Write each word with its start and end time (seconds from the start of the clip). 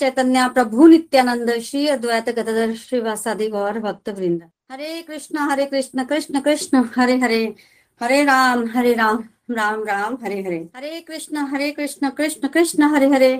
चैतन्य 0.00 0.48
प्रभु 0.48 0.86
नित्यानंद, 0.86 1.50
श्री 1.60 1.86
अद्वैत 1.88 2.28
गदाधर 2.28 2.74
श्रीवासादि 2.76 3.48
गौर 3.48 3.78
भक्त 3.78 4.08
वृंद 4.08 4.42
हरे 4.72 5.02
कृष्ण 5.02 5.38
हरे 5.38 5.66
कृष्ण 5.66 6.04
कृष्ण 6.04 6.40
कृष्ण, 6.40 6.84
हरे 6.96 7.16
हरे। 7.18 7.44
हरे 8.00 8.22
राम 8.24 8.64
हरे 8.74 8.92
राम 8.94 9.24
राम 9.50 9.82
राम, 9.84 10.16
हरे 10.22 10.40
हरे। 10.42 10.58
हरे 10.76 11.00
कृष्ण 11.00 11.36
हरे 11.36 11.70
कृष्ण 11.70 12.10
कृष्ण 12.10 12.48
कृष्ण, 12.48 12.82
हरे 12.82 13.08
हरे। 13.08 13.32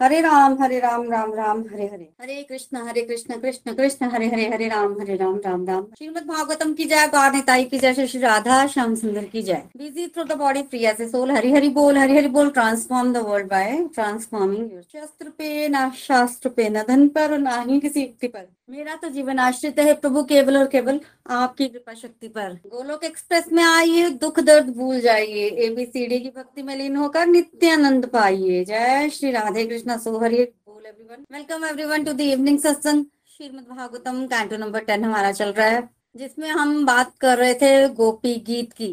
हरे 0.00 0.20
राम 0.20 0.56
हरे 0.62 0.78
राम 0.80 1.02
राम 1.10 1.32
राम, 1.34 1.58
हरे 1.62 1.86
हरे। 1.86 2.08
हरे 2.22 2.42
कृष्ण 2.42 2.82
हरे 2.86 3.02
कृष्ण 3.02 3.36
कृष्ण 3.40 3.72
कृष्ण, 3.74 4.06
हरे 4.10 4.26
हरे 4.26 4.46
हरे 4.48 4.68
राम 4.68 4.92
हरे 5.00 5.16
राम 5.16 5.34
राम 5.46 5.66
राम। 5.66 5.82
श्रीमद 5.98 6.26
भागवतम 6.26 6.72
की 6.74 6.84
जय, 6.84 7.06
गौर 7.06 7.32
निताई 7.32 7.64
की 7.64 7.78
जय, 7.78 8.06
श्री 8.06 8.20
राधा, 8.20 8.66
श्याम 8.66 8.94
सुंदर 8.94 9.24
की 9.24 9.42
जय। 9.42 9.62
Busy 9.76 10.06
through 10.06 10.24
the 10.24 10.36
body 10.38 10.62
free 10.62 10.84
as 10.84 11.00
a 11.00 11.08
soul 11.08 11.30
Hari 11.30 11.52
Hari 11.52 11.68
बोल 11.70 11.98
हरि 11.98 12.16
हरि 12.16 12.28
बोल 12.28 12.50
transform 12.50 13.12
the 13.12 13.24
world 13.26 13.48
by 13.48 13.76
transforming 13.94 14.72
your 14.72 14.82
शस्त्र 14.82 15.28
पे 15.28 15.68
ना 15.68 15.90
शास्त्र 15.98 16.48
पे 16.48 16.68
न 16.68 16.82
धन 16.88 17.06
पर 17.08 17.38
ना 17.38 17.60
ही 17.60 17.78
किसी 17.80 18.00
युक्ति 18.00 18.28
पर 18.28 18.48
मेरा 18.70 18.94
तो 18.94 19.08
जीवन 19.08 19.38
आश्रित 19.38 19.78
है 19.78 19.92
प्रभु 19.94 20.22
केवल 20.24 20.56
और 20.56 20.66
केवल 20.66 21.00
आपकी 21.28 21.66
कृपा 21.68 21.94
शक्ति 21.94 22.28
पर। 22.28 22.52
गोलोक 22.66 23.04
एक्सप्रेस 23.04 23.46
में 23.52 23.62
आइए, 23.62 24.08
दुख 24.10 24.38
दर्द 24.40 24.68
भूल 24.76 25.00
जाइए 25.00 25.46
एबीसीडी 25.64 26.18
की 26.20 26.28
भक्ति 26.28 26.62
में 26.62 26.74
लीन 26.76 26.96
होकर 26.96 27.26
नित्यानंद 27.26 28.06
पाइए। 28.06 28.64
जय 28.64 29.08
श्री 29.12 29.30
राधे 29.30 29.64
कृष्ण। 29.66 29.89
सो 29.98 30.18
हरि 30.18 30.36
बोल 30.36 30.86
everyone 30.86 31.24
welcome 31.32 31.64
everyone 31.64 32.04
to 32.04 32.12
the 32.12 32.20
evening 32.22 32.58
satsang 32.58 33.04
Shrimad 33.30 33.68
Bhagavatam 33.68 34.26
canto 34.26 34.56
number 34.56 34.80
ten 34.80 35.04
हमारा 35.04 35.32
चल 35.32 35.52
रहा 35.52 35.66
है, 35.66 35.88
जिसमें 36.16 36.48
हम 36.50 36.84
बात 36.86 37.12
कर 37.20 37.38
रहे 37.38 37.54
थे 37.54 37.88
गोपी 37.94 38.34
गीत 38.46 38.72
की। 38.72 38.92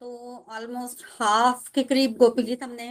तो 0.00 0.46
ऑलमोस्ट 0.50 1.04
हाफ़ 1.20 1.70
के 1.74 1.82
करीब 1.82 2.16
गोपी 2.16 2.42
गीत 2.42 2.62
हमने 2.62 2.88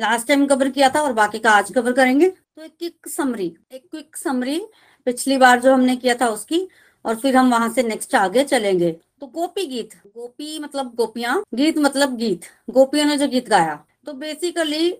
लास्ट 0.00 0.28
टाइम 0.28 0.46
कवर 0.46 0.70
किया 0.70 0.88
था 0.88 1.02
और 1.02 1.12
बाकी 1.12 1.38
का 1.38 1.50
आज 1.50 1.72
कवर 1.72 1.92
करेंगे। 1.92 2.28
तो 2.28 2.62
एक 2.62 2.72
क्विक 2.78 3.08
समरी 3.08 3.52
एक 3.72 3.88
क्विक 3.90 4.16
समरी 4.16 4.60
पिछली 5.06 5.36
बार 5.38 5.60
जो 5.60 5.72
हमने 5.74 5.96
किया 5.96 6.14
था 6.14 6.28
उसकी, 6.28 6.66
और 7.04 7.16
फिर 7.16 7.36
हम 7.36 7.50
वहाँ 7.50 7.68
से 7.72 7.82
नेक्स्ट 7.82 8.14
आगे 8.14 8.44
चलेंगे। 8.44 8.90
तो 8.92 9.26
गोपी 9.28 9.66
गीत, 9.66 9.94
गोपी 10.06 10.58
मतलब 10.58 10.94
गोपियाँ, 10.94 11.42
गीत 11.54 11.78
मतलब 11.78 12.16
गीत, 12.16 12.44
गोपियों 12.70 13.04
ने 13.06 13.16
जो 13.18 13.28
गीत 13.28 13.48
गाया। 13.48 13.84
तो 14.06 14.12
बेसिकली 14.14 14.90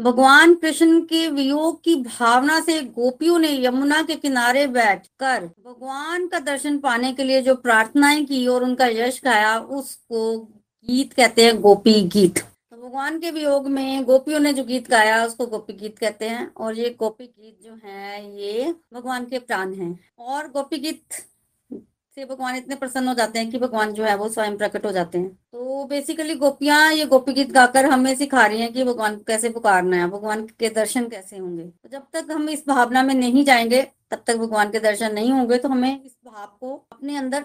भगवान 0.00 0.54
कृष्ण 0.54 1.00
के 1.00 1.28
वियोग 1.28 1.82
की 1.82 1.94
भावना 1.94 2.60
से 2.60 2.82
गोपियों 2.82 3.38
ने 3.38 3.64
यमुना 3.64 4.02
के 4.02 4.14
किनारे 4.14 4.66
बैठकर 4.66 5.44
भगवान 5.44 6.26
का 6.26 6.38
दर्शन 6.38 6.78
पाने 6.78 7.12
के 7.12 7.24
लिए 7.24 7.42
जो 7.42 7.54
प्रार्थनाएँ 7.54 8.24
की 8.24 8.46
और 8.46 8.64
उनका 8.64 8.86
यश 8.86 9.20
गाया, 9.24 9.58
उसको 9.58 10.38
गीत 10.86 11.12
कहते 11.12 11.44
हैं 11.44 11.60
गोपी 11.60 12.02
गीत। 12.02 12.38
तो 12.38 12.88
भगवान 12.88 13.18
के 13.18 13.30
वियोग 13.30 13.68
में 13.68 14.04
गोपियों 14.04 14.40
ने 14.40 14.52
जो 14.52 14.64
गीत 14.64 14.90
गाया, 14.90 15.26
उसको 15.26 15.46
गोपी 15.46 15.72
गीत 15.72 15.98
कहते 15.98 16.28
हैं। 16.28 16.54
और 16.54 16.78
ये 16.78 16.96
गोपी 16.98 17.24
गीत 17.24 17.64
जो 17.64 17.78
है, 17.84 18.36
ये 18.40 18.74
भगवान 18.94 19.24
के 19.24 19.38
प्राण 19.38 19.74
हैं। 19.74 20.00
और 20.18 20.48
गोपी 20.48 20.78
गीत 20.78 21.02
से 22.18 22.24
भगवान 22.24 22.56
इतने 22.56 22.76
प्रसन्न 22.76 23.08
हो 23.08 23.14
जाते 23.14 23.38
हैं 23.38 23.50
कि 23.50 23.58
भगवान 23.58 23.92
जो 23.92 24.04
है 24.04 24.16
वो 24.16 24.28
स्वयं 24.28 24.56
प्रकट 24.56 24.86
हो 24.86 24.92
जाते 24.92 25.18
हैं। 25.18 25.28
तो 25.52 25.84
बेसिकली 25.84 26.34
गोपियाँ 26.34 26.92
ये 26.92 27.04
गोपी 27.06 27.32
गीत 27.32 27.50
गाकर 27.50 27.84
हमें 27.84 28.14
सिखा 28.14 28.46
रही 28.46 28.60
हैं 28.60 28.72
कि 28.72 28.84
भगवान 28.84 29.16
को 29.16 29.22
कैसे 29.22 29.48
पुकारना 29.48 29.96
है, 29.96 30.08
भगवान 30.10 30.46
के 30.58 30.68
दर्शन 30.70 31.08
कैसे 31.08 31.38
होंगे। 31.38 31.64
तो 31.64 31.88
जब 31.88 32.02
तक 32.12 32.26
हम 32.30 32.48
इस 32.48 32.64
भावना 32.68 33.02
में 33.02 33.14
नहीं 33.14 33.44
जाएँगे, 33.44 33.82
तब 34.10 34.22
तक 34.26 34.36
भगवान 34.36 34.70
के 34.70 34.80
दर्शन 34.80 35.14
नहीं 35.14 35.32
होंगे 35.32 35.58
तो 35.58 35.68
हमें 35.68 36.04
इस 36.04 36.16
भाव 36.26 36.46
को 36.60 36.74
अपने 36.92 37.16
अंदर 37.16 37.44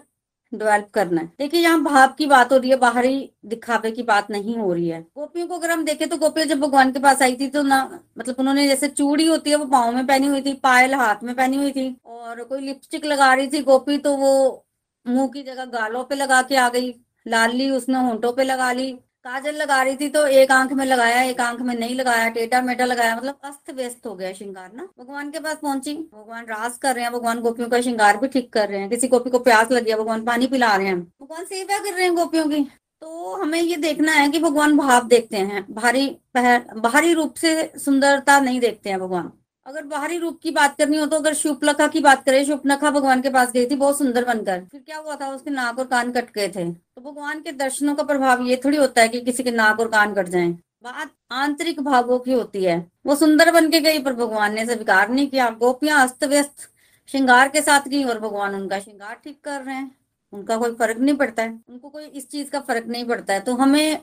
डेवलप 0.54 0.90
करना 0.94 1.22
है। 1.22 1.28
देखिए, 1.40 1.62
यहाँ 1.62 1.82
भाव 1.84 2.14
की 2.18 2.26
बात 2.28 2.52
हो 2.52 2.58
रही 2.58 2.70
है, 2.70 2.76
बाहरी 2.78 3.30
दिखावे 3.46 3.92
की 3.92 4.04
बात 4.04 4.30
नहीं 4.32 4.56
हो 4.58 4.72
रही 4.74 4.88
है। 4.88 5.02
गोपियों 5.02 5.48
को 5.48 5.56
अगर 5.56 5.72
हम 5.72 5.84
देखें 5.86 6.08
तो 6.10 6.18
गोपियाँ 6.18 6.48
जब 6.48 6.60
भगवान 6.60 6.92
के 6.92 7.00
पास 7.00 7.22
आई 7.22 7.36
थी 7.36 7.48
तो 7.50 7.62
ना 7.64 7.84
मतलब 8.18 8.36
उन्होंने 8.40 8.68
जैसे 8.68 8.88
चूड़ी 8.90 9.28
होती 9.28 9.50
है, 9.50 9.56
वो 9.56 9.66
पाओ 9.68 9.92
में 9.92 10.06
पहनी 10.08 10.28
हुई 10.28 10.42
थी, 10.42 10.54
पायल 10.56 10.94
हाथ 10.96 11.24
में 11.24 11.36
पहनी 11.36 11.58
हुई 11.58 11.72
थी 11.72 11.96
और 12.06 12.44
कोई 12.44 12.62
लिपस्टिक 12.62 13.06
लगा 13.06 13.34
रही 13.34 13.48
थी 13.48 13.62
गोपी 13.64 13.98
तो 14.00 14.16
वो 14.18 14.66
मुँह 15.06 15.28
की 15.28 15.44
जगह 15.44 15.66
गालों 15.68 16.04
पे 16.04 16.16
लगा 16.16 16.42
के 16.42 16.56
आ 16.58 16.68
गई, 16.70 16.94
लाल 17.26 17.56
ली 17.56 17.70
उसने, 17.72 18.00
होंठों 18.00 18.32
पे 18.34 18.44
लगा 18.44 18.72
ली। 18.72 18.92
काजल 19.26 19.56
लगा 19.56 19.82
रही 19.84 19.96
थी 19.96 20.08
तो 20.10 20.26
एक 20.28 20.52
आँख 20.52 20.72
में 20.74 20.86
लगाया, 20.86 21.22
एक 21.24 21.40
आँख 21.42 21.60
में 21.62 21.74
नहीं 21.76 21.96
लगाया 21.96 22.30
टेटा 22.30 22.62
मेटा 22.62 22.86
लगाया 22.86 23.16
मतलब 23.16 23.40
अस्त 23.44 23.72
व्यस्त 23.72 24.06
हो 24.08 24.16
गया 24.16 24.32
श्रृंगार 24.34 24.72
ना। 24.76 24.88
भगवान 25.00 25.30
के 25.32 25.40
पास 25.40 25.58
पहुँची, 25.62 25.94
भगवान 25.94 26.46
रास 26.46 26.78
कर 26.78 26.96
रहे 26.96 27.04
हैं, 27.04 27.14
भगवान 27.14 27.40
गोपियों 27.42 27.70
का 27.70 27.82
श्रृंगार 27.82 28.18
भी 28.18 28.28
ठीक 28.28 28.52
कर 28.54 28.68
रहे 28.70 28.80
हैं, 28.80 28.90
किसी 28.90 29.08
गोपी 29.08 29.30
को 29.30 29.40
प्यास 29.40 29.72
लग 29.72 29.84
गया 29.84 29.98
भगवान 29.98 30.24
पानी 30.26 30.48
पिला 30.48 30.76
रहे 30.76 30.88
हैं। 30.88 31.00
भगवान 31.00 31.46
सेवा 31.46 31.78
कर 31.80 31.94
रहे 31.94 32.04
हैं 32.04 32.16
गोपियों 32.16 32.46
की। 32.50 32.64
तो 33.02 33.34
हमें 33.36 33.62
ये 33.62 33.76
देखना 33.78 34.12
है 34.12 34.28
कि 34.32 34.40
भगवान 34.40 34.78
भाव 34.78 35.08
देखते 35.08 35.38
हैं, 35.38 35.66
भारी 35.72 36.06
बाहरी 36.36 37.14
रूप 37.14 37.36
से 37.36 37.72
सुंदरता 37.78 38.40
नहीं 38.40 38.60
देखते 38.60 38.90
हैं 38.90 39.00
भगवान। 39.00 39.32
अगर 39.66 39.84
बाहरी 39.84 40.18
रूप 40.18 40.40
की 40.44 40.52
बात 40.52 40.76
करनी 40.78 40.98
हो 40.98 41.06
तो 41.06 41.16
अगर 41.16 41.34
शुपलखा 41.34 41.88
की 41.88 42.00
बात 42.00 42.24
करें 42.26 42.44
शुभनखा 42.46 42.90
भगवान 42.92 43.22
के 43.22 43.30
पास 43.30 43.52
गई 43.52 43.66
थी, 43.66 43.76
बहुत 43.76 43.98
सुंदर 43.98 44.26
बनकर। 44.26 44.64
फिर 44.72 44.82
क्या 44.82 44.98
हुआ 44.98 45.16
था, 45.16 45.30
उसके 45.30 45.50
नाक 45.50 45.80
और 45.80 45.86
कान 45.86 46.12
कट 46.12 46.32
गए 46.34 46.48
थे। 46.48 46.66
तो 46.72 47.02
भगवान 47.02 47.40
के 47.40 47.52
दर्शनों 47.52 47.96
का 47.96 48.04
प्रभाव 48.04 48.42
ये 48.42 48.62
थोड़ी 48.66 48.78
होता 48.78 49.02
है 49.02 49.08
कि 49.08 49.22
किसी 49.22 49.44
के 49.44 49.52
नाक 49.52 49.80
और 49.80 49.88
कान 49.88 50.14
कट 50.14 50.28
जाएँ। 50.28 50.52
बात 50.84 51.12
आंतरिक 51.32 51.80
भावों 51.82 52.20
की 52.20 52.34
होती 52.34 52.64
है। 52.64 52.78
वो 53.06 53.16
सुंदर 53.16 53.52
बन 53.52 53.70
के 53.72 53.80
गई, 53.80 54.00
पर 54.00 54.14
भगवान 54.14 54.54
ने 54.54 54.66
स्वीकार 54.66 55.10
नहीं 55.10 55.28
किया। 55.28 55.50
गोपियाँ 55.50 56.04
अस्त 56.04 56.24
व्यस्त 56.24 56.70
श्रृंगार 57.10 57.50
के 57.50 57.62
साथ 57.62 57.88
गई 57.88 58.04
और 58.04 58.20
भगवान 58.20 58.56
उनका 58.56 58.80
श्रृंगार 58.80 59.16
ठीक 59.24 59.40
कर 59.44 59.62
रहे 59.62 59.76
हैं। 59.76 59.92
उनका 60.34 60.58
कोई 60.58 60.72
फ़र्क 60.72 60.98
नहीं 60.98 61.16
पड़ता 61.16 61.44
है। 61.44 61.60
उनको 61.70 61.90
कोई 61.90 62.06
इस 62.06 62.30
चीज़ 62.30 62.50
का 62.50 62.60
फ़र्क 62.60 62.88
नहीं 62.88 63.06
पड़ता 63.06 63.34
है। 63.34 63.40
तो 63.40 63.54
हमें 63.54 64.00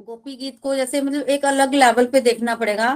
गोपी 0.00 0.36
गीत 0.36 0.58
को 0.62 0.74
जैसे 0.76 1.00
मतलब 1.00 1.28
एक 1.28 1.44
अलग 1.44 1.74
लेवल 1.74 2.06
पे 2.06 2.20
देखना 2.20 2.54
पड़ेगा। 2.54 2.94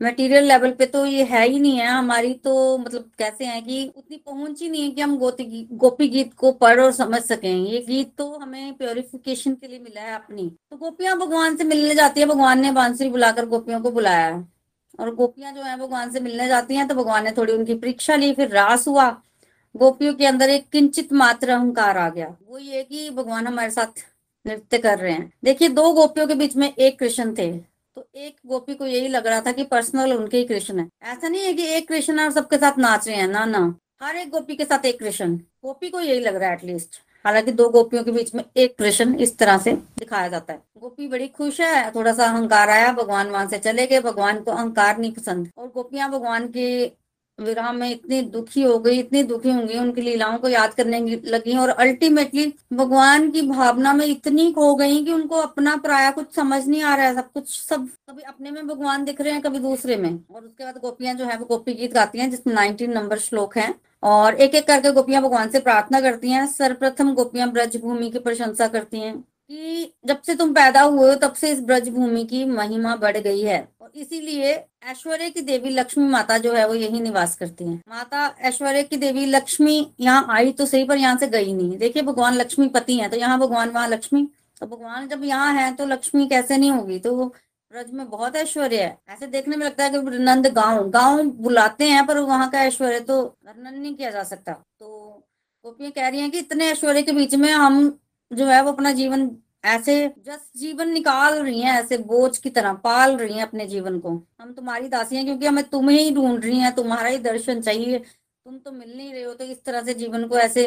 मटेरियल 0.00 0.44
लेवल 0.44 0.70
पे 0.70 0.86
तो 0.86 1.04
ये 1.06 1.22
है 1.24 1.46
ही 1.48 1.58
नहीं 1.60 1.78
है। 1.78 1.86
हमारी 1.86 2.32
तो 2.34 2.78
मतलब 2.78 3.10
कैसे 3.18 3.44
है 3.44 3.60
कि 3.60 3.92
उतनी 3.96 4.16
पहुँच 4.16 4.60
ही 4.62 4.68
नहीं 4.68 4.82
है 4.82 4.90
कि 4.90 5.00
हम 5.00 5.16
गोती 5.18 5.68
गोपी 5.72 6.08
गीत 6.08 6.34
को 6.34 6.52
पढ़ 6.54 6.80
और 6.80 6.92
समझ 6.92 7.20
सकें। 7.22 7.50
ये 7.50 7.80
गीत 7.88 8.12
तो 8.18 8.30
हमें 8.32 8.74
प्योरिफिकेशन 8.74 9.54
के 9.54 9.68
लिए 9.68 9.78
मिला 9.78 10.00
है 10.00 10.14
अपनी। 10.14 10.48
तो 10.70 10.76
गोपियाँ 10.76 11.16
भगवान 11.18 11.56
से 11.56 11.64
मिलने 11.64 11.94
जाती 11.94 12.20
है, 12.20 12.26
भगवान 12.26 12.60
ने 12.60 12.72
बांसुरी 12.72 13.10
बुलाकर 13.10 13.46
गोपियों 13.46 13.80
को 13.80 13.90
बुलाया। 13.90 14.26
है 14.26 14.44
और 15.00 15.14
गोपियाँ 15.14 15.52
जो 15.52 15.62
है, 15.62 15.76
भगवान 15.78 16.10
से 16.10 16.20
मिलने 16.20 16.48
जाती 16.48 16.74
हैं 16.74 16.86
तो 16.88 16.94
भगवान 16.94 17.24
ने 17.24 17.30
थोड़ी 17.30 17.52
उनकी 17.52 17.74
परीक्षा 17.74 18.16
ली, 18.16 18.32
फिर 18.34 18.48
रास 18.48 18.86
हुआ। 18.88 19.08
गोपियों 19.74 20.14
के 20.14 20.26
अंदर 20.26 20.50
एक 20.50 20.68
किंचित 20.68 21.12
मात्र 21.12 21.50
अहंकार 21.50 21.98
आ 21.98 22.08
गया। 22.08 22.34
वो 22.48 22.58
ये 22.58 22.82
कि 22.82 23.08
भगवान 23.10 23.46
हमारे 23.46 23.70
साथ 23.70 24.04
नृत्य 24.44 24.78
कर 24.78 24.98
रहे 24.98 25.12
हैं। 25.12 25.32
देखिए, 25.44 25.68
दो 25.68 25.92
गोपियों 25.92 26.26
के 26.26 26.34
बीच 26.34 26.56
में 26.56 26.72
एक 26.72 26.98
कृष्ण 26.98 27.34
थे। 27.38 27.50
तो 27.96 28.08
एक 28.14 28.36
गोपी 28.46 28.74
को 28.74 28.86
यही 28.86 29.08
लग 29.08 29.26
रहा 29.26 29.40
था 29.40 29.52
कि 29.52 29.64
पर्सनल 29.64 30.12
उनके 30.12 30.38
ही 30.38 30.44
कृष्ण 30.44 30.78
है। 30.78 30.88
ऐसा 31.02 31.28
नहीं 31.28 31.42
है 31.42 31.52
कि 31.52 31.66
एक 31.66 31.88
कृष्ण 31.88 32.20
और 32.20 32.30
सबके 32.30 32.56
साथ 32.56 32.78
नाच 32.78 33.08
रहे 33.08 33.16
हैं, 33.16 33.28
ना 33.28 33.44
ना। 33.44 33.74
हर 34.02 34.16
एक 34.16 34.30
गोपी 34.30 34.56
के 34.56 34.64
साथ 34.64 34.84
एक 34.84 34.98
कृष्ण। 34.98 35.36
गोपी 35.36 35.90
को 35.90 36.00
यही 36.00 36.20
लग 36.20 36.36
रहा 36.36 36.48
है 36.48 36.54
एटलीस्ट 36.54 37.00
हालाँकि 37.24 37.52
दो 37.52 37.68
गोपियों 37.68 38.04
के 38.04 38.10
बीच 38.10 38.34
में 38.34 38.44
एक 38.56 38.76
कृष्ण 38.78 39.14
इस 39.16 39.38
तरह 39.38 39.58
से 39.58 39.72
दिखाया 39.72 40.28
जाता 40.28 40.52
है। 40.52 40.62
गोपी 40.78 41.08
बड़ी 41.08 41.28
खुश 41.28 41.60
है, 41.60 41.90
थोड़ा 41.90 42.12
सा 42.12 42.24
अहंकार 42.24 42.70
आया, 42.70 42.92
भगवान 42.92 43.30
वहाँ 43.30 43.46
से 43.46 43.58
चले 43.58 43.86
गए, 43.86 44.00
भगवान 44.00 44.40
को 44.40 44.50
अहंकार 44.50 44.98
नहीं 44.98 45.12
पसंद। 45.12 45.50
और 45.58 45.68
गोपियाँ 45.68 46.10
भगवान 46.10 46.48
के 46.48 46.86
विराम 47.38 47.76
में 47.76 47.90
इतनी 47.90 48.22
दुखी 48.22 48.62
हो 48.62 48.78
गई, 48.78 48.98
इतनी 48.98 49.22
दुखी 49.22 49.50
होंगी, 49.50 49.78
उनकी 49.78 50.00
लीलाओं 50.00 50.38
को 50.38 50.48
याद 50.48 50.74
करने 50.74 51.00
लगी 51.24 51.56
और 51.56 51.68
अल्टीमेटली 51.68 52.54
भगवान 52.72 53.30
की 53.30 53.42
भावना 53.42 53.92
में 53.92 54.06
इतनी 54.06 54.52
खो 54.52 54.74
गई 54.74 55.04
कि 55.04 55.12
उनको 55.12 55.36
अपना 55.36 55.76
पराया 55.76 56.10
कुछ 56.10 56.34
समझ 56.34 56.66
नहीं 56.68 56.82
आ 56.82 56.96
रहा 56.96 57.06
है, 57.06 57.14
सब 57.14 57.32
कुछ, 57.32 57.60
सब 57.60 57.88
कभी 58.10 58.22
अपने 58.22 58.50
में 58.50 58.66
भगवान 58.66 59.04
दिख 59.04 59.20
रहे 59.20 59.32
हैं, 59.32 59.42
कभी 59.42 59.58
दूसरे 59.58 59.96
में। 59.96 60.10
और 60.30 60.44
उसके 60.44 60.64
बाद 60.64 60.78
गोपियाँ 60.78 61.14
जो 61.14 61.24
है, 61.24 61.38
वो 61.38 61.44
गोपी 61.44 61.74
गीत 61.74 61.92
गाती 61.92 62.18
हैं, 62.18 62.30
जिसमें 62.30 62.54
नाइनटीन 62.54 62.92
नंबर 62.92 63.18
श्लोक 63.18 63.58
है। 63.58 63.74
और 64.02 64.34
एक 64.34 64.54
एक 64.54 64.66
करके 64.66 64.92
गोपियाँ 64.92 65.22
भगवान 65.22 65.50
से 65.50 65.60
प्रार्थना 65.60 66.00
करती 66.00 66.30
हैं, 66.30 66.46
सर्वप्रथम 66.46 67.14
गोपियाँ 67.14 67.52
ब्रज 67.52 67.76
भूमि 67.76 68.10
की 68.10 68.18
प्रशंसा 68.18 68.68
करती 68.68 69.00
हैं। 69.00 69.24
कि 69.50 69.92
जब 70.06 70.22
से 70.22 70.34
तुम 70.34 70.52
पैदा 70.54 70.80
हुए 70.82 71.08
हो, 71.08 71.14
तब 71.16 71.32
से 71.32 71.50
इस 71.52 71.60
ब्रज 71.60 71.88
भूमि 71.88 72.24
की 72.24 72.44
महिमा 72.44 72.94
बढ़ 72.96 73.16
गई 73.16 73.42
है। 73.42 73.58
और 73.80 73.90
इसीलिए 73.94 74.52
ऐश्वर्य 74.84 75.28
की 75.30 75.40
देवी 75.42 75.70
लक्ष्मी 75.70 76.04
माता 76.04 76.38
जो 76.38 76.52
है, 76.52 76.66
वो 76.68 76.74
यही 76.74 77.00
निवास 77.00 77.36
करती 77.36 77.64
है। 77.64 77.80
माता 77.88 78.26
ऐश्वर्य 78.40 78.82
की 78.82 78.96
देवी 78.96 79.26
लक्ष्मी 79.26 79.86
यहाँ 80.00 80.26
आई 80.30 80.52
तो 80.52 80.66
सही, 80.66 80.84
पर 80.84 80.96
यहाँ 80.96 81.16
से 81.18 81.26
गई 81.28 81.52
नहीं। 81.52 81.76
देखिए, 81.78 82.02
भगवान 82.02 82.34
लक्ष्मी 82.34 82.68
पति 82.68 82.96
है 82.96 83.08
तो 83.08 83.16
यहाँ 83.16 83.38
भगवान, 83.38 83.70
वहाँ 83.70 83.88
लक्ष्मी। 83.88 84.26
तो 84.60 84.66
भगवान 84.66 85.08
जब 85.08 85.24
यहाँ 85.24 85.52
है 85.54 85.74
तो 85.74 85.86
लक्ष्मी 85.86 86.26
कैसे 86.28 86.56
नहीं 86.56 86.70
होगी? 86.70 86.98
तो 86.98 87.24
ब्रज 87.72 87.90
में 87.90 88.08
बहुत 88.10 88.36
ऐश्वर्य 88.36 88.82
है। 88.82 88.96
ऐसे 89.08 89.26
देखने 89.26 89.56
में 89.56 89.64
लगता 89.66 89.84
है 89.84 89.90
कि 89.90 90.18
नंद 90.18 90.46
गाँव 90.48 90.88
गाँव 90.90 91.22
बुलाते 91.22 91.84
हैं, 91.84 92.06
पर 92.06 92.18
वहाँ 92.18 92.48
का 92.50 92.62
ऐश्वर्य 92.62 93.00
तो 93.00 93.20
वर्णन 93.22 93.78
नहीं 93.78 93.94
किया 93.94 94.10
जा 94.10 94.22
सकता। 94.24 94.52
तो 94.52 94.88
गोपियाँ 95.64 95.90
कह 95.92 96.08
रही 96.08 96.20
हैं 96.20 96.30
कि 96.30 96.38
इतने 96.38 96.70
ऐश्वर्य 96.70 97.02
के 97.02 97.12
बीच 97.12 97.34
में 97.34 97.50
हम 97.52 97.98
जो 98.30 98.46
है 98.46 98.62
वो 98.62 98.72
अपना 98.72 98.92
जीवन 98.92 99.30
ऐसे 99.64 99.94
जस 100.26 100.50
जीवन 100.56 100.88
निकाल 100.88 101.34
रही 101.34 101.60
हैं 101.60 101.72
ऐसे 101.74 101.98
बोझ 102.00 102.36
की 102.38 102.50
तरह 102.50 102.72
पाल 102.84 103.16
रही 103.16 103.34
हैं 103.34 103.42
अपने 103.42 103.66
जीवन 103.66 103.98
को। 103.98 104.10
हम 104.40 104.52
तुम्हारी 104.52 104.88
दासी 104.88 105.16
हैं 105.16 105.24
क्योंकि 105.24 105.46
हमें 105.46 105.62
तुम्हें 105.64 105.98
ही 105.98 106.10
ढूंढ 106.14 106.44
रही 106.44 106.58
हैं 106.58 106.74
तुम्हारा 106.74 107.08
ही 107.08 107.18
दर्शन 107.20 107.60
चाहिए। 107.60 107.98
तुम 107.98 108.58
तो 108.58 108.72
मिल 108.72 108.96
नहीं 108.96 109.12
रहे 109.12 109.22
हो 109.22 109.34
तो 109.34 109.44
इस 109.44 109.64
तरह 109.64 109.82
से 109.82 109.94
जीवन 109.94 110.26
को 110.28 110.38
ऐसे 110.38 110.66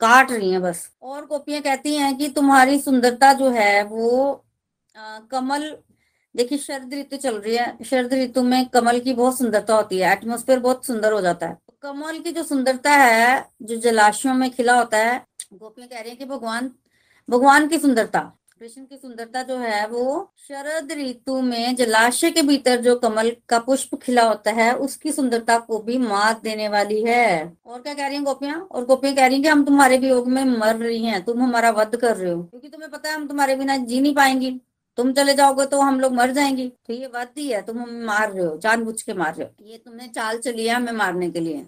काट 0.00 0.30
रही 0.32 0.50
हैं 0.50 0.62
बस। 0.62 0.88
और 1.02 1.26
गोपियाँ 1.26 1.60
कहती 1.62 1.94
हैं 1.94 2.16
कि 2.18 2.28
तुम्हारी 2.30 2.78
सुंदरता 2.80 3.32
जो 3.32 3.50
है 3.50 3.82
वो 3.84 4.10
आ, 4.96 5.18
कमल 5.30 5.76
देखिए 6.34 6.58
शरद 6.58 6.94
ऋतु 6.94 7.16
चल 7.16 7.36
रही 7.36 7.56
है। 7.56 7.84
शरद 7.84 8.14
ऋतु 8.14 8.42
में 8.42 8.64
कमल 8.68 9.00
की 9.00 9.12
बहुत 9.14 9.38
सुंदरता 9.38 9.74
होती 9.76 9.98
है 9.98 10.12
एटमोस्फेयर 10.12 10.58
बहुत 10.60 10.86
सुंदर 10.86 11.12
हो 11.12 11.20
जाता 11.20 11.46
है। 11.46 11.56
कमल 11.82 12.18
की 12.18 12.32
जो 12.32 12.42
सुंदरता 12.44 12.90
है 12.92 13.44
जो 13.62 13.76
जलाशयों 13.80 14.34
में 14.34 14.50
खिला 14.50 14.78
होता 14.78 14.98
है 14.98 15.22
गोपियाँ 15.52 15.88
कह 15.88 16.00
रही 16.00 16.10
है 16.10 16.16
कि 16.16 16.24
भगवान 16.24 16.70
भगवान 17.30 17.68
की 17.68 17.78
सुंदरता। 17.78 18.32
कृष्ण 18.60 18.84
की 18.84 18.96
सुंदरता 18.96 19.42
जो 19.42 19.56
है 19.56 19.86
वो 19.86 20.32
शरद 20.38 20.92
ऋतु 20.92 21.40
में 21.40 21.76
जलाशय 21.76 22.30
के 22.30 22.42
भीतर 22.42 22.80
जो 22.80 22.96
कमल 22.96 23.36
का 23.48 23.58
पुष्प 23.58 23.94
खिला 23.94 24.22
होता 24.28 24.50
है, 24.50 24.76
उसकी 24.76 25.12
सुंदरता 25.12 25.58
को 25.58 25.78
भी 25.78 25.98
मात 25.98 26.42
देने 26.42 26.68
वाली 26.68 27.02
है। 27.02 27.56
और 27.66 27.80
क्या 27.80 27.94
कह 27.94 28.06
रही 28.06 28.16
है 28.16 28.22
गोपियाँ? 28.22 28.68
और 28.70 28.84
गोपियाँ 28.84 29.14
कह 29.14 29.26
रही 29.26 29.34
हैं 29.34 29.42
कि 29.42 29.48
हम 29.48 29.64
तुम्हारे 29.64 29.98
वियोग 29.98 30.28
में 30.28 30.44
मर 30.44 30.76
रही 30.76 31.04
हैं, 31.04 31.24
तुम 31.24 31.42
हमारा 31.42 31.70
वध 31.70 31.96
कर 31.96 32.16
रहे 32.16 32.32
हो। 32.32 32.42
क्योंकि 32.42 32.68
तुम्हें 32.68 32.90
पता 32.90 33.08
है 33.08 33.14
हम 33.14 33.28
तुम्हारे 33.28 33.56
बिना 33.56 33.76
जी 33.76 34.00
नहीं 34.00 34.14
पाएँगी। 34.14 34.60
तुम 34.96 35.12
चले 35.12 35.34
जाओगे 35.34 35.66
तो 35.66 35.80
हम 35.80 36.00
लोग 36.00 36.12
मर 36.12 36.30
जाएँगे। 36.30 36.72
तो 36.86 36.92
ये 36.92 37.08
बात 37.08 37.32
ही 37.38 37.48
है, 37.48 37.62
तुम 37.62 37.78
हमें 37.78 38.04
मार 38.04 38.32
रहे 38.32 38.44
हो, 38.44 38.58
जानबूझ 38.58 39.02
के 39.02 39.14
मार 39.14 39.34
रहे 39.34 39.46
हो। 39.46 39.66
ये 39.66 39.78
तुमने 39.78 40.08
चाल 40.08 40.38
चली 40.38 40.66
है 40.66 40.74
हमें 40.74 40.92
मारने 40.92 41.30
के 41.30 41.40
लिए। 41.40 41.66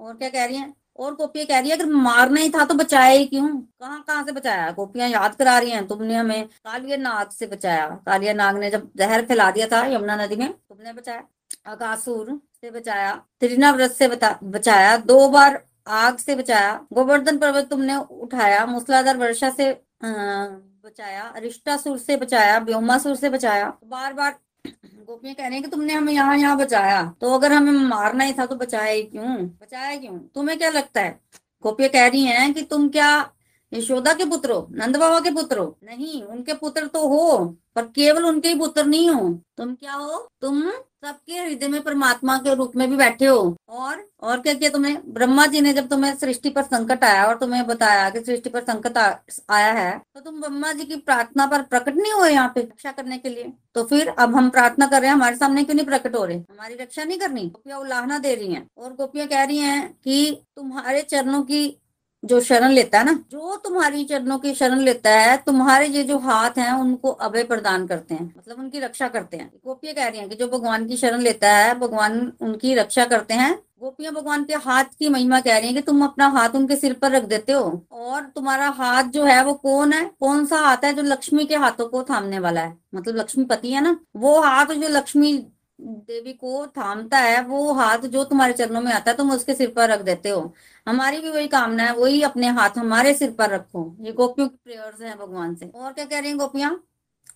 और 0.00 0.14
क्या 0.14 0.28
कह 0.28 0.44
रही 0.44 0.56
है? 0.56 0.83
और 0.96 1.14
गोपियाँ 1.14 1.46
कह 1.46 1.58
रही 1.60 1.70
है, 1.70 1.76
अगर 1.76 1.86
मारना 1.86 2.40
ही 2.40 2.50
था 2.50 2.64
तो 2.64 2.74
बचाया 2.74 3.10
ही 3.10 3.24
क्यों? 3.26 3.48
कहाँ 3.48 4.02
कहाँ 4.08 4.24
से 4.24 4.32
बचाया? 4.32 4.70
गोपियाँ 4.72 5.08
याद 5.08 5.34
करा 5.34 5.58
रही 5.58 5.70
हैं 5.70 5.86
तुमने 5.88 6.14
हमें। 6.14 6.46
कालिया 6.46 6.96
नाग 6.96 7.30
से 7.30 7.46
बचाया। 7.46 7.86
कालिया 8.06 8.32
नाग 8.32 8.58
ने 8.58 8.70
जब 8.70 8.90
जहर 8.96 9.24
फैला 9.26 9.50
दिया 9.50 9.66
था 9.66 9.84
यमुना 9.86 10.16
नदी 10.16 10.36
में, 10.36 10.52
तुमने 10.52 10.92
बचाया। 10.92 11.22
अकासुर 11.66 12.38
से 12.60 12.70
बचाया। 12.70 13.14
त्रिनाव्रत 13.40 13.92
से 13.92 14.08
बचाया। 14.44 14.96
दो 14.98 15.28
बार 15.28 15.62
आग 15.86 16.16
से 16.18 16.34
बचाया। 16.34 16.74
गोवर्धन 16.92 17.38
पर्वत 17.38 17.68
तुमने 17.70 17.96
उठाया। 17.96 18.64
मूसलाधार 18.66 19.16
वर्षा 19.16 19.50
से 19.50 19.70
बचाया। 20.02 21.22
अरिष्टासुर 21.36 21.98
से 21.98 22.16
बचाया। 22.16 22.58
व्योमासुर 22.60 23.16
से 23.16 23.28
बचाया। 23.30 23.72
बार 23.84 24.12
बार 24.12 24.34
गोपियाँ 25.08 25.34
कह 25.34 25.46
रही 25.46 25.56
है 25.56 25.62
कि 25.62 25.68
तुमने 25.68 25.92
हमें 25.92 26.12
यहाँ 26.12 26.38
यहाँ 26.38 26.58
बचाया। 26.58 27.14
तो 27.20 27.34
अगर 27.34 27.52
हमें 27.52 27.72
मारना 27.72 28.24
ही 28.24 28.32
था 28.32 28.46
तो 28.46 28.56
बचाया 28.56 29.02
क्यों? 29.02 29.46
बचाया 29.46 29.96
क्यों? 29.96 30.18
तुम्हें 30.18 30.58
क्या 30.58 30.70
लगता 30.70 31.00
है? 31.00 31.20
गोपियाँ 31.62 31.90
कह 31.90 32.06
रही 32.06 32.24
हैं 32.24 32.54
कि 32.54 32.62
तुम 32.62 32.88
क्या 32.88 33.30
यशोदा 33.72 34.12
के 34.12 34.24
पुत्र 34.24 34.50
हो? 34.50 34.68
नंद 34.70 34.96
बाबा 34.96 35.20
के 35.20 35.30
पुत्र 35.30 35.58
हो? 35.58 35.78
नहीं, 35.84 36.22
उनके 36.22 36.54
पुत्र 36.54 36.86
तो 36.86 37.08
हो, 37.08 37.44
पर 37.74 37.82
केवल 37.82 38.24
उनके 38.24 38.48
ही 38.48 38.54
पुत्र 38.54 38.84
नहीं 38.84 39.10
हो। 39.10 39.40
तुम 39.56 39.74
क्या 39.74 39.92
हो? 39.92 40.28
तुम 40.40 40.62
सबके 41.04 41.38
हृदय 41.38 41.68
में 41.68 41.82
परमात्मा 41.82 42.36
के 42.38 42.54
रूप 42.54 42.76
में 42.76 42.88
भी 42.90 42.96
बैठे 42.96 43.26
हो। 43.26 43.56
और 43.70 44.04
और 44.22 44.40
क्या 44.40 44.52
किया 44.54 44.70
तुम्हें 44.70 44.96
ब्रह्मा 45.14 45.44
जी 45.46 45.60
ने 45.60 45.72
जब 45.72 45.88
तुम्हें 45.88 46.14
सृष्टि 46.16 46.50
पर 46.50 46.62
संकट 46.64 47.04
आया 47.04 47.26
और 47.26 47.38
तुम्हें 47.38 47.66
बताया 47.66 48.08
कि 48.10 48.20
सृष्टि 48.20 48.50
पर 48.50 48.62
संकट 48.62 48.98
आया 48.98 49.72
है 49.72 49.98
तो 49.98 50.20
तुम 50.20 50.40
ब्रह्मा 50.40 50.72
जी 50.72 50.84
की 50.84 50.96
प्रार्थना 50.98 51.46
पर 51.46 51.62
प्रकट 51.64 51.96
नहीं 51.96 52.12
हुए 52.12 52.30
यहाँ 52.30 52.52
पे 52.54 52.60
रक्षा 52.60 52.92
करने 52.92 53.18
के 53.18 53.28
लिए? 53.28 53.52
तो 53.74 53.84
फिर 53.84 54.08
अब 54.08 54.34
हम 54.36 54.50
प्रार्थना 54.50 54.86
कर 54.86 55.00
रहे 55.00 55.08
हैं, 55.08 55.16
हमारे 55.16 55.36
सामने 55.36 55.64
क्यों 55.64 55.74
नहीं 55.76 55.86
प्रकट 55.86 56.14
हो 56.16 56.24
रहे? 56.24 56.36
हमारी 56.36 56.74
रक्षा 56.74 57.04
नहीं 57.04 57.18
करनी। 57.18 57.46
गोपियाँ 57.46 57.78
उल्लाहना 57.80 58.18
दे 58.18 58.34
रही 58.34 58.52
है 58.54 58.66
और 58.78 58.94
गोपियाँ 58.94 59.26
कह 59.28 59.44
रही 59.44 59.58
है 59.58 59.80
कि 60.04 60.44
तुम्हारे 60.56 61.02
चरणों 61.04 61.42
की 61.42 61.66
जो 62.24 62.40
शरण 62.40 62.70
लेता 62.70 62.98
है 62.98 63.04
ना, 63.04 63.12
जो 63.30 63.56
तुम्हारी 63.56 64.04
चरणों 64.04 64.38
की 64.38 64.54
शरण 64.54 64.78
लेता 64.78 65.10
है, 65.10 65.36
तुम्हारे 65.36 65.86
ये 65.86 66.04
जो 66.04 66.18
हाथ 66.18 66.50
हैं, 66.58 66.72
उनको 66.72 67.10
अभय 67.10 67.44
प्रदान 67.44 67.86
करते 67.86 68.14
हैं 68.14 68.34
मतलब 68.38 68.58
उनकी 68.58 68.80
रक्षा 68.80 69.08
करते 69.08 69.36
हैं। 69.36 69.52
गोपियाँ 69.66 69.94
कह 69.94 70.08
रही 70.08 70.20
हैं 70.20 70.28
कि 70.28 70.36
जो 70.36 70.48
भगवान 70.48 70.86
की 70.86 70.96
शरण 70.96 71.20
लेता 71.20 71.52
है, 71.56 71.78
भगवान 71.78 72.32
उनकी 72.40 72.74
रक्षा 72.74 73.04
करते 73.04 73.34
हैं। 73.34 73.62
गोपियाँ 73.80 74.12
भगवान 74.12 74.44
के 74.44 74.54
हाथ 74.54 74.84
की 74.84 75.08
महिमा 75.08 75.40
कह 75.40 75.58
रही 75.58 75.68
है 75.68 75.74
कि 75.74 75.80
तुम 75.80 76.04
अपना 76.04 76.26
हाथ 76.26 76.48
उनके 76.48 76.76
सिर 76.76 76.92
पर 76.92 77.10
रख 77.10 77.22
देते 77.22 77.52
हो। 77.52 77.86
और 77.92 78.22
तुम्हारा 78.22 78.68
हाथ 78.68 79.04
जो 79.04 79.24
है, 79.24 79.44
वो 79.44 79.54
कौन 79.54 79.92
है? 79.92 80.10
कौन 80.20 80.46
सा 80.46 80.56
हाथ 80.56 80.76
है 80.84 80.94
जो 80.94 81.02
लक्ष्मी 81.02 81.44
के 81.44 81.56
हाथों 81.56 81.86
को 81.86 82.02
थामने 82.02 82.38
वाला 82.38 82.60
है? 82.60 82.78
मतलब 82.94 83.16
लक्ष्मी 83.16 83.44
पति 83.44 83.70
है 83.70 83.80
ना? 83.80 84.00
वो 84.16 84.40
हाथ 84.40 84.66
जो 84.66 84.88
लक्ष्मी 84.88 85.46
देवी 85.80 86.32
को 86.32 86.66
थामता 86.66 87.18
है, 87.18 87.42
वो 87.42 87.72
हाथ 87.72 87.98
जो 87.98 88.24
तुम्हारे 88.24 88.52
चरणों 88.52 88.80
में 88.80 88.92
आता 88.92 89.10
है, 89.10 89.16
तुम 89.16 89.30
उसके 89.32 89.54
सिर 89.54 89.70
पर 89.70 89.88
रख 89.88 90.00
देते 90.00 90.28
हो। 90.28 90.52
हमारी 90.88 91.20
भी 91.20 91.30
वही 91.30 91.48
कामना 91.48 91.82
है, 91.82 91.94
वही 91.94 92.22
अपने 92.22 92.48
हाथ 92.48 92.78
हमारे 92.78 93.14
सिर 93.14 93.30
पर 93.30 93.50
रखो। 93.50 93.96
ये 94.00 94.12
गोपियों 94.12 94.48
की 94.48 94.58
प्रेयर्स 94.64 95.00
है 95.00 95.16
भगवान 95.18 95.54
से। 95.54 95.66
और 95.66 95.92
क्या 95.92 96.04
कह 96.04 96.18
रही 96.18 96.30
है 96.30 96.36
गोपियाँ? 96.36 96.80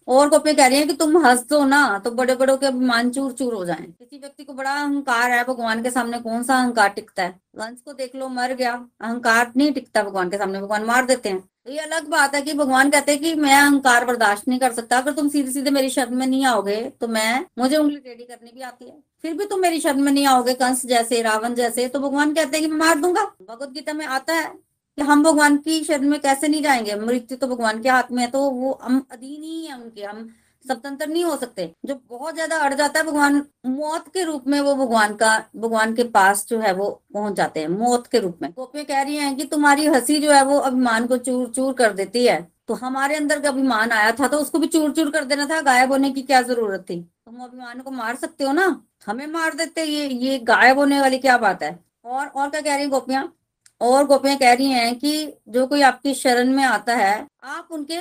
और 0.09 0.29
गोपियाँ 0.29 0.57
कह 0.57 0.67
रही 0.67 0.79
है 0.79 0.87
कि 0.87 0.93
तुम 0.93 1.17
हंस 1.27 1.41
दो 1.49 1.65
ना 1.65 1.99
तो 1.99 2.11
बड़े 2.11 2.35
बड़ों 2.37 2.57
के 2.57 2.67
अभिमान 2.67 3.11
चूर 3.11 3.33
चूर 3.33 3.55
हो 3.55 3.65
जाए। 3.65 3.87
किसी 3.99 4.19
व्यक्ति 4.19 4.45
को 4.45 4.53
बड़ा 4.53 4.73
अहंकार 4.73 5.31
है, 5.31 5.43
भगवान 5.45 5.83
के 5.83 5.91
सामने 5.91 6.19
कौन 6.21 6.43
सा 6.43 6.59
अहंकार 6.59 6.89
टिकता 6.89 7.23
है? 7.23 7.41
वंश 7.57 7.81
को 7.81 7.93
देख 7.93 8.15
लो, 8.17 8.29
मर 8.29 8.53
गया। 8.53 8.73
अहंकार 9.01 9.53
नहीं 9.57 9.73
टिकता 9.73 10.03
भगवान 10.03 10.31
के 10.31 10.39
सामने, 10.39 10.61
भगवान 10.61 10.85
मार 10.85 11.07
देते 11.07 11.29
हैं। 11.29 11.49
ये 11.69 11.79
अलग 11.79 12.07
बात 12.09 12.35
है 12.35 12.41
कि 12.43 12.53
भगवान 12.53 12.91
कहते 12.91 13.13
हैं 13.13 13.21
कि 13.21 13.35
मैं 13.35 13.55
अहंकार 13.55 14.05
बर्दाश्त 14.05 14.49
नहीं 14.49 14.59
कर 14.59 14.73
सकता। 14.73 14.99
अगर 14.99 15.13
तुम 15.13 15.29
सीधे 15.29 15.53
सीधे 15.53 15.71
मेरी 15.71 15.89
शब्द 15.91 16.13
में 16.13 16.27
नहीं 16.27 16.45
आओगे 16.47 16.77
तो 17.01 17.09
मैं, 17.09 17.45
मुझे 17.59 17.77
उंगली 17.77 17.97
टेढ़ी 17.97 18.25
करनी 18.25 18.53
भी 18.55 18.61
आती 18.63 18.85
है। 18.85 18.97
फिर 19.23 19.35
भी 19.35 19.45
तुम 19.47 19.61
मेरी 19.61 19.81
शब्द 19.81 20.01
में 20.01 20.13
नहीं 20.13 20.27
आओगे, 20.27 20.55
कंस 20.55 20.85
जैसे, 20.87 21.21
रावण 21.23 21.55
जैसे 21.55 21.89
तो 21.89 22.01
भगवान 22.01 22.35
कहते 22.35 22.59
हैं 22.59 22.67
कि 22.67 22.73
मैं 22.73 22.79
मार 22.79 22.99
दूँगा। 22.99 23.25
भगवत 23.43 23.71
गीता 23.71 23.93
में 23.93 24.07
आता 24.07 24.35
है 24.35 24.45
कि 24.99 25.03
हम 25.03 25.23
भगवान 25.23 25.57
की 25.59 25.83
शरण 25.85 26.09
में 26.09 26.21
कैसे 26.21 26.49
नहीं 26.49 26.63
जाएँगे। 26.63 26.95
मृत्यु 26.97 27.37
तो 27.39 27.47
भगवान 27.47 27.83
के 27.83 27.89
हाथ 27.89 28.13
में 28.13 28.23
है 28.23 28.31
तो 28.31 28.51
वो 28.51 28.79
हम 28.83 29.05
अधीन 29.13 29.43
ही 29.43 29.65
है 29.67 29.75
उनके। 29.75 30.03
हम 30.03 30.29
स्वतंत्र 30.65 31.07
नहीं 31.07 31.25
हो 31.25 31.37
सकते। 31.37 31.71
जो 31.85 31.95
बहुत 32.09 32.35
ज़्यादा 32.35 32.57
अड़ 32.59 32.73
जाता 32.75 33.01
है, 33.01 33.07
भगवान 33.07 33.43
मौत 33.67 34.09
के 34.15 34.23
रूप 34.25 34.47
में 34.47 34.61
वो 34.61 34.75
भगवान 34.77 35.15
का, 35.15 35.37
भगवान 35.57 35.95
के 35.95 36.05
पास 36.11 36.47
जो 36.49 36.59
है 36.61 36.73
वो 36.75 36.91
पहुँच 37.15 37.35
जाते 37.35 37.61
हैं, 37.61 37.69
मौत 37.69 38.07
के 38.07 38.19
रूप 38.19 38.39
में। 38.43 38.51
गोपियाँ 38.53 38.85
कह 38.87 39.03
रही 39.03 39.17
हैं 39.17 39.35
कि 39.37 39.45
तुम्हारी 39.47 39.87
हँसी 39.87 40.19
जो 40.21 40.33
है 40.33 40.45
वो 40.45 40.59
अभिमान 40.61 41.07
को 41.07 41.17
चूर 41.19 41.49
चूर 41.51 41.73
कर 41.75 41.93
देती 41.93 42.27
है। 42.27 42.41
तो 42.69 42.75
हमारे 42.77 43.17
अंदर 43.17 43.41
का 43.41 43.49
अभिमान 43.49 43.91
आया 43.93 44.11
था 44.13 44.29
तो 44.29 44.39
उसको 44.39 44.59
भी 44.59 44.67
चूर 44.67 44.91
चूर 44.93 45.11
कर 45.11 45.25
देना 45.25 45.47
था, 45.47 45.61
गायब 45.63 45.93
होने 45.93 46.11
की 46.11 46.23
क्या 46.23 46.41
ज़रूरत 46.43 46.81
थी? 46.81 47.01
तुम 47.25 47.41
अभिमान 47.45 47.81
को 47.81 47.91
मार 47.91 48.17
सकते 48.17 48.45
हो 48.45 48.53
ना? 48.53 48.83
हमें 49.07 49.27
मार 49.29 49.55
देते 49.55 49.85
ये 49.85 50.07
ये 50.09 50.39
गायब 50.41 50.79
होने 50.79 51.01
वाली 51.01 51.19
क्या 51.19 51.37
बात 51.39 51.63
है? 51.63 51.79
और 52.05 52.27
और 52.27 52.51
क्या 52.51 52.61
कह 52.61 52.75
रही 52.75 52.85
है 52.85 52.89
गोपियाँ? 52.91 53.33
और 53.81 54.05
गोपियाँ 54.07 54.37
कह 54.39 54.53
रही 54.53 54.71
हैं 54.71 54.95
कि 54.99 55.33
जो 55.49 55.67
कोई 55.67 55.83
आपकी 55.83 56.15
शरण 56.15 56.53
में 56.53 56.63
आता 56.65 56.95
है, 56.97 57.27
आप 57.45 57.69
उनके 57.73 57.99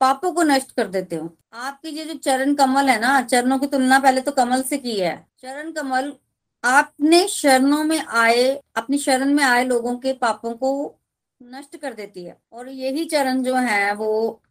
पापों 0.00 0.32
को 0.32 0.42
नष्ट 0.42 0.70
कर 0.70 0.86
देते 0.86 1.16
हो। 1.16 1.36
आपकी 1.52 1.88
ये 1.88 2.04
जो 2.04 2.14
चरण 2.14 2.54
कमल 2.54 2.88
है 2.88 3.00
ना, 3.00 3.22
चरणों 3.22 3.58
की 3.58 3.66
तुलना 3.66 3.98
पहले 3.98 4.20
तो 4.20 4.32
कमल 4.32 4.62
से 4.62 4.78
की 4.78 5.00
है। 5.00 5.26
चरण 5.42 5.72
कमल, 5.72 6.12
आपने 6.64 7.28
शरणों 7.28 7.84
में 7.84 8.00
आए, 8.00 8.62
अपनी 8.76 8.98
शरण 8.98 9.34
में 9.34 9.44
आए 9.44 9.64
लोगों 9.64 9.96
के 9.96 10.12
पापों 10.12 10.54
को 10.54 10.94
नष्ट 11.42 11.76
कर 11.76 11.94
देती 11.94 12.24
है। 12.24 12.36
और 12.52 12.68
यही 12.68 13.04
चरण 13.04 13.42
जो 13.42 13.54
है, 13.54 13.94
वो 13.94 14.42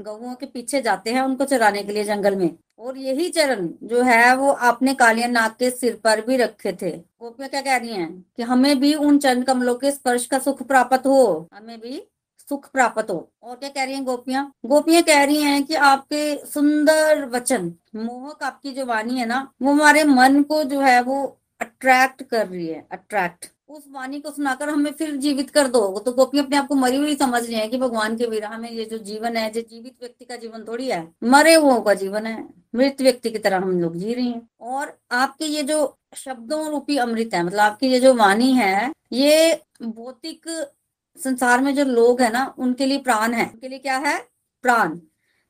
गऊ 0.00 0.34
के 0.34 0.46
पीछे 0.46 0.82
जाते 0.82 1.10
हैं 1.10 1.22
उनको 1.22 1.44
चराने 1.44 1.82
के 1.82 1.92
लिए 1.92 2.04
जंगल 2.04 2.36
में। 2.36 2.56
और 2.78 2.98
यही 2.98 3.28
चरण 3.28 3.68
जो 3.82 4.02
है, 4.02 4.36
वो 4.36 4.50
आपने 4.50 4.94
कालिया 4.94 5.28
नाग 5.28 5.50
के 5.50 5.70
सिर 5.70 6.00
पर 6.04 6.20
भी 6.20 6.36
रखे 6.36 6.72
थे। 6.72 6.90
गोपियाँ 6.90 7.50
क्या 7.50 7.60
कह 7.60 7.76
रही 7.76 7.92
हैं? 7.92 8.24
कि 8.36 8.42
हमें 8.42 8.80
भी 8.80 8.94
उन 8.94 9.18
चरण 9.18 9.42
कमलों 9.42 9.74
के 9.74 9.90
स्पर्श 9.90 10.26
का 10.26 10.38
सुख 10.38 10.62
प्राप्त 10.62 11.06
हो। 11.06 11.48
हमें 11.54 11.80
भी 11.80 12.09
सुख 12.50 12.70
प्राप्त 12.72 13.10
हो। 13.10 13.18
और 13.42 13.56
क्या 13.56 13.68
कह 13.68 13.84
रही 13.84 13.94
हैं 13.94 14.04
गोपियाँ? 14.04 14.50
गोपियाँ 14.66 15.02
कह 15.02 15.24
रही 15.24 15.42
हैं 15.42 15.62
कि 15.64 15.74
आपके 15.74 16.36
सुंदर 16.46 17.24
वचन, 17.28 17.72
मोहक 17.96 18.42
आपकी 18.42 18.72
जो 18.72 18.86
वाणी 18.86 19.18
है 19.18 19.26
ना, 19.26 19.46
वो 19.62 19.72
हमारे 19.72 20.04
मन 20.06 20.42
को 20.42 20.62
जो 20.64 20.80
है 20.80 21.00
वो 21.02 21.22
अट्रैक्ट 21.60 22.22
कर 22.24 22.46
रही 22.46 22.66
है 22.66 22.86
अट्रैक्ट 22.92 23.50
उस 23.68 23.82
वाणी 23.88 24.18
को 24.20 24.30
सुनाकर 24.30 24.68
हमें 24.68 24.90
फिर 24.92 25.14
जीवित 25.16 25.50
कर 25.50 25.66
दो। 25.68 25.98
तो 25.98 26.12
गोपी 26.12 26.38
अपने 26.38 26.56
आप 26.56 26.66
को 26.68 26.74
मरी 26.74 26.96
हुई 26.96 27.14
समझ 27.16 27.42
रही 27.42 27.54
है 27.54 27.66
कि 27.68 27.78
भगवान 27.78 28.16
के 28.16 28.26
विराह 28.26 28.56
में 28.58 28.70
ये 28.70 28.84
जो 28.84 28.98
जीवन 29.00 29.36
है, 29.36 29.50
जो 29.50 29.60
जीवित 29.60 29.94
व्यक्ति 30.00 30.24
का 30.24 30.36
जीवन 30.36 30.64
थोड़ी 30.68 30.88
है, 30.88 31.00
मरे 31.24 31.54
हुओं 31.54 31.80
का 31.80 31.94
जीवन 31.94 32.26
है, 32.26 32.42
मृत 32.74 33.02
व्यक्ति 33.02 33.30
की 33.30 33.38
तरह 33.38 33.56
हम 33.58 33.80
लोग 33.80 33.96
जी 33.96 34.14
रहे 34.14 34.24
हैं। 34.24 34.48
और 34.60 34.96
आपके 35.12 35.44
ये 35.46 35.62
जो 35.62 35.78
शब्दों 36.16 36.66
रूपी 36.70 36.96
अमृत 36.98 37.34
है 37.34 37.42
मतलब 37.42 37.60
आपकी 37.60 37.88
ये 37.88 38.00
जो 38.00 38.14
वाणी 38.14 38.52
है, 38.52 38.92
ये 39.12 39.60
भौतिक 39.82 40.48
संसार 41.16 41.60
में 41.60 41.74
जो 41.74 41.84
लोग 41.84 42.22
है 42.22 42.32
ना, 42.32 42.54
उनके 42.58 42.86
लिए 42.86 42.98
प्राण 42.98 43.32
है। 43.32 43.44
उनके 43.44 43.68
लिए 43.68 43.78
क्या 43.78 43.96
है? 43.96 44.18
प्राण। 44.62 44.98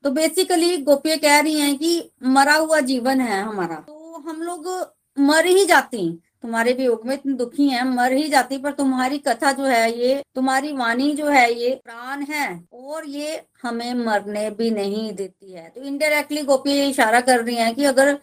तो 0.04 0.10
बेसिकली 0.10 0.76
गोपियाँ 0.76 1.18
कह 1.18 1.40
रही 1.40 1.60
हैं 1.60 1.78
कि 1.78 2.10
मरा 2.22 2.54
हुआ 2.54 2.80
जीवन 2.80 3.20
है 3.20 3.42
हमारा। 3.42 3.74
तो 3.74 4.24
हम 4.28 4.42
लोग 4.42 4.94
मर 5.18 5.46
ही 5.46 5.64
जाती 5.64 6.20
तुम्हारे 6.42 6.72
वियोग 6.72 7.06
में 7.06 7.18
तुम 7.18 7.32
दुखी 7.32 7.68
हैं, 7.68 7.82
मर 7.84 8.12
ही 8.12 8.28
जाती 8.28 8.58
पर 8.58 8.72
तुम्हारी 8.72 9.18
कथा 9.18 9.52
जो 9.52 9.64
है 9.64 9.98
ये, 9.98 10.22
तुम्हारी 10.34 10.72
वाणी 10.72 11.12
जो 11.14 11.26
है 11.26 11.52
ये 11.54 11.80
प्राण 11.84 12.22
है 12.22 12.64
और 12.72 13.06
ये 13.06 13.42
हमें 13.62 13.94
मरने 13.94 14.50
भी 14.50 14.70
नहीं 14.70 15.12
देती 15.12 15.52
है। 15.52 15.68
तो 15.68 15.82
इनडायरेक्टली 15.82 16.42
गोपी 16.42 16.82
इशारा 16.90 17.20
कर 17.20 17.40
रही 17.40 17.56
है 17.56 17.74
कि 17.74 17.84
अगर 17.84 18.18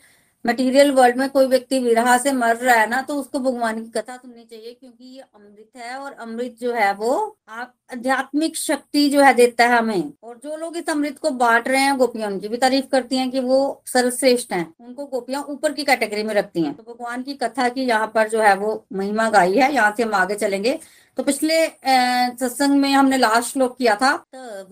मटेरियल 0.45 0.91
वर्ल्ड 0.91 1.17
में 1.17 1.29
कोई 1.29 1.45
व्यक्ति 1.47 1.79
विरहा 1.79 2.17
से 2.17 2.31
मर 2.33 2.55
रहा 2.57 2.75
है 2.75 2.89
ना 2.89 3.01
तो 3.01 3.15
उसको 3.15 3.39
भगवान 3.39 3.83
की 3.83 3.89
कथा 3.91 4.15
सुननी 4.17 4.43
चाहिए, 4.43 4.73
क्योंकि 4.73 5.05
ये 5.05 5.21
अमृत 5.21 5.71
है 5.77 5.97
और 5.97 6.11
अमृत 6.13 6.55
जो 6.61 6.73
है 6.73 6.93
वो 6.95 7.37
आप 7.49 7.73
आध्यात्मिक 7.93 8.55
शक्ति 8.57 9.07
जो 9.09 9.21
है 9.21 9.33
देता 9.33 9.65
है 9.65 9.77
हमें। 9.77 10.11
और 10.23 10.39
जो 10.43 10.55
लोग 10.57 10.77
इस 10.77 10.89
अमृत 10.89 11.17
को 11.19 11.29
बांट 11.31 11.67
रहे 11.67 11.81
हैं, 11.81 11.97
गोपियाँ 11.97 12.29
उनकी 12.31 12.47
भी 12.47 12.57
तारीफ़ 12.57 12.85
करती 12.91 13.17
हैं 13.17 13.29
कि 13.31 13.39
वो 13.39 13.81
सर्वश्रेष्ठ 13.87 14.53
हैं। 14.53 14.65
उनको 14.79 15.05
गोपियाँ 15.07 15.43
ऊपर 15.49 15.73
की 15.73 15.83
कैटेगरी 15.85 16.23
में 16.23 16.33
रखती 16.35 16.61
हैं। 16.61 16.73
तो 16.75 16.83
भगवान 16.83 17.23
की 17.23 17.33
कथा 17.35 17.69
की 17.69 17.83
यहाँ 17.83 18.11
पर 18.15 18.29
जो 18.29 18.41
है 18.41 18.55
वो 18.55 18.85
महिमा 18.93 19.29
गाई 19.29 19.53
है, 19.53 19.73
यहाँ 19.73 19.93
से 19.97 20.03
हम 20.03 20.13
आगे 20.15 20.35
चलेंगे। 20.35 20.79
तो 21.17 21.23
पिछले 21.23 21.65
सत्संग 21.67 22.79
में 22.81 22.91
हमने 22.91 23.17
लास्ट 23.17 23.53
श्लोक 23.53 23.77
किया 23.77 23.95
था 23.95 24.15
तब 24.17 24.69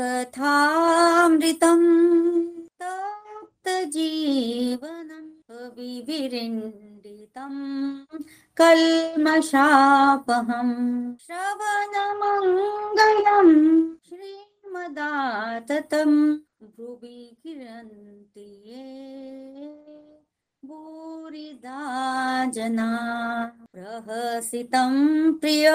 कथा 0.00 0.56
अमृतम 1.24 1.80
जीवनम् 3.66 5.30
विविरिण्डितम् 5.76 7.60
कल्मषापहम् 8.60 10.74
श्रवणमङ्गलम् 11.26 13.54
श्रीमदाततम् 14.08 16.18
भ्रुवि 16.62 17.20
किरन्ति 17.42 18.48
ये 18.66 18.86
भूरिदा 20.68 21.80
जना 22.54 22.90
प्रहसितं 23.74 24.92
प्रिय 25.40 25.66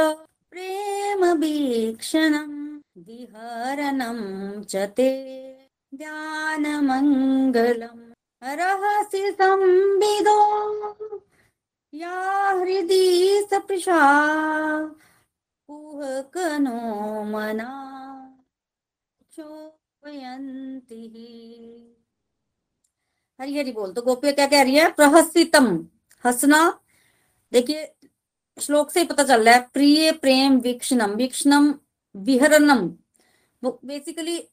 प्रेमवीक्षणम् 0.51 2.57
विहरणं 3.07 4.19
च 4.71 4.73
ते 4.97 5.09
ध्यानमङ्गलम् 5.95 8.11
रहसि 8.43 9.31
संविदो। 9.31 10.37
या 11.93 12.51
हृदि 12.51 13.47
सपृशा 13.51 13.99
कुहकनो 15.67 17.23
मना। 17.23 17.73
चोपयन्ति 19.31 21.03
हरी 23.41 23.59
हरी 23.59 23.71
बोल 23.71 23.93
तो 23.93 24.01
गोपिया 24.01 24.33
क्या 24.33 24.47
कह 24.47 24.61
रही 24.61 24.75
है? 24.75 24.91
प्रहसितम 24.91 25.87
हंसना। 26.25 26.79
देखिए, 27.51 27.95
श्लोक 28.61 28.91
से 28.91 29.05
पता 29.05 29.23
चल 29.23 29.45
रहा 29.45 29.55
है, 29.55 29.69
प्रिय, 29.73 30.11
प्रेम, 30.11 30.57
वीक्षणम। 30.57 31.11
वीक्षणम, 31.11 31.75
विहरणम। 32.15 32.97
बेसिकली 33.85 34.47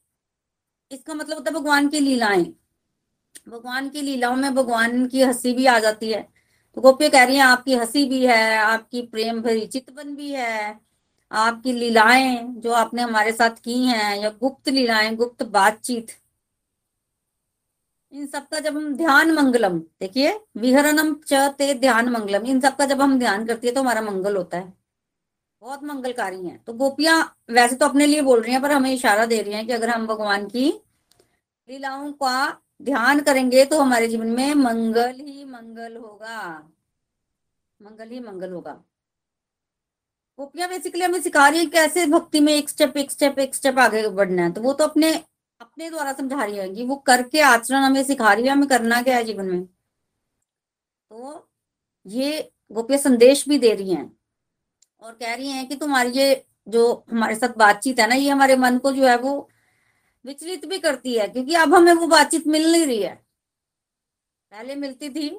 इसका 0.91 1.13
मतलब 1.13 1.37
होता 1.37 1.51
है 1.51 1.55
भगवान 1.55 1.87
की 1.89 1.99
लीलाएँ। 1.99 2.43
भगवान 3.49 3.89
की 3.89 4.01
लीलाओं 4.01 4.35
में 4.35 4.53
भगवान 4.55 5.05
की 5.07 5.21
हँसी 5.21 5.53
भी 5.53 5.65
आ 5.65 5.77
जाती 5.79 6.11
है। 6.11 6.21
तो 6.77 6.81
गोपिया 6.81 7.09
कह 7.09 7.23
रही 7.23 7.35
है, 7.35 7.41
आपकी 7.43 7.75
हँसी 7.75 8.05
भी 8.09 8.25
है, 8.25 8.57
आपकी 8.57 9.01
प्रेम 9.07 9.41
भरी 9.41 9.65
चितवन 9.67 10.15
भी 10.15 10.31
है। 10.31 10.79
आपकी 11.31 11.73
लीलाएँ 11.73 12.37
जो 12.57 12.71
आपने 12.73 13.01
हमारे 13.01 13.31
साथ 13.33 13.61
की 13.63 13.83
हैं, 13.85 14.17
या 14.17 14.29
गुप्त 14.41 14.69
लीलाएँ, 14.69 15.15
गुप्त 15.15 15.43
बातचीत, 15.49 16.11
इन 18.13 18.25
सबका 18.27 18.59
जब 18.59 18.75
हम 18.77 18.95
ध्यान 18.95 19.31
मंगलम, 19.31 19.77
देखिए, 19.99 20.31
विहरणम 20.57 21.13
चे 21.23 21.73
ध्यान 21.75 22.09
मंगलम, 22.09 22.45
इन 22.45 22.59
सबका 22.61 22.85
जब 22.85 23.01
हम 23.01 23.17
ध्यान 23.19 23.45
करती 23.47 23.67
है 23.67 23.73
तो 23.73 23.81
हमारा 23.81 24.01
मंगल 24.01 24.35
होता 24.37 24.57
है। 24.57 24.73
बहुत 25.65 25.83
मंगलकारी 25.83 26.45
हैं। 26.45 26.57
तो 26.63 26.73
गोपियाँ 26.73 27.15
वैसे 27.49 27.75
तो 27.75 27.85
अपने 27.85 28.05
लिए 28.05 28.21
बोल 28.21 28.41
रही 28.41 28.51
हैं, 28.53 28.61
पर 28.61 28.71
हमें 28.71 28.91
इशारा 28.93 29.25
दे 29.25 29.41
रही 29.41 29.53
हैं 29.53 29.65
कि 29.67 29.73
अगर 29.73 29.89
हम 29.89 30.05
भगवान 30.07 30.45
की 30.47 30.65
लीलाओं 31.69 32.11
का 32.13 32.61
ध्यान 32.81 33.19
करेंगे 33.19 33.63
तो 33.65 33.79
हमारे 33.79 34.07
जीवन 34.07 34.27
में 34.27 34.53
मंगल 34.55 35.15
ही 35.15 35.45
मंगल 35.45 35.95
होगा। 35.97 36.41
मंगल 37.79 38.09
ही 38.09 38.19
मंगल 38.19 38.51
होगा। 38.51 38.73
गोपियाँ 40.39 40.69
बेसिकली 40.69 41.03
हमें 41.03 41.21
सिखा 41.21 41.47
रही 41.47 41.59
है 41.59 41.65
कैसे 41.65 42.05
भक्ति 42.05 42.39
में 42.39 42.53
एक 42.53 42.69
स्टेप 42.69 42.97
एक 42.97 43.11
स्टेप 43.11 43.39
एक 43.39 43.55
स्टेप 43.55 43.79
आगे 43.79 44.07
बढ़ना 44.09 44.43
है। 44.43 44.51
तो 44.53 44.61
वो 44.61 44.73
तो 44.73 44.83
अपने 44.83 45.13
अपने 45.61 45.89
द्वारा 45.89 46.13
समझा 46.13 46.43
रही 46.43 46.57
है 46.57 46.69
कि 46.69 46.85
वो 46.85 46.95
करके 47.07 47.41
आचरण 47.41 47.77
हमें 47.77 48.03
सिखा 48.03 48.33
रही 48.33 48.45
है, 48.45 48.51
हमें 48.51 48.67
करना 48.69 49.01
क्या 49.01 49.15
है 49.17 49.23
जीवन 49.23 49.45
में? 49.45 49.65
तो 49.65 51.47
ये 52.05 52.51
गोपियाँ 52.71 52.99
संदेश 53.01 53.47
भी 53.49 53.59
दे 53.59 53.73
रही 53.73 53.93
हैं। 53.93 54.14
और 55.05 55.13
कह 55.13 55.33
रही 55.33 55.49
हैं 55.49 55.67
कि 55.67 55.75
तुम्हारी 55.75 56.11
ये 56.11 56.45
जो 56.67 56.83
हमारे 57.11 57.35
साथ 57.35 57.57
बातचीत 57.57 57.99
है 57.99 58.07
ना, 58.09 58.15
ये 58.15 58.29
हमारे 58.29 58.55
मन 58.57 58.77
को 58.77 58.91
जो 58.91 59.05
है 59.07 59.17
वो 59.17 59.33
विचलित 60.25 60.65
भी 60.65 60.79
करती 60.79 61.13
है, 61.13 61.27
क्योंकि 61.27 61.55
अब 61.55 61.73
हमें 61.75 61.93
वो 61.93 62.07
बातचीत 62.07 62.47
मिल 62.47 62.71
नहीं 62.71 62.85
रही 62.85 63.01
है। 63.01 63.13
पहले 64.51 64.75
मिलती 64.75 65.09
थी 65.09 65.29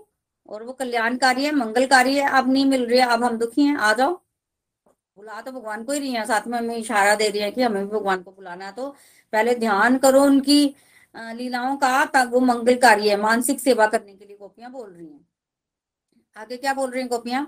और 0.48 0.62
वो 0.62 0.72
कल्याणकारी 0.74 1.44
है, 1.44 1.52
मंगलकारी 1.54 2.14
है, 2.16 2.28
अब 2.30 2.52
नहीं 2.52 2.64
मिल 2.66 2.86
रही 2.86 2.98
है, 2.98 3.06
अब 3.06 3.24
हम 3.24 3.38
दुखी 3.38 3.62
हैं, 3.62 3.76
आ 3.76 3.92
जाओ। 3.94 4.14
बुला 5.16 5.40
तो 5.40 5.52
भगवान 5.52 5.84
को 5.84 5.92
ही 5.92 5.98
रही 5.98 6.12
है, 6.12 6.24
साथ 6.26 6.46
में 6.46 6.58
हमें 6.58 6.76
इशारा 6.76 7.14
दे 7.14 7.28
रही 7.28 7.42
है 7.42 7.50
कि 7.50 7.62
हमें 7.62 7.82
भी 7.84 7.90
भगवान 7.90 8.22
को 8.22 8.30
बुलाना 8.30 8.66
है 8.66 8.72
तो 8.72 8.88
पहले 9.32 9.54
ध्यान 9.56 9.98
करो 9.98 10.22
उनकी 10.24 10.64
लीलाओं 11.14 11.76
का 11.76 12.22
वो 12.24 12.40
मंगलकारी 12.42 13.08
है, 13.08 13.16
मानसिक 13.16 13.60
सेवा 13.60 13.86
करने 13.86 14.14
के 14.14 14.24
लिए 14.24 14.36
गोपियाँ 14.36 14.70
बोल 14.72 14.90
रही 14.90 15.06
हैं। 15.06 15.26
आगे 16.36 16.56
क्या 16.56 16.74
बोल 16.74 16.90
रही 16.90 17.00
हैं 17.00 17.08
गोपियाँ? 17.10 17.46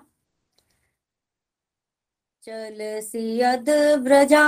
चलसि 2.42 3.42
यद 3.42 3.68
व्रजा, 3.98 4.46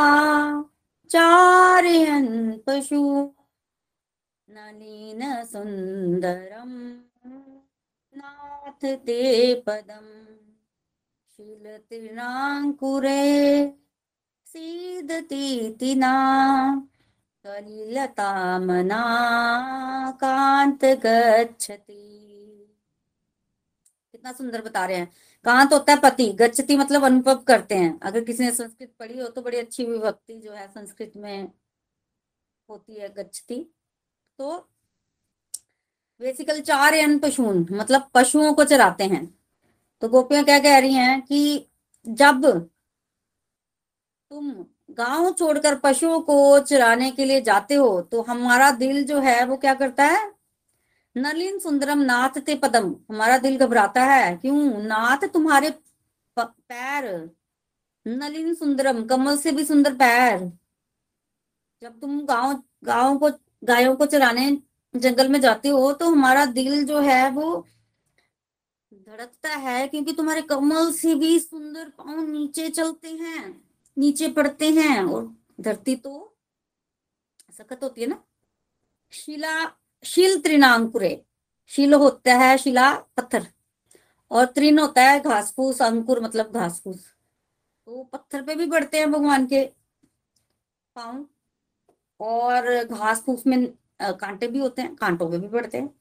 चारयन् 1.11 2.59
पशु, 2.67 3.31
नलिन 4.51 5.45
सुन्दरम्, 5.45 7.01
नाथ 8.17 8.97
ते 9.07 9.55
पदम्। 9.55 10.27
शिलतिर्णाङ्कुरे 11.37 13.23
सीदतीति 14.47 15.95
ना 15.95 16.15
कलिलतामना 17.47 19.03
कांत 20.21 20.85
गच्छति। 20.85 22.07
कितना 24.13 24.33
सुंदर 24.33 24.63
बता 24.63 24.87
रहे 24.87 24.97
हैं। 24.97 25.13
कहा 25.45 25.65
तो 25.65 25.77
होता 25.77 25.93
है 25.93 26.01
पति, 26.01 26.27
गच्छति 26.33 26.77
मतलब 26.77 27.05
अनुभव 27.05 27.37
करते 27.49 27.75
हैं। 27.75 27.99
अगर 28.01 28.25
किसी 28.25 28.45
ने 28.45 28.51
संस्कृत 28.53 28.93
पढ़ी 28.99 29.19
हो 29.21 29.29
तो 29.29 29.43
बड़ी 29.43 29.59
अच्छी 29.59 29.85
विभक्ति 29.85 30.35
जो 30.37 30.53
है 30.53 30.67
संस्कृत 30.69 31.13
में 31.17 31.49
होती 32.69 32.95
है 32.95 33.09
गच्छति। 33.15 33.65
तो 34.39 34.57
बेसिकल 36.21 36.61
चार 36.63 36.95
अन 36.95 37.19
पशुन 37.19 37.67
मतलब 37.73 38.09
पशुओं 38.15 38.53
को 38.55 38.65
चराते 38.65 39.05
हैं। 39.07 39.27
तो 40.03 40.09
गोपियाँ 40.09 40.45
क्या 40.45 40.59
कह 40.59 40.79
रही 40.79 40.95
हैं 40.95 41.21
कि 41.23 41.67
जब 42.07 42.47
तुम 44.31 44.51
गाँव 44.91 45.31
छोड़कर 45.33 45.75
पशुओं 45.79 46.21
को 46.23 46.59
चराने 46.61 47.11
के 47.11 47.25
लिए 47.25 47.41
जाते 47.43 47.75
हो 47.75 48.01
तो 48.03 48.23
हमारा 48.23 48.71
दिल 48.73 49.05
जो 49.07 49.21
है 49.21 49.45
वो 49.47 49.57
क्या 49.57 49.75
करता 49.75 50.05
है? 50.05 50.21
नलिन 51.17 51.59
सुंदरम 51.59 51.99
नाथ 52.01 52.39
ते 52.41 52.55
पदम। 52.55 52.95
हमारा 53.11 53.39
दिल 53.39 53.57
घबराता 53.59 54.05
है। 54.05 54.37
क्यों? 54.37 54.57
नाथ 54.83 55.27
तुम्हारे 55.33 55.71
पैर। 56.37 57.05
नलिन 58.07 58.55
सुंदरम, 58.55 59.05
कमल 59.07 59.37
से 59.37 59.53
भी 59.53 59.65
सुंदर 59.65 59.95
पैर। 59.95 60.39
जब 61.83 61.99
तुम 62.01 62.21
गाँव 62.27 62.63
गाँव 62.85 63.19
को, 63.19 63.31
गायों 63.65 63.95
को 63.97 64.07
चराने 64.07 64.51
जंगल 64.95 65.29
में 65.29 65.41
जाते 65.41 65.69
हो 65.69 65.93
तो 65.93 66.11
हमारा 66.11 66.45
दिल 66.49 66.85
जो 66.87 67.01
है 67.01 67.31
वो 67.31 67.67
धड़कता 68.93 69.49
है, 69.49 69.87
क्योंकि 69.89 70.13
तुम्हारे 70.13 70.43
कमल 70.43 70.91
से 70.93 71.15
भी 71.15 71.39
सुंदर 71.39 71.89
पाँव 71.99 72.21
नीचे 72.23 72.69
चलते 72.71 73.09
हैं, 73.09 73.63
नीचे 73.97 74.29
पड़ते 74.29 74.71
हैं, 74.71 75.03
और 75.05 75.31
धरती 75.61 75.97
तो 75.97 76.37
सखत 77.59 77.83
होती 77.83 78.01
है 78.01 78.07
ना? 78.07 78.23
शिला 79.13 79.65
शिल 80.05 80.41
त्रिनांकुरे। 80.41 81.17
शिल 81.71 81.95
होता 81.95 82.35
है 82.39 82.57
शिला 82.59 82.93
पत्थर 83.17 83.47
और 84.31 84.45
त्रिन 84.47 84.79
होता 84.79 85.03
है 85.03 85.21
घास 85.21 85.53
फूस 85.57 85.83
अंकुर 85.83 86.21
मतलब 86.21 86.53
घास 86.53 86.81
फूस 86.85 87.07
तो 87.87 88.03
पत्थर 88.05 88.43
पे 88.43 88.55
भी 88.55 88.67
बढ़ते 88.67 88.99
हैं 88.99 89.11
भगवान 89.13 89.47
के 89.47 89.65
पाँव 90.97 91.27
और 92.21 92.85
घास 92.85 93.23
फूस 93.27 93.47
में 93.47 93.67
कांटे 94.03 94.49
भी 94.49 94.59
होते 94.59 94.83
हैं, 94.83 94.95
कांटों 94.97 95.31
पे 95.31 95.39
भी 95.39 95.49
बढ़ते 95.49 95.79
हैं। 95.79 95.95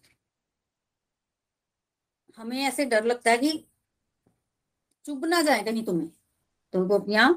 हमें 2.38 2.62
ऐसे 2.64 2.86
डर 2.86 3.04
लगता 3.06 3.32
है 3.32 3.38
कि 3.38 3.52
चुभ 5.06 5.26
ना 5.26 5.42
जाए 5.42 5.64
कहीं 5.64 5.84
तुम्हें। 5.86 6.10
तो 6.74 6.86
गोपियाँ 6.86 7.34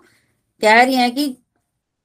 कह 0.62 0.82
रही 0.82 0.94
हैं 0.94 1.14
कि 1.14 1.26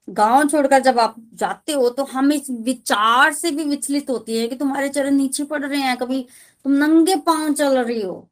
गाँव 0.07 0.47
छोड़कर 0.49 0.79
जब 0.81 0.99
आप 0.99 1.15
जाते 1.35 1.71
हो 1.73 1.89
तो 1.89 2.03
हम 2.05 2.31
इस 2.31 2.49
विचार 2.61 3.33
से 3.33 3.51
भी 3.51 3.63
विचलित 3.65 4.09
होती 4.09 4.37
है 4.37 4.47
कि 4.47 4.55
तुम्हारे 4.55 4.89
चरण 4.89 5.15
नीचे 5.15 5.43
पड़ 5.45 5.63
रहे 5.65 5.79
हैं, 5.79 5.95
कभी 5.97 6.25
तुम 6.65 6.71
नंगे 6.73 7.15
पाँव 7.17 7.53
चल 7.53 7.77
रही 7.77 8.01
हो, 8.01 8.29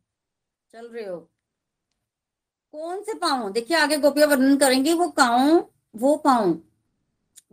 चल 0.73 0.87
रहे 0.87 1.05
हो। 1.05 1.17
कौन 2.73 3.01
से 3.03 3.13
पाँव? 3.15 3.51
देखिए, 3.51 3.77
आगे 3.77 3.97
गोपियाँ 3.97 4.27
वर्णन 4.27 4.55
करेंगे, 4.57 4.93
वो 4.93 5.07
पाँव 5.09 5.65
वो 5.95 6.15
पाँव। 6.17 6.51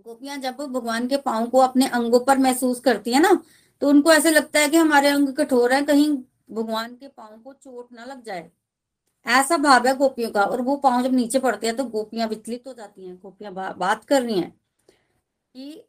गोपियाँ 0.01 0.37
जब 0.39 0.57
भगवान 0.57 1.07
के 1.09 1.17
पाँव 1.19 1.47
को 1.49 1.59
अपने 1.61 1.87
अंगों 1.89 2.21
पर 2.21 2.39
महसूस 2.39 2.81
करती 2.81 3.13
है 3.13 3.21
ना 3.23 3.33
तो 3.83 3.89
उनको 3.89 4.13
ऐसे 4.13 4.31
लगता 4.31 4.61
है 4.61 4.69
कि 4.69 4.77
हमारे 4.77 5.09
अंग 5.09 5.29
कठोर 5.35 5.73
है, 5.73 5.83
कहीं 5.83 6.11
भगवान 6.53 6.95
के 6.97 7.09
पाँव 7.09 7.39
को 7.39 7.53
चोट 7.55 7.93
ना 7.93 8.05
लग 8.05 8.23
जाए। 8.25 8.51
ऐसा 9.27 9.57
भाव 9.57 9.87
है 9.87 9.95
गोपियों 9.97 10.31
का 10.31 10.45
और 10.45 10.61
वो 10.63 10.77
पाँव 10.77 11.03
जब 11.03 11.13
नीचे 11.15 11.39
पड़ते 11.39 11.67
हैं 11.67 11.77
तो 11.77 11.85
गोपियाँ 11.85 12.29
विचलित 12.29 12.67
हो 12.67 12.73
जाती 12.75 13.07
हैं 13.07 13.17
गोपियाँ 13.23 13.53
बा, 13.55 13.73
बात 13.73 14.05
कर 14.05 14.23
रही 14.23 14.39
हैं 14.39 14.51
कि 15.55 15.85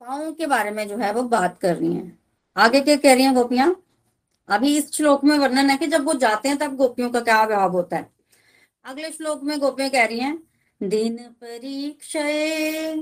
पाँव 0.00 0.32
के 0.32 0.46
बारे 0.46 0.70
में 0.70 0.86
जो 0.88 0.96
है 0.96 1.12
वो 1.12 1.22
बात 1.22 1.58
कर 1.58 1.76
रही 1.76 1.92
हैं। 1.94 2.18
आगे 2.56 2.80
क्या 2.80 2.96
कह 2.96 3.14
रही 3.14 3.24
हैं 3.24 3.34
गोपियाँ? 3.34 3.74
अभी 4.48 4.76
इस 4.76 4.92
श्लोक 4.92 5.24
में 5.24 5.38
वर्णन 5.38 5.70
है 5.70 5.76
कि 5.78 5.86
जब 5.86 6.04
वो 6.04 6.14
जाते 6.14 6.48
हैं 6.48 6.58
तब 6.58 6.76
गोपियों 6.76 7.10
का 7.10 7.20
क्या 7.20 7.44
भाव 7.46 7.72
होता 7.72 7.96
है? 7.96 8.10
अगले 8.84 9.10
श्लोक 9.12 9.42
में 9.42 9.58
गोपियाँ 9.58 9.90
कह 9.90 10.04
रही 10.04 10.18
हैं 10.20 10.42
दिन 10.80 11.16
परीक्षये 11.40 12.94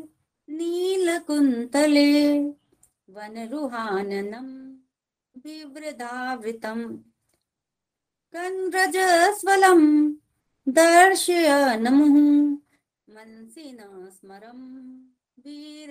नील 0.49 1.19
कुंतले 1.19 2.39
वन 3.11 3.49
रुहाननम 3.53 4.47
विवृदावृतम 5.45 6.81
कन्रजस्वलं 8.35 9.81
दर्शयनमुः 10.67 12.15
मनसि 13.09 13.65
न 13.73 14.09
स्मरम 14.13 14.61
वीर 15.39 15.91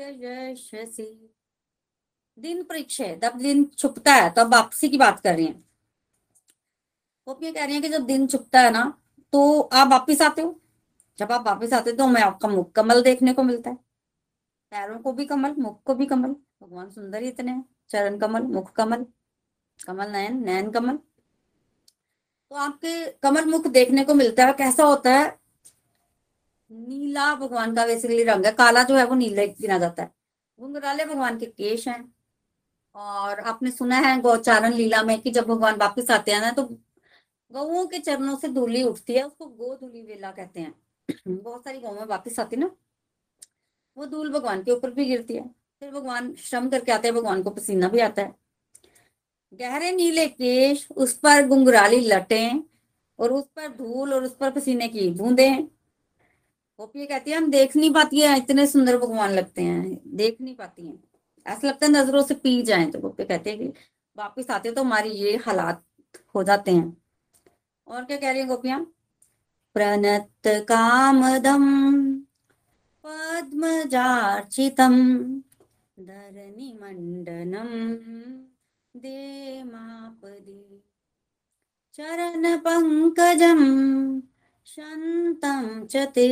दिन 2.37 2.63
परीक्षा 2.63 3.05
जब 3.23 3.37
दिन 3.37 3.63
छुपता 3.77 4.13
है, 4.13 4.33
तब 4.37 4.53
वापसी 4.53 4.89
की 4.89 4.97
बात 4.97 5.19
कर 5.19 5.35
रही 5.35 5.45
हैं। 5.45 5.59
गोपियाँ 7.27 7.53
कह 7.53 7.65
रही 7.65 7.73
हैं 7.73 7.81
कि 7.81 7.89
जब 7.89 8.05
दिन 8.05 8.25
छुपता 8.27 8.59
है 8.59 8.71
ना 8.71 8.83
तो 9.33 9.61
आप 9.61 9.87
वापिस 9.87 10.21
आते 10.21 10.41
हो? 10.41 10.59
जब 11.19 11.31
आप 11.31 11.45
वापिस 11.47 11.73
आते 11.73 11.89
हो 11.89 11.97
तो 11.97 12.03
हमें 12.03 12.21
आपका 12.21 12.47
मुख 12.47 12.71
कमल 12.71 13.01
देखने 13.03 13.33
को 13.33 13.43
मिलता 13.43 13.69
है। 13.69 13.75
पैरों 14.71 14.99
को 14.99 15.13
भी 15.13 15.25
कमल, 15.25 15.55
मुख 15.59 15.81
को 15.83 15.95
भी 15.95 16.05
कमल, 16.05 16.35
भगवान 16.61 16.89
सुंदर 16.89 17.21
ही 17.23 17.29
इतने 17.29 17.61
चरण 17.89 18.17
कमल, 18.19 18.41
मुख 18.43 18.71
कमल 18.71 19.05
कमल 19.79 20.11
नयन 20.11 20.43
नयन 20.45 20.71
कमल। 20.71 20.99
तो 22.51 22.55
आपके 22.55 23.11
कमल 23.11 23.45
मुख 23.45 23.67
देखने 23.67 24.03
को 24.03 24.13
मिलता 24.13 24.45
है, 24.45 24.53
कैसा 24.53 24.83
होता 24.83 25.11
है? 25.11 25.39
नीला 26.71 27.35
भगवान 27.35 27.75
का 27.75 27.85
बेसिकली 27.85 28.23
रंग 28.23 28.45
है, 28.45 28.51
काला 28.51 28.83
जो 28.83 28.95
है 28.95 29.05
वो 29.05 29.15
नीला 29.15 29.45
गिना 29.45 29.77
जाता 29.77 30.03
है। 30.03 30.11
घुंघराले 30.59 31.05
भगवान 31.05 31.39
के 31.39 31.45
केश 31.45 31.87
हैं। 31.87 32.15
और 32.95 33.39
आपने 33.39 33.71
सुना 33.71 33.95
है 33.95 34.21
गौचारण 34.21 34.73
लीला 34.73 35.03
में 35.03 35.21
कि 35.21 35.31
जब 35.31 35.45
भगवान 35.45 35.75
वापस 35.75 36.11
आते 36.11 36.31
हैं 36.31 36.41
ना 36.41 36.51
तो 36.51 36.63
गौओं 37.51 37.87
के 37.87 37.99
चरणों 37.99 38.35
से 38.37 38.47
धूली 38.47 38.83
उठती 38.83 39.13
है, 39.13 39.23
उसको 39.23 39.45
गो 39.45 39.75
धूली 39.75 40.01
वेला 40.01 40.31
कहते 40.31 40.59
हैं। 40.59 40.75
बहुत 41.43 41.63
सारी 41.63 41.79
गौ 41.79 41.91
में 41.91 42.05
वापिस 42.05 42.39
आती 42.39 42.55
ना, 42.55 42.71
वो 43.97 44.05
धूल 44.05 44.31
भगवान 44.31 44.63
के 44.63 44.71
ऊपर 44.71 44.91
भी 44.91 45.05
गिरती 45.05 45.35
है। 45.35 45.47
फिर 45.79 45.91
भगवान 45.91 46.33
श्रम 46.35 46.69
करके 46.69 46.91
आते 46.91 47.07
हैं, 47.07 47.17
भगवान 47.17 47.43
को 47.43 47.49
पसीना 47.49 47.87
भी 47.87 47.99
आता 47.99 48.21
है। 48.21 48.40
गहरे 49.53 49.91
नीले 49.91 50.27
केश 50.27 50.87
उस 50.95 51.17
पर 51.17 51.47
गुंगराली 51.47 51.99
लटें 51.99 52.63
और 53.19 53.33
उस 53.33 53.43
पर 53.43 53.67
धूल 53.67 54.13
और 54.13 54.23
उस 54.23 54.35
पर 54.35 54.51
पसीने 54.51 54.87
की 54.87 55.09
बूंदे। 55.09 55.49
गोपियाँ 56.77 57.07
कहती 57.07 57.31
है, 57.31 57.37
हम 57.37 57.51
देख 57.51 57.75
नहीं 57.75 57.93
पाती 57.93 58.19
है, 58.19 58.37
इतने 58.37 58.67
सुंदर 58.67 58.97
भगवान 58.97 59.31
लगते 59.31 59.61
हैं। 59.61 60.01
देख 60.07 60.41
नहीं 60.41 60.55
पाती 60.55 60.87
है। 60.87 60.93
ऐसा 61.47 61.67
लगता 61.67 61.85
है 61.85 61.91
नज़रों 61.91 62.23
से 62.23 62.33
पी 62.33 62.61
जाए। 62.61 62.85
तो 62.85 62.99
गोपियाँ 62.99 63.27
कहते 63.27 63.49
हैं 63.49 63.59
कि, 63.59 63.67
वापिस 64.17 64.51
आते 64.51 64.71
तो 64.71 64.83
हमारी 64.83 65.09
ये 65.09 65.37
हालात 65.37 65.83
हो 66.35 66.43
जाते 66.43 66.71
हैं। 66.71 66.97
और 67.87 68.03
क्या 68.03 68.17
कह 68.17 68.31
रही 68.31 68.41
है 68.41 68.47
गोपिया? 68.47 68.85
प्रणत 69.73 70.29
कामदम 70.47 72.13
पद्मजार्चितम 73.03 73.75
धरणी 75.99 76.79
मंडनम 76.81 78.40
दे 79.01 79.63
मापदे 79.63 80.79
चरण 81.93 82.57
पंकजम 82.57 83.61
शंतम 84.65 85.85
च 85.85 86.05
ते। 86.15 86.27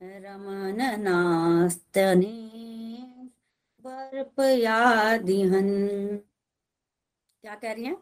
रमन 0.00 0.80
नास्तने। 1.00 2.36
बर्पयादिहन 3.84 5.68
क्या 7.44 7.54
कह 7.54 7.72
रही 7.72 7.84
हैं? 7.84 7.96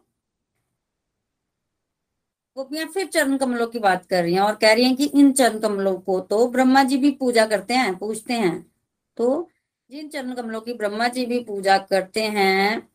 गोपियाँ 2.57 2.87
फिर 2.87 3.07
चरण 3.07 3.37
कमलों 3.37 3.67
की 3.67 3.79
बात 3.79 4.05
कर 4.05 4.23
रही 4.23 4.33
हैं 4.33 4.41
और 4.41 4.55
कह 4.55 4.73
रही 4.73 4.83
हैं 4.83 4.95
कि 4.95 5.05
इन 5.05 5.31
चरण 5.31 5.59
कमलों 5.59 5.97
को 5.99 6.19
तो 6.19 6.47
ब्रह्मा 6.47 6.83
जी 6.83 6.97
भी 6.97 7.11
पूजा 7.11 7.45
करते 7.45 7.73
हैं 7.73 7.95
पूछते 7.97 8.33
हैं। 8.33 8.71
तो 9.17 9.49
जिन 9.89 10.09
चरण 10.09 10.33
कमलों 10.33 10.61
की 10.61 10.73
ब्रह्मा 10.73 11.07
जी 11.07 11.25
भी 11.25 11.39
पूजा 11.43 11.77
करते 11.77 12.23
हैं 12.29 12.94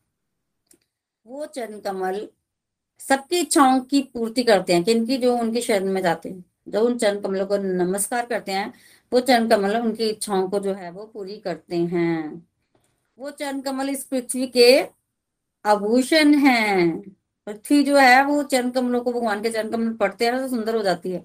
वो 1.31 1.47
चरण 1.47 1.81
कमल 1.81 2.29
सबकी 2.99 3.38
इच्छाओं 3.38 3.81
की 3.81 4.03
पूर्ति 4.03 4.43
करते 4.43 4.73
हैं, 4.73 4.85
किनकी, 4.85 5.19
जो 5.19 5.38
उनके 5.38 5.61
शरण 5.61 5.88
में 5.88 6.03
जाते 6.03 6.29
हैं। 6.29 6.45
जो 6.69 6.81
उन 6.81 6.99
चरण 6.99 7.21
कमलों 7.21 7.47
को 7.47 7.57
नमस्कार 7.57 8.27
करते 8.27 8.53
हैं, 8.53 8.75
वो 9.12 9.21
चरण 9.21 9.49
कमल 9.49 9.77
उनकी 9.77 10.09
इच्छाओं 10.09 10.49
को 10.49 10.59
जो 10.59 10.75
है, 10.75 10.90
वो 10.90 11.05
पूरी 11.07 11.38
करते 11.38 11.77
हैं। 11.77 12.49
वो 13.19 13.31
चरण 13.31 13.61
कमल 13.61 13.88
इस 13.88 14.05
पृथ्वी 14.05 14.47
के 14.47 14.83
आभूषण 15.64 16.35
हैं। 16.35 17.01
पृथ्वी 17.47 17.83
जो 17.83 17.97
है, 17.97 18.25
वो 18.25 18.43
चरण 18.43 18.71
कमलों 18.71 19.01
को 19.01 19.12
भगवान 19.12 19.43
के 19.43 19.51
चरण 19.51 19.71
कमल 19.71 19.93
पढ़ते 19.93 20.25
हैं 20.25 20.38
तो 20.38 20.49
सुंदर 20.49 20.77
हो 20.77 20.83
जाती 20.83 21.11
है। 21.11 21.19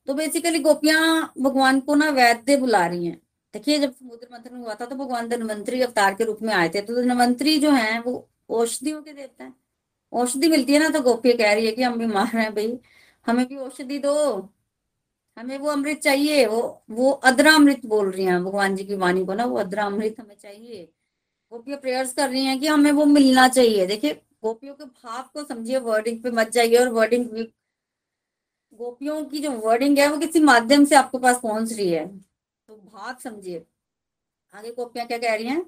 तो 0.06 0.14
बेसिकली 0.14 0.58
गोपियाँ 0.58 1.32
भगवान 1.38 1.80
को 1.80 1.94
ना 1.94 2.10
वैद्य 2.10 2.56
बुला 2.56 2.86
रही 2.86 3.06
हैं। 3.06 3.22
देखिए, 3.54 3.78
जब 3.78 3.92
समुद्र 3.92 4.28
मंथन 4.32 4.56
हुआ 4.56 4.74
था 4.74 4.86
तो 4.86 4.96
भगवान 4.96 5.28
धनवंतरी 5.28 5.80
अवतार 5.82 6.14
के 6.14 6.24
रूप 6.24 6.38
में 6.42 6.54
आए 6.54 6.68
थे। 6.68 6.80
तो 6.80 7.02
धनवंतरी 7.02 7.58
जो 7.58 7.70
है, 7.70 8.00
वो 8.00 8.28
औषधियों 8.50 9.02
के 9.02 9.12
देवता 9.12 9.44
है। 9.44 9.54
औषधि 10.12 10.48
मिलती 10.48 10.72
है 10.72 10.78
ना 10.78 10.88
तो 10.88 11.00
गोपिया 11.00 11.36
कह 11.36 11.52
रही 11.54 11.66
है 11.66 11.72
कि 11.72 11.82
हम 11.82 11.98
बीमार 11.98 12.26
हैं 12.26 12.54
भाई। 12.54 12.78
हमें 13.26 13.46
भी 13.46 13.56
औषधि 13.56 13.98
दो। 13.98 14.48
हमें 15.38 15.58
वो 15.58 15.68
अमृत 15.68 15.98
चाहिए। 15.98 16.46
वो 16.46 16.82
वो 16.90 17.10
अदरा 17.10 17.54
अमृत 17.54 17.86
बोल 17.86 18.10
रही 18.10 18.24
हैं 18.24 18.44
भगवान 18.44 18.76
जी 18.76 18.84
की 18.84 18.94
वाणी 18.94 19.24
को 19.24 19.34
ना। 19.34 19.44
वो 19.44 19.56
अदरा 19.56 19.84
अमृत 19.84 20.16
हमें 20.20 20.36
चाहिए। 20.42 20.92
गोपियाँ 21.52 21.78
प्रेयर्स 21.80 22.12
कर 22.12 22.30
रही 22.30 22.44
हैं 22.44 22.60
कि 22.60 22.66
हमें 22.66 22.92
वो 22.92 23.04
मिलना 23.04 23.48
चाहिए। 23.48 23.86
देखिए 23.86 24.20
गोपियों 24.42 24.74
के 24.74 24.84
भाव 24.84 25.22
को 25.32 25.44
समझिए 25.44 25.78
वर्डिंग 25.78 26.22
पे 26.22 26.30
मत 26.30 26.48
जाइए 26.48 26.76
और 26.76 26.88
वर्डिंग 26.88 27.46
गोपियों 28.74 29.24
की 29.24 29.40
जो 29.40 29.50
वर्डिंग 29.50 29.98
है, 29.98 30.08
वो 30.08 30.18
किसी 30.18 30.40
माध्यम 30.40 30.84
से 30.84 30.94
आपके 30.94 31.18
पास 31.18 31.40
पहुँच 31.42 31.72
रही 31.72 31.88
है। 31.90 32.06
तो 32.68 32.76
भाव 32.76 33.16
समझिए। 33.24 33.64
आगे 34.54 34.72
गोपियाँ 34.72 35.06
क्या 35.06 35.18
कह 35.18 35.34
रही 35.34 35.46
हैं? 35.46 35.62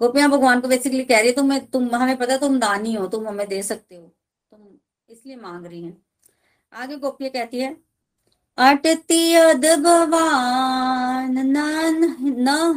गोपियाँ, 0.00 0.28
भगवान 0.30 0.60
को 0.60 0.68
बेसिकली 0.68 1.04
कह 1.04 1.18
रही 1.18 1.28
है, 1.28 1.34
तुम्हें 1.34 1.66
तुम 1.66 1.94
हमें 1.94 2.16
पता 2.16 2.36
तुम 2.36 2.58
दानी 2.58 2.94
हो, 2.94 3.06
तुम 3.06 3.28
हमें 3.28 3.48
दे 3.48 3.62
सकते 3.62 3.94
हो। 3.94 4.06
तुम 4.50 4.68
इसलिए 5.08 5.36
मांग 5.36 5.66
रही 5.66 5.82
हैं। 5.82 6.02
आगे 6.72 6.96
गोपियाँ 6.96 7.30
कहती 7.32 7.60
है, 7.60 7.76
अटती 8.58 9.34
अद 9.34 9.64
भवान 9.80 11.38
न 11.38 11.56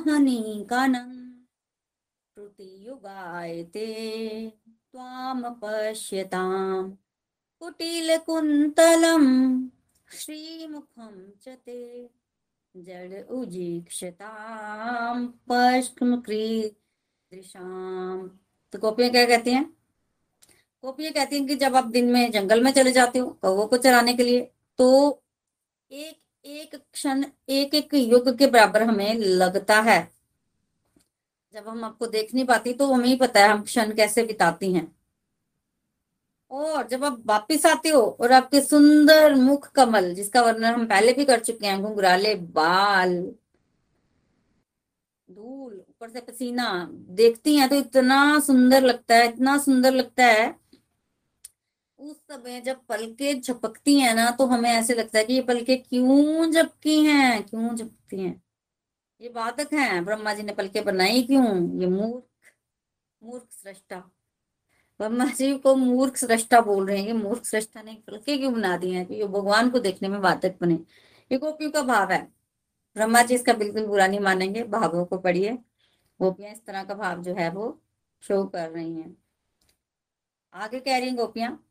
हनी 0.08 0.68
कानम 0.70 1.14
युगायते। 2.60 3.84
त्वाम 4.94 5.44
पश्यताम। 5.54 6.90
कुटिल 7.62 8.18
कुंतलम 8.18 9.26
च 10.10 11.48
ते 11.66 12.10
जड़ 12.76 13.22
उजीक्षताम 13.34 15.26
तो 18.74 18.80
गोपियाँ 18.80 19.10
क्या 19.12 19.26
कहती 19.26 19.52
हैं? 19.52 19.66
गोपियाँ 20.84 21.12
कहती 21.14 21.36
हैं 21.36 21.48
कि 21.48 21.56
जब 21.56 21.76
आप 21.76 21.86
दिन 21.86 22.12
में 22.12 22.32
जंगल 22.32 22.64
में 22.64 22.72
चले 22.72 22.92
जाते 22.92 23.20
हो 23.20 23.30
कौवों 23.42 23.68
को 23.68 23.78
चराने 23.78 24.14
के 24.14 24.24
लिए 24.24 24.42
तो 24.80 25.22
एक 25.92 26.20
एक 26.46 26.76
क्षण, 26.76 27.24
एक 27.50 27.76
एक 27.76 27.94
युग 27.94 28.38
के 28.38 28.48
बराबर 28.48 28.84
हमें 28.84 29.14
लगता 29.16 29.80
है। 29.82 30.13
जब 31.54 31.68
हम 31.68 31.84
आपको 31.84 32.08
देख 32.08 32.34
नहीं 32.34 32.46
पाती 32.46 32.74
तो 32.74 32.86
हमें 32.94 33.06
ही 33.08 33.16
पता 33.16 33.40
है 33.40 33.50
हम 33.50 33.62
क्षण 33.62 33.92
कैसे 33.96 34.24
बिताती 34.24 34.72
हैं। 34.74 34.88
और 36.52 36.88
जब 36.88 37.04
आप 37.06 37.22
वापिस 37.26 37.66
आते 37.66 37.90
हो, 37.90 38.02
और 38.22 38.32
आपके 38.32 38.62
सुंदर 38.62 39.36
मुख 39.36 39.72
कमल, 39.72 40.14
जिसका 40.14 40.42
वर्णन 40.42 40.66
हम 40.66 40.86
पहले 40.88 41.14
भी 41.14 41.26
कर 41.26 41.40
चुके 41.40 41.68
हैं, 41.68 41.82
घुंघराले 41.82 42.34
बाल, 42.36 43.16
धूल, 45.28 45.74
ऊपर 45.80 46.10
से 46.10 46.22
पसीना, 46.22 46.88
देखती 46.92 47.56
हैं 47.56 47.70
तो 47.70 47.76
इतना 47.76 48.40
सुंदर 48.40 48.84
लगता 48.84 49.16
है, 49.16 49.28
इतना 49.30 49.58
सुंदर 49.58 49.94
लगता 49.94 50.26
है। 50.26 50.56
उस 52.00 52.16
समय 52.32 52.62
जब 52.62 52.80
पलके 52.90 53.34
झपकती 53.36 54.00
हैं 54.00 54.14
ना 54.16 54.30
तो 54.32 54.46
हमें 54.46 54.70
ऐसे 54.72 54.94
लगता 54.94 55.20
है 55.20 55.26
कि 55.26 55.34
ये 55.34 55.42
पलके 55.42 55.76
क्यों 55.76 56.52
झपकी 56.52 57.04
हैं, 57.06 57.44
क्यों 57.44 57.76
झपकती 57.76 58.20
हैं? 58.20 58.42
ये 59.24 59.30
बाधक 59.30 59.74
हैं, 59.74 60.06
ब्रह्मा 60.06 60.34
जी 60.34 60.44
ने 60.44 60.54
पलके 60.54 60.82
बनाई 60.82 61.24
क्यों? 61.24 61.80
ये 61.80 61.88
मूर्ख 61.88 62.24
मूर्ख 63.24 63.44
सृष्टा। 63.52 63.98
ब्रह्मा 65.00 65.26
जी 65.26 65.58
को 65.58 65.76
मूर्ख 65.76 66.18
सृष्टा 66.18 66.62
बोल 66.62 66.88
रहे 66.88 66.98
हैं। 66.98 67.08
कि 67.08 67.14
मूर्ख 67.14 67.46
सृष्टा 67.46 67.82
ने 67.82 67.94
पलके 68.08 68.38
क्यों 68.38 68.54
बना 68.54 68.78
दिए 68.78 68.96
हैं? 68.96 69.06
क्योंकि 69.06 69.26
भगवान 69.26 69.70
को 69.70 69.80
देखने 69.80 70.10
में 70.10 70.22
बाधक 70.22 70.56
बने। 70.62 70.74
ये 71.32 71.38
गोपियों 71.38 71.72
का 71.72 71.82
भाव 71.82 72.12
है। 72.12 72.24
ब्रह्मा 72.96 73.22
जी 73.22 73.36
इसका 73.36 73.54
बिल्कुल 73.54 73.86
बुरा 73.86 74.08
नहीं 74.08 74.20
मानेंगे। 74.20 74.64
भावों 74.64 75.06
को 75.06 75.18
पढ़िए। 75.18 75.58
गोपियाँ 76.22 76.52
इस 76.52 76.66
तरह 76.66 76.84
का 76.84 76.94
भाव 76.94 77.22
जो 77.24 77.34
है 77.34 77.50
वो 77.50 77.82
शो 78.22 78.46
कर 78.46 78.70
रही 78.70 78.96
हैं। 78.96 79.18
आगे 80.54 80.80
कह 80.80 80.98
रही 80.98 81.08
हैं 81.08 81.16
गोपियाँ, 81.16 81.68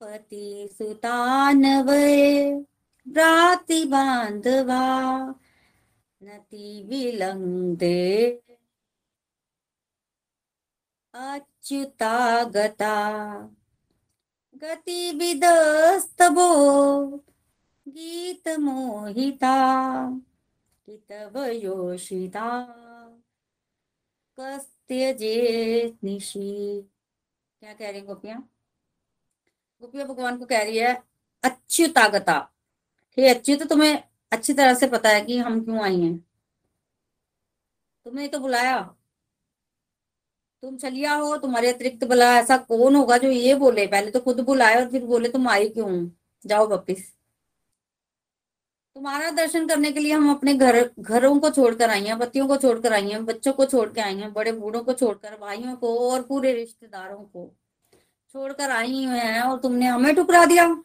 पति 0.00 0.68
सुतान 0.72 1.82
वे 1.82 2.50
राति 3.08 3.84
बांधवा 3.84 5.34
नति 6.22 6.82
विलंदे 6.88 8.42
अच्युता 11.14 12.44
गता। 12.44 12.96
गतिविदस्तभो। 14.56 16.48
गीतमोहिता 17.88 19.54
हितवयोषिता 20.88 22.48
कस्त्यजे 24.40 25.36
निशी। 26.04 26.82
क्या 27.60 27.72
कह 27.74 27.90
रही 27.90 28.00
गोपियाँ? 28.00 28.50
गोपिया 29.80 30.04
भगवान 30.04 30.38
को 30.38 30.44
कह 30.46 30.62
रही 30.62 30.78
है 30.78 30.94
अच्युतागता 31.42 32.38
हे 33.16 33.28
अच्युत, 33.28 33.68
तुम्हें 33.68 34.09
अच्छी 34.32 34.52
तरह 34.52 34.74
से 34.74 34.86
पता 34.86 35.08
है 35.08 35.20
कि 35.20 35.38
हम 35.38 35.64
क्यों 35.64 35.82
आई 35.82 36.00
हैं। 36.00 36.18
तुमने 38.04 38.28
तो 38.28 38.38
बुलाया। 38.38 38.96
तुम 40.62 40.76
चलिया 40.76 41.14
हो, 41.14 41.36
तुम्हारे 41.36 41.72
अतिरिक्त 41.72 42.04
बुला 42.04 42.38
ऐसा 42.38 42.56
कौन 42.56 42.96
होगा 42.96 43.16
जो 43.18 43.28
ये 43.28 43.54
बोले? 43.54 43.86
पहले 43.86 44.10
तो 44.10 44.20
खुद 44.20 44.40
बुलाए 44.40 44.84
और 44.84 44.90
फिर 44.90 45.04
बोले 45.04 45.28
तुम 45.28 45.48
आई 45.48 45.68
क्यों? 45.68 46.10
जाओ 46.46 46.68
वापिस। 46.68 47.12
तुम्हारा 48.94 49.30
दर्शन 49.30 49.66
करने 49.68 49.92
के 49.92 50.00
लिए 50.00 50.12
हम 50.12 50.30
अपने 50.30 50.54
घर, 50.54 50.90
घरों 51.00 51.40
को 51.40 51.50
छोड़कर 51.50 51.90
आई 51.90 52.04
हैं, 52.04 52.18
पतियों 52.18 52.48
को 52.48 52.56
छोड़कर 52.56 52.92
आई 52.92 53.10
हैं, 53.10 53.24
बच्चों 53.24 53.52
को 53.52 53.64
छोड़ 53.64 53.88
के 53.92 54.00
आई 54.00 54.16
हैं, 54.16 54.32
बड़े 54.32 54.52
बूढ़ों 54.52 54.82
को 54.82 54.92
छोड़कर, 54.92 55.36
भाइयों 55.36 55.76
को 55.76 56.10
और 56.10 56.22
पूरे 56.22 56.52
रिश्तेदारों 56.52 57.24
को 57.24 57.54
छोड़कर 58.32 58.70
आई 58.70 59.04
हुए 59.04 59.18
हैं 59.18 59.40
और 59.42 59.58
तुमने 59.58 59.86
हमें 59.86 60.14
ठुकरा 60.16 60.44
दिया। 60.44 60.84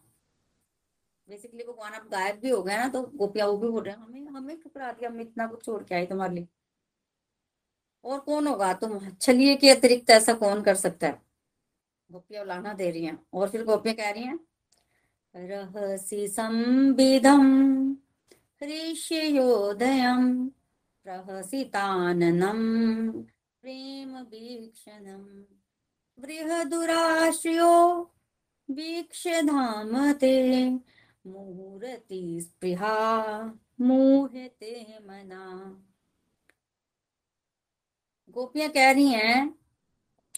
बेसिकली 1.30 1.64
भगवान 1.64 1.92
अब 1.94 2.08
गायब 2.12 2.40
भी 2.40 2.50
हो 2.50 2.62
गए 2.64 2.78
ना 2.78 2.88
तो 2.90 3.02
गोपिया 3.16 3.46
वो 3.48 3.58
भी 3.58 3.68
बोल 3.68 3.84
रहे 3.84 3.94
हैं, 3.94 4.02
हमें 4.02 4.28
हमें 4.30 4.60
ठुकरा 4.62 4.92
दिया 4.92 5.10
हम 5.10 5.20
इतना 5.22 5.48
कुछ 5.48 5.64
छोड़ 5.66 5.84
के 5.84 5.96
आए 5.96 6.06
तुम्हारे 6.06 6.34
लिए। 6.36 6.48
और 8.04 8.20
कौन 8.20 8.48
होगा? 8.48 8.74
तुम 8.74 9.00
छलिए 9.12 9.56
के 9.56 9.70
अतिरिक्त 9.70 10.10
ऐसा 10.10 10.34
कौन 10.36 10.62
कर 10.64 10.76
सकता 10.76 11.08
है? 11.08 11.22
गोपियाँ 12.10 12.44
उलाना 12.44 12.74
दे 12.74 12.90
रही 12.92 13.06
हैं, 13.06 13.20
और 13.34 13.50
फिर 13.50 13.64
गोपियाँ 13.66 13.96
कह 13.96 14.10
रही 14.10 14.24
हैं, 14.24 14.40
रहसी 15.36 16.28
संविधम 16.28 17.46
हृष्योदयम 18.62 20.48
प्रहसिताननम 21.06 22.60
प्रेम 23.64 24.18
वीक्षणम 24.18 25.24
बृहदुराश्रियो 26.18 27.72
वीक्ष 28.70 29.28
धाम 29.46 30.12
ते 30.14 30.36
मुहूर्ति 31.26 32.40
स्पृहा 32.42 32.94
मुहते 33.82 35.00
मना। 35.00 35.46
गोपियाँ 38.36 38.70
कह 38.70 38.92
रही 38.92 39.08
हैं 39.08 39.48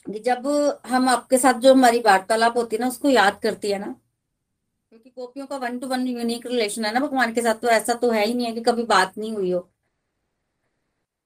कि 0.05 0.19
जब 0.19 0.47
हम 0.87 1.09
आपके 1.09 1.37
साथ 1.37 1.59
जो 1.61 1.73
हमारी 1.73 1.99
वार्तालाप 2.01 2.57
होती 2.57 2.75
है 2.75 2.81
ना, 2.81 2.87
उसको 2.87 3.09
याद 3.09 3.39
करती 3.43 3.71
है 3.71 3.79
ना, 3.79 3.95
क्योंकि 4.91 5.09
गोपियों 5.11 5.47
का 5.47 5.57
one 5.57 5.79
to 5.79 5.87
one 5.87 6.07
unique 6.07 6.45
relation 6.47 6.85
है 6.85 6.93
ना, 6.93 6.99
भगवान 6.99 7.33
के 7.33 7.41
साथ 7.41 7.55
तो 7.55 7.67
ऐसा 7.69 7.93
तो 7.95 8.11
है 8.11 8.25
ही 8.25 8.33
नहीं 8.33 8.45
है 8.47 8.53
कि 8.53 8.61
कभी 8.61 8.83
बात 8.85 9.17
नहीं 9.17 9.31
हुई 9.33 9.51
हो। 9.51 9.59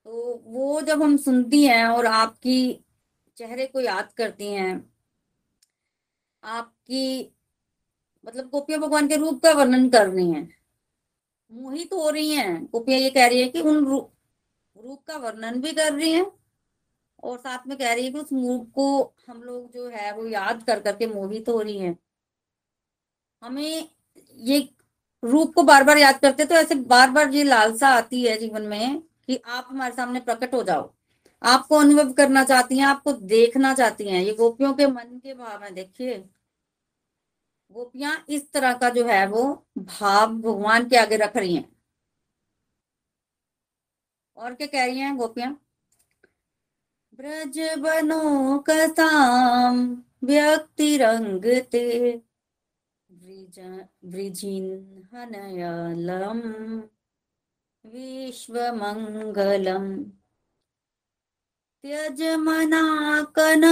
तो 0.06 0.42
वो 0.46 0.82
जब 0.82 1.02
हम 1.04 1.16
सुनती 1.18 1.64
हैं 1.66 1.86
और 1.86 2.06
आपकी 2.06 2.74
चेहरे 3.38 3.66
को 3.68 3.80
याद 3.82 4.12
करती 4.18 4.48
हैं, 4.48 4.74
आपकी 6.44 7.34
मतलब 8.26 8.50
गोपियाँ 8.50 8.80
भगवान 8.82 9.08
के 9.08 9.16
रूप 9.16 9.42
का 9.44 9.52
वर्णन 9.52 9.90
कर 9.90 10.08
रही 10.10 10.32
हैं। 10.32 10.48
मोहित 11.52 11.94
हो 11.94 12.10
रही 12.10 12.32
हैं। 12.32 12.64
गोपियाँ 12.66 13.00
ये 13.00 13.10
कह 13.10 13.28
रही 13.28 13.42
है 13.42 13.48
कि 13.50 13.62
उन 13.62 13.86
रूप 13.86 15.02
का 15.08 15.18
वर्णन 15.18 15.60
भी 15.62 15.72
कर 15.74 15.94
रही 15.94 16.12
हैं 16.12 16.26
और 17.24 17.38
साथ 17.38 17.68
में 17.68 17.78
कह 17.78 17.94
रही 17.94 18.06
है 18.06 18.12
कि 18.12 18.20
उस 18.20 18.32
मूव 18.34 18.64
को 18.76 19.14
हम 19.28 19.42
लोग 19.44 19.72
जो 19.74 19.88
है 19.90 20.12
वो 20.16 20.26
याद 20.28 20.64
कर 20.64 20.80
करके 20.80 21.08
मोहित 21.08 21.50
हो 21.50 21.60
रही 21.62 21.78
हैं। 21.78 21.98
हमें 23.42 23.88
ये 24.38 24.68
रूप 25.24 25.54
को 25.54 25.64
बार 25.64 25.84
बार 25.84 25.98
याद 25.98 26.20
करते 26.20 26.46
तो 26.46 26.56
ऐसे 26.56 26.76
बार 26.76 27.10
बार 27.10 27.34
ये 27.34 27.44
लालसा 27.44 27.90
आती 27.90 28.24
है 28.24 28.38
जीवन 28.38 28.62
में 28.62 29.02
कि 29.28 29.36
आप 29.38 29.68
हमारे 29.70 29.96
सामने 29.96 30.20
प्रकट 30.20 30.54
हो 30.54 30.64
जाओ। 30.64 30.90
आपको 31.42 31.76
अनुभव 31.76 32.12
करना 32.14 32.44
चाहती 32.44 32.78
हैं, 32.78 32.86
आपको 32.86 33.14
देखना 33.14 33.74
चाहती 33.74 34.08
हैं। 34.08 34.22
ये 34.24 34.34
गोपियों 34.34 34.74
के 34.74 34.88
मन 34.88 35.20
के 35.24 35.34
भाव 35.34 35.64
है, 35.64 35.72
देखिए। 35.72 36.24
गोपियाँ 37.72 38.16
इस 38.30 38.52
तरह 38.52 38.74
का 38.78 38.90
जो 38.90 39.06
है 39.08 39.26
वो 39.28 39.44
भाव 39.78 40.34
भगवान 40.42 40.88
के 40.90 40.98
आगे 40.98 41.18
रख 41.18 41.36
रही 41.38 41.56
हैं। 41.56 41.70
और 44.38 44.54
क्या 44.56 44.68
कह 44.68 44.86
रही 44.86 45.00
हैं 45.00 45.16
गोपियाँ? 45.18 45.52
ब्रज 47.20 47.60
बनो 47.80 48.58
कसाम 48.70 49.80
व्यक्तिरंगते 50.24 51.88
वृजिन 54.12 54.68
हनयलम 55.14 56.40
विश्वमङ्गलम् 57.86 59.90
त्यजमनाकन 61.84 63.64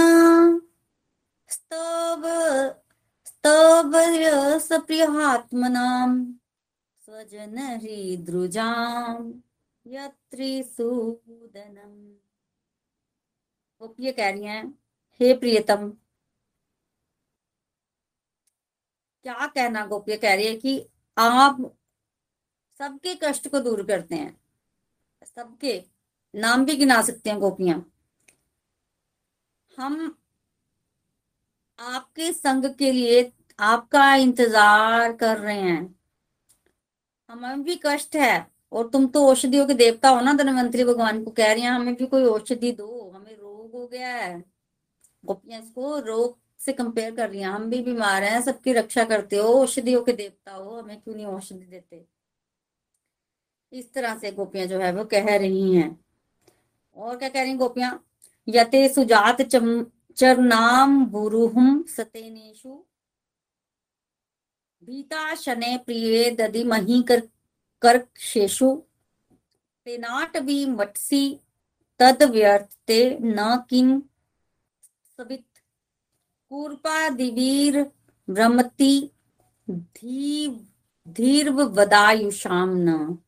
स्तव 1.48 2.22
स्तवयसप्रियात्मनां 3.44 6.32
स्वजन 7.04 7.58
हृद्रुजां 7.58 9.40
यत्रिसूदनम्। 9.86 12.16
गोपियाँ 13.80 14.14
कह 14.14 14.30
रही 14.30 14.44
हैं। 14.44 14.78
हे 15.20 15.38
प्रियतम, 15.38 15.92
क्या 19.22 19.46
कहना 19.46 19.86
गोपिया 19.86 20.16
कह 20.16 20.34
रही 20.34 20.46
है 20.46 20.56
कि 20.56 20.88
आप 21.18 21.76
सबके 22.78 23.14
कष्ट 23.14 23.48
को 23.48 23.60
दूर 23.60 23.86
करते 23.86 24.14
हैं। 24.14 24.40
सबके 25.24 25.84
नाम 26.34 26.64
भी 26.64 26.76
गिना 26.76 27.02
सकते 27.02 27.30
हैं 27.30 27.40
गोपियाँ। 27.40 27.92
हम 29.78 30.19
आपके 31.80 32.32
संग 32.32 32.64
के 32.74 32.92
लिए 32.92 33.30
आपका 33.58 34.14
इंतज़ार 34.14 35.12
कर 35.12 35.38
रहे 35.38 35.60
हैं। 35.60 35.94
हमें 37.30 37.62
भी 37.62 37.80
कष्ट 37.86 38.16
है, 38.16 38.46
और 38.72 38.88
तुम 38.88 39.06
तो 39.06 39.26
औषधियों 39.26 39.66
के 39.66 39.74
देवता 39.74 40.08
हो 40.08 40.20
ना, 40.20 40.32
धनवंतरी 40.32 40.84
भगवान 40.84 41.22
को 41.24 41.30
कह 41.30 41.52
रही 41.52 41.62
हैं, 41.62 41.70
हमें 41.70 41.94
भी 41.94 42.06
कोई 42.06 42.24
औषधि 42.24 42.72
दो, 42.72 43.10
हमें 43.14 43.36
रोग 43.36 43.72
हो 43.72 43.86
गया 43.86 44.14
है। 44.14 44.44
गोपियाँ 45.24 45.60
इसको 45.62 45.98
रोग 45.98 46.38
से 46.60 46.72
कंपेयर 46.72 47.14
कर 47.16 47.28
रही 47.30 47.40
हैं, 47.40 47.48
हम 47.48 47.70
भी 47.70 47.82
बीमार 47.82 48.22
हैं, 48.22 48.40
सबकी 48.42 48.72
रक्षा 48.72 49.04
करते 49.04 49.36
हो, 49.36 49.48
औषधियों 49.60 50.02
के 50.02 50.12
देवता 50.12 50.52
हो, 50.52 50.80
हमें 50.80 51.00
क्यों 51.00 51.14
नहीं 51.14 51.26
औषधि 51.26 51.64
देते? 51.64 52.04
इस 53.72 53.92
तरह 53.92 54.18
से 54.18 54.30
गोपियाँ 54.32 54.66
जो 54.66 54.78
है 54.80 54.92
वो 54.92 55.04
कह 55.04 55.36
रही 55.36 55.74
हैं। 55.76 55.98
और 56.96 57.16
क्या 57.16 57.28
कह 57.28 57.42
रही 57.42 57.54
गोपियाँ? 57.54 58.04
यते 58.48 58.88
सुजात 58.88 59.42
चम 59.42 59.86
चरनाम 60.20 61.06
बुरुहुम 61.06 61.82
सतेनेशु 61.82 62.84
भीता 64.84 65.34
शने 65.34 65.76
प्रिय 65.78 66.30
दधि 66.30 66.64
मही 66.64 67.02
कर, 67.02 67.20
कर्कशेषु। 67.82 68.82
तेनाटवी 69.84 70.66
मटसी, 70.66 71.40
तद 71.98 72.22
व्यर्थे 72.22 73.18
न 73.20 73.64
किम 73.70 74.02
सवित। 75.16 75.46
कूर्पा 76.48 77.08
दिवीर 77.08 77.82
भ्रमति 78.30 79.10
धीर्व 81.08 81.62
वदायुषाम 81.62 82.70
न। 82.72 83.18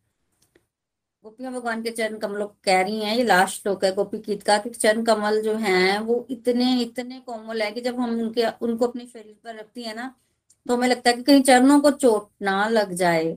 गोपियाँ 1.24 1.52
भगवान 1.52 1.82
के 1.82 1.90
चरण 1.90 2.16
कमलों 2.18 2.46
कह 2.64 2.80
रही 2.82 3.00
हैं, 3.00 3.14
ये 3.16 3.24
लास्ट 3.24 3.62
श्लोक 3.62 3.84
है, 3.84 3.92
गोपी 3.94 4.18
गीत 4.18 4.42
का 4.42 4.56
कि 4.58 4.70
चरण 4.70 5.04
कमल 5.04 5.40
जो 5.42 5.54
हैं, 5.56 5.98
वो 6.00 6.26
इतने 6.30 6.72
इतने 6.82 7.18
कोमल 7.20 7.62
है 7.62 7.70
कि 7.72 7.80
जब 7.80 8.00
हम 8.00 8.18
उनके, 8.20 8.46
उनको 8.62 8.86
अपने 8.86 9.06
शरीर 9.06 9.36
पर 9.44 9.54
रखती 9.56 9.82
है 9.82 9.94
ना 9.96 10.14
तो 10.66 10.76
हमें 10.76 10.88
लगता 10.88 11.10
है 11.10 11.16
कि 11.16 11.22
कहीं 11.22 11.42
चरणों 11.42 11.78
को 11.80 11.90
चोट 11.92 12.28
ना 12.42 12.66
लग 12.68 12.92
जाए। 12.94 13.36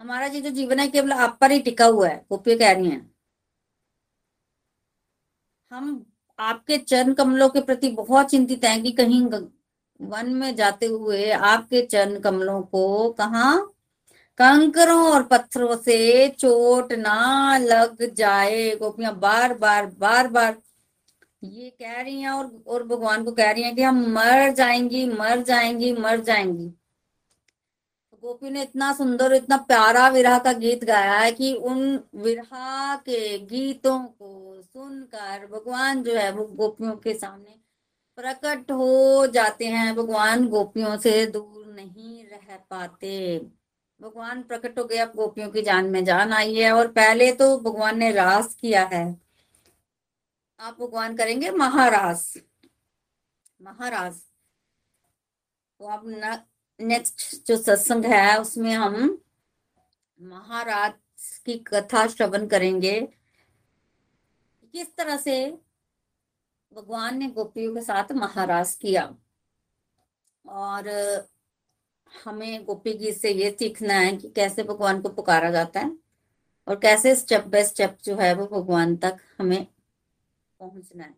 हमारा 0.00 0.26
ये 0.26 0.40
जो 0.40 0.50
जीवन 0.50 0.78
है 0.80 0.86
केवल 0.88 1.12
आप 1.12 1.36
पर 1.40 1.50
ही 1.52 1.58
टिका 1.60 1.86
हुआ 1.86 2.08
है, 2.08 2.24
गोपियाँ 2.30 2.58
कह 2.58 2.72
रही 2.72 2.90
हैं। 2.90 3.10
हम 5.70 6.04
आपके 6.38 6.76
चरण 6.78 7.12
कमलों 7.14 7.48
के 7.48 7.60
प्रति 7.62 7.88
बहुत 7.92 8.30
चिंतित 8.30 8.64
हैं 8.64 8.82
कि 8.82 8.92
कहीं 8.92 9.22
वन 10.00 10.32
में 10.34 10.54
जाते 10.56 10.86
हुए 10.86 11.30
आपके 11.32 11.82
चरण 11.86 12.18
कमलों 12.20 12.60
को 12.64 13.10
कहा 13.12 13.52
कंकरों 14.40 15.12
और 15.12 15.22
पत्थरों 15.22 15.76
से 15.76 16.28
चोट 16.28 16.92
ना 16.92 17.58
लग 17.58 18.14
जाए। 18.14 18.76
गोपियाँ 18.76 19.18
बार 19.18 19.54
बार 19.54 19.86
बार 19.86 20.28
बार। 20.28 20.56
ये 21.44 21.70
कह 21.70 22.00
रही 22.00 22.20
हैं 22.20 22.30
और 22.30 22.62
और 22.66 22.82
भगवान 22.82 23.24
को 23.24 23.32
कह 23.32 23.50
रही 23.50 23.62
हैं 23.62 23.74
कि 23.76 23.82
हम 23.82 24.00
मर 24.12 24.50
जाएँगी 24.50 25.06
मर 25.06 25.42
जाएँगी 25.42 25.92
मर 25.92 26.20
जाएँगी। 26.20 26.72
गोपी 28.22 28.50
ने 28.50 28.62
इतना 28.62 28.92
सुंदर, 28.92 29.32
इतना 29.32 29.56
प्यारा, 29.56 30.08
विरह 30.08 30.38
का 30.38 30.52
गीत 30.52 30.84
गाया 30.84 31.18
है 31.18 31.32
कि 31.32 31.54
उन 31.54 32.00
विरह 32.14 32.96
के 32.96 33.38
गीतों 33.38 33.98
को 33.98 34.62
सुनकर 34.62 35.46
भगवान 35.46 36.02
जो 36.02 36.14
है, 36.14 36.32
वो 36.32 36.44
गोपियों 36.44 36.92
के 36.92 37.14
सामने 37.14 37.54
प्रकट 38.16 38.72
हो 38.72 39.26
जाते 39.26 39.66
हैं। 39.66 39.94
भगवान 39.96 40.48
गोपियों 40.48 40.96
से 40.98 41.26
दूर 41.26 41.72
नहीं 41.74 42.24
रह 42.24 42.56
पाते। 42.70 43.38
भगवान 44.00 44.42
प्रकट 44.42 44.78
हो 44.78 44.84
गया 44.84 45.04
गोपियों 45.06 45.50
की 45.50 45.62
जान 45.62 45.86
में 45.86 46.04
जान 46.04 46.32
आई 46.32 46.54
है 46.54 46.72
और 46.72 46.86
पहले 46.92 47.32
तो 47.32 47.56
भगवान 47.58 47.98
ने 47.98 48.10
रास 48.12 48.54
किया 48.54 48.84
है। 48.92 49.04
आप 50.60 50.80
भगवान 50.80 51.16
करेंगे 51.16 51.50
महारास। 51.50 52.36
महारास। 53.62 54.22
तो 55.80 55.86
आप 55.86 56.02
नेक्स्ट 56.80 57.46
जो 57.48 57.56
सत्संग 57.56 58.04
है 58.04 58.38
उसमें 58.40 58.72
हम 58.74 59.18
महाराज 60.20 60.92
की 61.46 61.58
कथा 61.66 62.06
श्रवण 62.06 62.46
करेंगे। 62.46 63.00
किस 64.74 64.94
तरह 64.96 65.16
से 65.16 65.34
भगवान 66.72 67.18
ने 67.18 67.26
गोपियों 67.28 67.74
के 67.74 67.82
साथ 67.82 68.12
महाराज 68.12 68.74
किया? 68.74 69.04
और 70.44 70.88
हमें 72.24 72.64
गोपी 72.64 72.92
गीत 72.92 73.16
से 73.16 73.30
ये 73.30 73.50
सीखना 73.58 73.94
है 73.94 74.16
कि 74.16 74.28
कैसे 74.28 74.62
भगवान 74.62 75.00
को 75.00 75.08
पुकारा 75.08 75.50
जाता 75.50 75.80
है 75.80 75.96
और 76.68 76.78
कैसे 76.78 77.14
स्टेप 77.16 77.46
बाय 77.46 77.64
स्टेप 77.64 77.96
जो 78.04 78.16
है 78.16 78.34
वो 78.34 78.46
भगवान 78.46 78.96
तक 78.96 79.18
हमें 79.38 79.66
पहुँचना 80.60 81.04
है। 81.04 81.14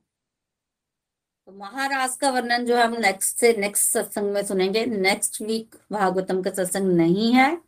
तो 1.47 1.53
महाराज 1.53 2.17
का 2.17 2.31
वर्णन 2.31 2.65
जो 2.67 2.77
है 2.77 2.85
हम 2.85 2.97
नेक्स्ट 3.01 3.39
से 3.39 3.53
नेक्स्ट 3.57 3.91
सत्संग 3.93 4.33
में 4.33 4.43
सुनेंगे। 4.43 4.87
नेक्स्ट 4.87 5.41
वीक 5.43 5.77
भागवतम 5.93 6.43
का 6.43 6.51
सत्संग 6.51 6.93
नहीं 6.93 7.33
है। 7.33 7.61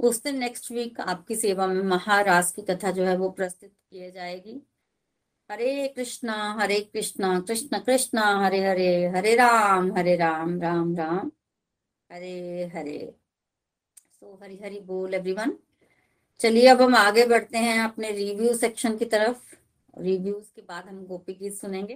उस 0.00 0.22
दिन 0.22 0.38
नेक्स्ट 0.38 0.70
वीक 0.72 1.00
आपकी 1.00 1.36
सेवा 1.36 1.66
में 1.66 1.82
महाराज 1.82 2.52
की 2.52 2.62
कथा 2.62 2.90
जो 2.90 3.04
है 3.04 3.16
वो 3.16 3.30
प्रस्तुत 3.30 3.70
की 3.70 4.10
जाएगी। 4.10 4.60
हरे 5.50 5.88
कृष्णा 5.88 6.34
हरे 6.60 6.80
कृष्णा, 6.80 7.40
कृष्ण 7.40 7.78
कृष्णा, 7.78 8.22
हरे 8.44 8.64
हरे 8.66 9.06
हरे 9.06 9.34
राम 9.34 9.92
हरे 9.96 10.16
राम 10.16 10.60
राम 10.60 10.96
राम। 10.96 11.30
हरे 12.10 12.64
हरे 12.74 12.98
सो 14.20 14.26
so, 14.36 14.42
हरी 14.42 14.56
हरी 14.56 14.80
बोल 14.80 15.14
एवरीवन 15.14 15.56
चलिए 16.40 16.66
अब 16.68 16.82
हम 16.82 16.94
आगे 16.96 17.26
बढ़ते 17.26 17.58
हैं 17.58 17.78
अपने 17.80 18.10
रिव्यू 18.12 18.54
सेक्शन 18.54 18.96
की 18.96 19.04
तरफ़। 19.04 19.56
रिव्यूज़ 19.98 20.52
के 20.56 20.62
बाद 20.62 20.84
हम 20.88 21.04
गोपी 21.06 21.34
गीत 21.34 21.54
सुनेंगे। 21.54 21.94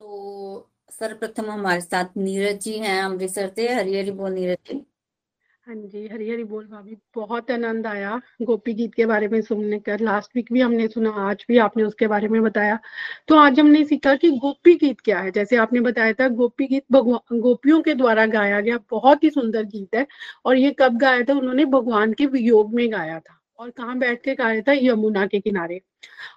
तो 0.00 0.70
सर्वप्रथम 0.90 1.50
हमारे 1.50 1.80
साथ 1.80 2.16
नीरज 2.16 2.60
जी 2.60 2.78
हैं 2.78 3.02
अमृतसर 3.02 3.52
से 3.56 3.68
हरी 3.74 3.96
हरी 3.98 4.10
बोल 4.10 4.32
नीरज 4.32 4.58
जी। 4.66 4.80
हाँ 5.72 5.80
जी 5.82 6.06
हरी 6.08 6.28
हरी 6.30 6.44
बोल 6.44 6.64
भाभी। 6.66 6.96
बहुत 7.14 7.50
आनंद 7.50 7.86
आया 7.86 8.20
गोपी 8.42 8.72
गीत 8.74 8.94
के 8.94 9.04
बारे 9.06 9.28
में 9.28 9.40
सुनने 9.42 9.78
कर 9.78 10.00
लास्ट 10.00 10.30
वीक 10.36 10.52
भी 10.52 10.60
हमने 10.60 10.88
सुना, 10.88 11.10
आज 11.10 11.44
भी 11.48 11.58
आपने 11.58 11.82
उसके 11.82 12.06
बारे 12.06 12.28
में 12.28 12.40
बताया। 12.42 12.78
तो 13.28 13.36
आज 13.36 13.60
हमने 13.60 13.84
सीखा 13.84 14.14
कि 14.14 14.30
गोपी 14.30 14.74
गीत 14.74 15.00
क्या 15.00 15.20
है। 15.20 15.30
जैसे 15.30 15.56
आपने 15.56 15.80
बताया 15.80 16.12
था, 16.12 16.28
गोपी 16.28 16.66
गीत 16.66 16.84
गोपियों 16.92 17.80
के 17.82 17.94
द्वारा 17.94 18.26
गाया 18.26 18.60
गया 18.60 18.78
बहुत 18.90 19.24
ही 19.24 19.30
सुंदर 19.30 19.62
गीत 19.66 19.94
है। 19.94 20.06
और 20.44 20.56
ये 20.56 20.70
कब 20.78 20.98
गाया 20.98 21.22
था? 21.22 21.34
उन्होंने 21.34 21.64
भगवान 21.64 22.12
के 22.12 22.26
वियोग 22.26 22.74
में 22.74 22.90
गाया 22.92 23.18
था। 23.20 23.38
और 23.58 23.70
कहाँ 23.70 23.98
बैठ 23.98 24.22
के 24.24 24.34
गाया 24.34 24.60
था? 24.60 24.72
यमुना 24.72 25.26
के 25.26 25.40
किनारे। 25.40 25.80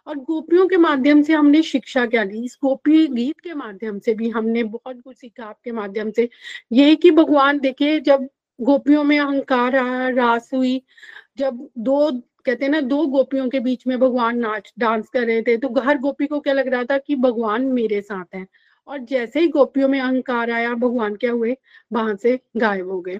और 0.07 0.15
गोपियों 0.15 0.67
के 0.67 0.77
माध्यम 0.77 1.21
से 1.21 1.33
हमने 1.33 1.61
शिक्षा 1.63 2.05
क्या 2.05 2.23
ली? 2.23 2.43
इस 2.45 2.57
गोपी 2.63 3.07
गीत 3.07 3.39
के 3.39 3.53
माध्यम 3.53 3.99
से 3.99 4.13
भी 4.13 4.29
हमने 4.29 4.63
बहुत 4.63 5.01
कुछ 5.01 5.17
सीखा। 5.17 5.43
आपके 5.45 5.71
माध्यम 5.71 6.11
से 6.11 6.29
यही 6.71 6.95
कि 6.95 7.11
भगवान 7.11 7.59
देखे 7.59 7.99
जब 7.99 8.27
गोपियों 8.59 9.03
में 9.03 9.19
अहंकार 9.19 9.71
रास 10.15 10.49
हुई। 10.53 10.81
जब 11.37 11.67
दो, 11.77 12.11
कहते 12.45 12.65
हैं 12.65 12.71
ना, 12.71 12.81
दो 12.81 13.05
गोपियों 13.07 13.49
के 13.49 13.59
बीच 13.59 13.87
में 13.87 13.99
भगवान 13.99 14.37
नाच, 14.37 14.73
डांस 14.79 15.09
कर 15.09 15.25
रहे 15.25 15.41
थे 15.41 15.57
तो 15.57 15.73
हर 15.81 15.97
गोपी 15.97 16.27
को 16.27 16.39
क्या 16.39 16.53
लग 16.53 16.67
रहा 16.67 16.83
था 16.83 16.97
कि 16.97 17.15
भगवान 17.15 17.65
मेरे 17.65 18.01
साथ 18.01 18.35
हैं। 18.35 18.47
और 18.87 18.99
जैसे 18.99 19.39
ही 19.39 19.47
गोपियों 19.47 19.87
में 19.87 19.99
अहंकार 19.99 20.51
आया, 20.51 20.73
भगवान 20.73 21.15
क्या 21.15 21.31
हुए? 21.31 21.55
वहाँ 21.93 22.15
से 22.15 22.39
गायब 22.57 22.89
हो 22.89 22.99
गए। 23.01 23.19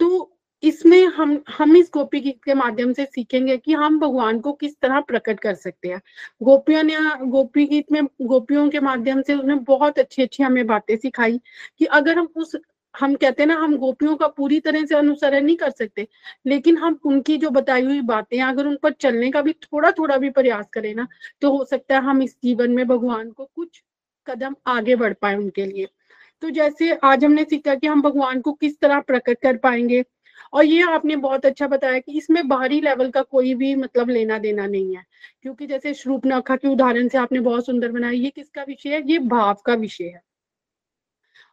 तो 0.00 0.30
इसमें 0.62 1.04
हम 1.06 1.42
हम 1.58 1.76
इस 1.76 1.90
गोपी 1.94 2.20
गीत 2.20 2.44
के 2.44 2.54
माध्यम 2.54 2.92
से 2.92 3.04
सीखेंगे 3.04 3.56
कि 3.56 3.72
हम 3.72 3.98
भगवान 4.00 4.40
को 4.40 4.52
किस 4.52 4.74
तरह 4.82 5.00
प्रकट 5.00 5.40
कर 5.40 5.54
सकते 5.54 5.88
हैं। 5.88 6.00
गोपियों 6.42 6.82
ने, 6.82 6.96
गोपी 7.26 7.66
गीत 7.66 7.92
में, 7.92 8.02
गोपियों 8.22 8.68
के 8.70 8.80
माध्यम 8.80 9.22
से 9.22 9.34
उन्हें 9.34 9.62
बहुत 9.64 9.98
अच्छी 9.98 10.22
अच्छी 10.22 10.42
हमें 10.42 10.66
बातें 10.66 10.96
सिखाई 10.96 11.40
कि 11.78 11.84
अगर 11.84 12.18
हम 12.18 12.28
उस 12.36 12.56
हम 12.94 13.14
कहते 13.14 13.42
हैं 13.42 13.46
ना, 13.48 13.54
हम 13.56 13.76
गोपियों 13.76 14.16
का 14.16 14.26
पूरी 14.28 14.58
तरह 14.60 14.84
से 14.86 14.94
अनुसरण 14.94 15.44
नहीं 15.44 15.56
कर 15.56 15.70
सकते। 15.70 16.06
लेकिन 16.46 16.76
हम 16.78 16.98
उनकी 17.04 17.36
जो 17.38 17.50
बताई 17.50 17.82
हुई 17.84 18.00
बातें, 18.02 18.40
अगर 18.42 18.66
उन 18.66 18.76
पर 18.82 18.92
चलने 18.94 19.30
का 19.30 19.42
भी 19.42 19.52
थोड़ा 19.54 19.90
थोड़ा 19.92 20.16
भी 20.16 20.30
प्रयास 20.30 20.68
करें 20.72 20.94
ना 20.94 21.06
तो 21.42 21.56
हो 21.56 21.64
सकता 21.64 21.94
है 21.94 22.02
हम 22.02 22.22
इस 22.22 22.36
जीवन 22.44 22.70
में 22.70 22.86
भगवान 22.88 23.30
को 23.30 23.44
कुछ 23.46 23.82
कदम 24.26 24.54
आगे 24.66 24.96
बढ़ 24.96 25.12
पाए 25.12 25.36
उनके 25.36 25.66
लिए। 25.66 25.88
तो 26.42 26.50
जैसे 26.50 26.92
आज 27.04 27.24
हमने 27.24 27.44
सीखा 27.44 27.74
कि 27.74 27.86
हम 27.86 28.02
भगवान 28.02 28.40
को 28.40 28.52
किस 28.52 28.78
तरह 28.80 29.00
प्रकट 29.00 29.38
कर 29.42 29.56
पाएँगे, 29.56 30.04
और 30.52 30.64
ये 30.64 30.82
आपने 30.84 31.16
बहुत 31.16 31.46
अच्छा 31.46 31.66
बताया 31.66 31.98
कि 31.98 32.16
इसमें 32.18 32.46
बाहरी 32.48 32.80
लेवल 32.80 33.10
का 33.10 33.22
कोई 33.22 33.54
भी 33.54 33.74
मतलब 33.74 34.10
लेना 34.10 34.38
देना 34.38 34.66
नहीं 34.66 34.96
है। 34.96 35.04
क्योंकि 35.42 35.66
जैसे 35.66 35.94
श्रूपनाखा 35.94 36.56
के 36.56 36.68
उदाहरण 36.68 37.08
से 37.08 37.18
आपने 37.18 37.40
बहुत 37.40 37.66
सुंदर 37.66 37.92
बनाया, 37.92 38.12
ये 38.14 38.30
किसका 38.30 38.62
विषय 38.62 38.90
है? 38.90 39.02
ये 39.06 39.18
भाव 39.18 39.62
का 39.66 39.74
विषय 39.74 40.04
है। 40.04 40.20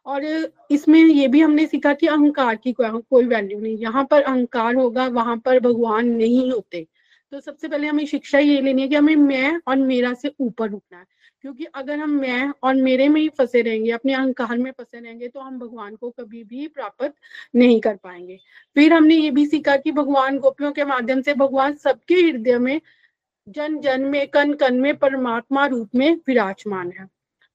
और 0.06 0.24
इसमें 0.70 1.00
ये 1.00 1.28
भी 1.28 1.40
हमने 1.40 1.66
सीखा 1.66 1.92
कि 1.94 2.06
अहंकार 2.06 2.56
की 2.56 2.74
कोई 2.78 3.24
वैल्यू 3.24 3.60
नहीं। 3.60 3.76
यहाँ 3.78 4.04
पर 4.10 4.22
अहंकार 4.22 4.74
होगा, 4.74 5.06
वहाँ 5.06 5.36
पर 5.36 5.60
भगवान 5.60 6.08
नहीं 6.08 6.50
होते। 6.52 6.86
तो 7.32 7.40
सबसे 7.40 7.68
पहले 7.68 7.86
हमें 7.86 8.04
शिक्षा 8.06 8.38
ये 8.38 8.60
लेनी 8.60 8.82
है 8.82 8.88
कि 8.88 8.94
हमें 8.94 9.16
मैं 9.16 9.60
और 9.68 9.76
मेरा 9.76 10.12
से 10.14 10.32
ऊपर 10.40 10.72
उठना 10.72 10.98
है। 10.98 11.04
क्योंकि 11.42 11.64
अगर 11.64 11.98
हम 11.98 12.10
मैं 12.10 12.52
और 12.62 12.74
मेरे 12.74 13.08
में 13.08 13.20
ही 13.20 13.28
फंसे 13.28 13.62
रहेंगे, 13.62 13.90
अपने 13.90 14.14
अहंकार 14.14 14.58
में 14.58 14.70
फंसे 14.72 15.00
रहेंगे 15.00 15.28
तो 15.28 15.40
हम 15.40 15.58
भगवान 15.58 15.94
को 15.96 16.10
कभी 16.10 16.42
भी 16.44 16.66
प्राप्त 16.68 17.14
नहीं 17.56 17.80
कर 17.80 17.96
पाएँगे। 17.96 18.38
फिर 18.74 18.92
हमने 18.92 19.14
ये 19.16 19.30
भी 19.30 19.46
सीखा 19.46 19.76
कि 19.76 19.92
भगवान 19.92 20.38
गोपियों 20.38 20.72
के 20.72 20.84
माध्यम 20.84 21.22
से 21.22 21.34
भगवान 21.34 21.74
सबके 21.74 22.14
हृदय 22.14 22.58
में 22.58 22.80
जन 23.48 23.80
जन 23.80 24.00
में 24.00 24.26
कन 24.28 24.52
कन 24.54 24.74
में, 24.74 24.96
परमात्मा 24.96 25.66
रूप 25.66 25.88
में 25.94 26.14
विराजमान 26.26 26.92
है। 26.98 27.08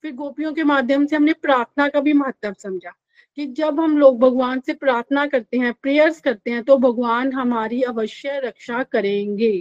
फिर 0.08 0.15
गोपियों 0.15 0.54
के 0.54 0.63
माध्यम 0.63 1.06
से 1.06 1.15
हमने 1.15 1.34
प्रार्थना 1.34 1.88
का 1.88 2.00
भी 2.00 2.12
महत्व 2.13 2.54
समझा 2.54 2.91
कि 3.38 3.46
जब 3.46 3.80
हम 3.80 3.98
लोग 3.98 4.20
भगवान 4.20 4.60
से 4.60 4.74
प्रार्थना 4.74 5.26
करते 5.28 5.58
हैं 5.58 5.74
प्रेयर्स 5.74 6.20
करते 6.22 6.52
हैं 6.52 6.63
तो 6.63 6.78
भगवान 6.78 7.32
हमारी 7.34 7.82
अवश्य 7.82 8.39
रक्षा 8.43 8.84
करेंगे। 8.84 9.52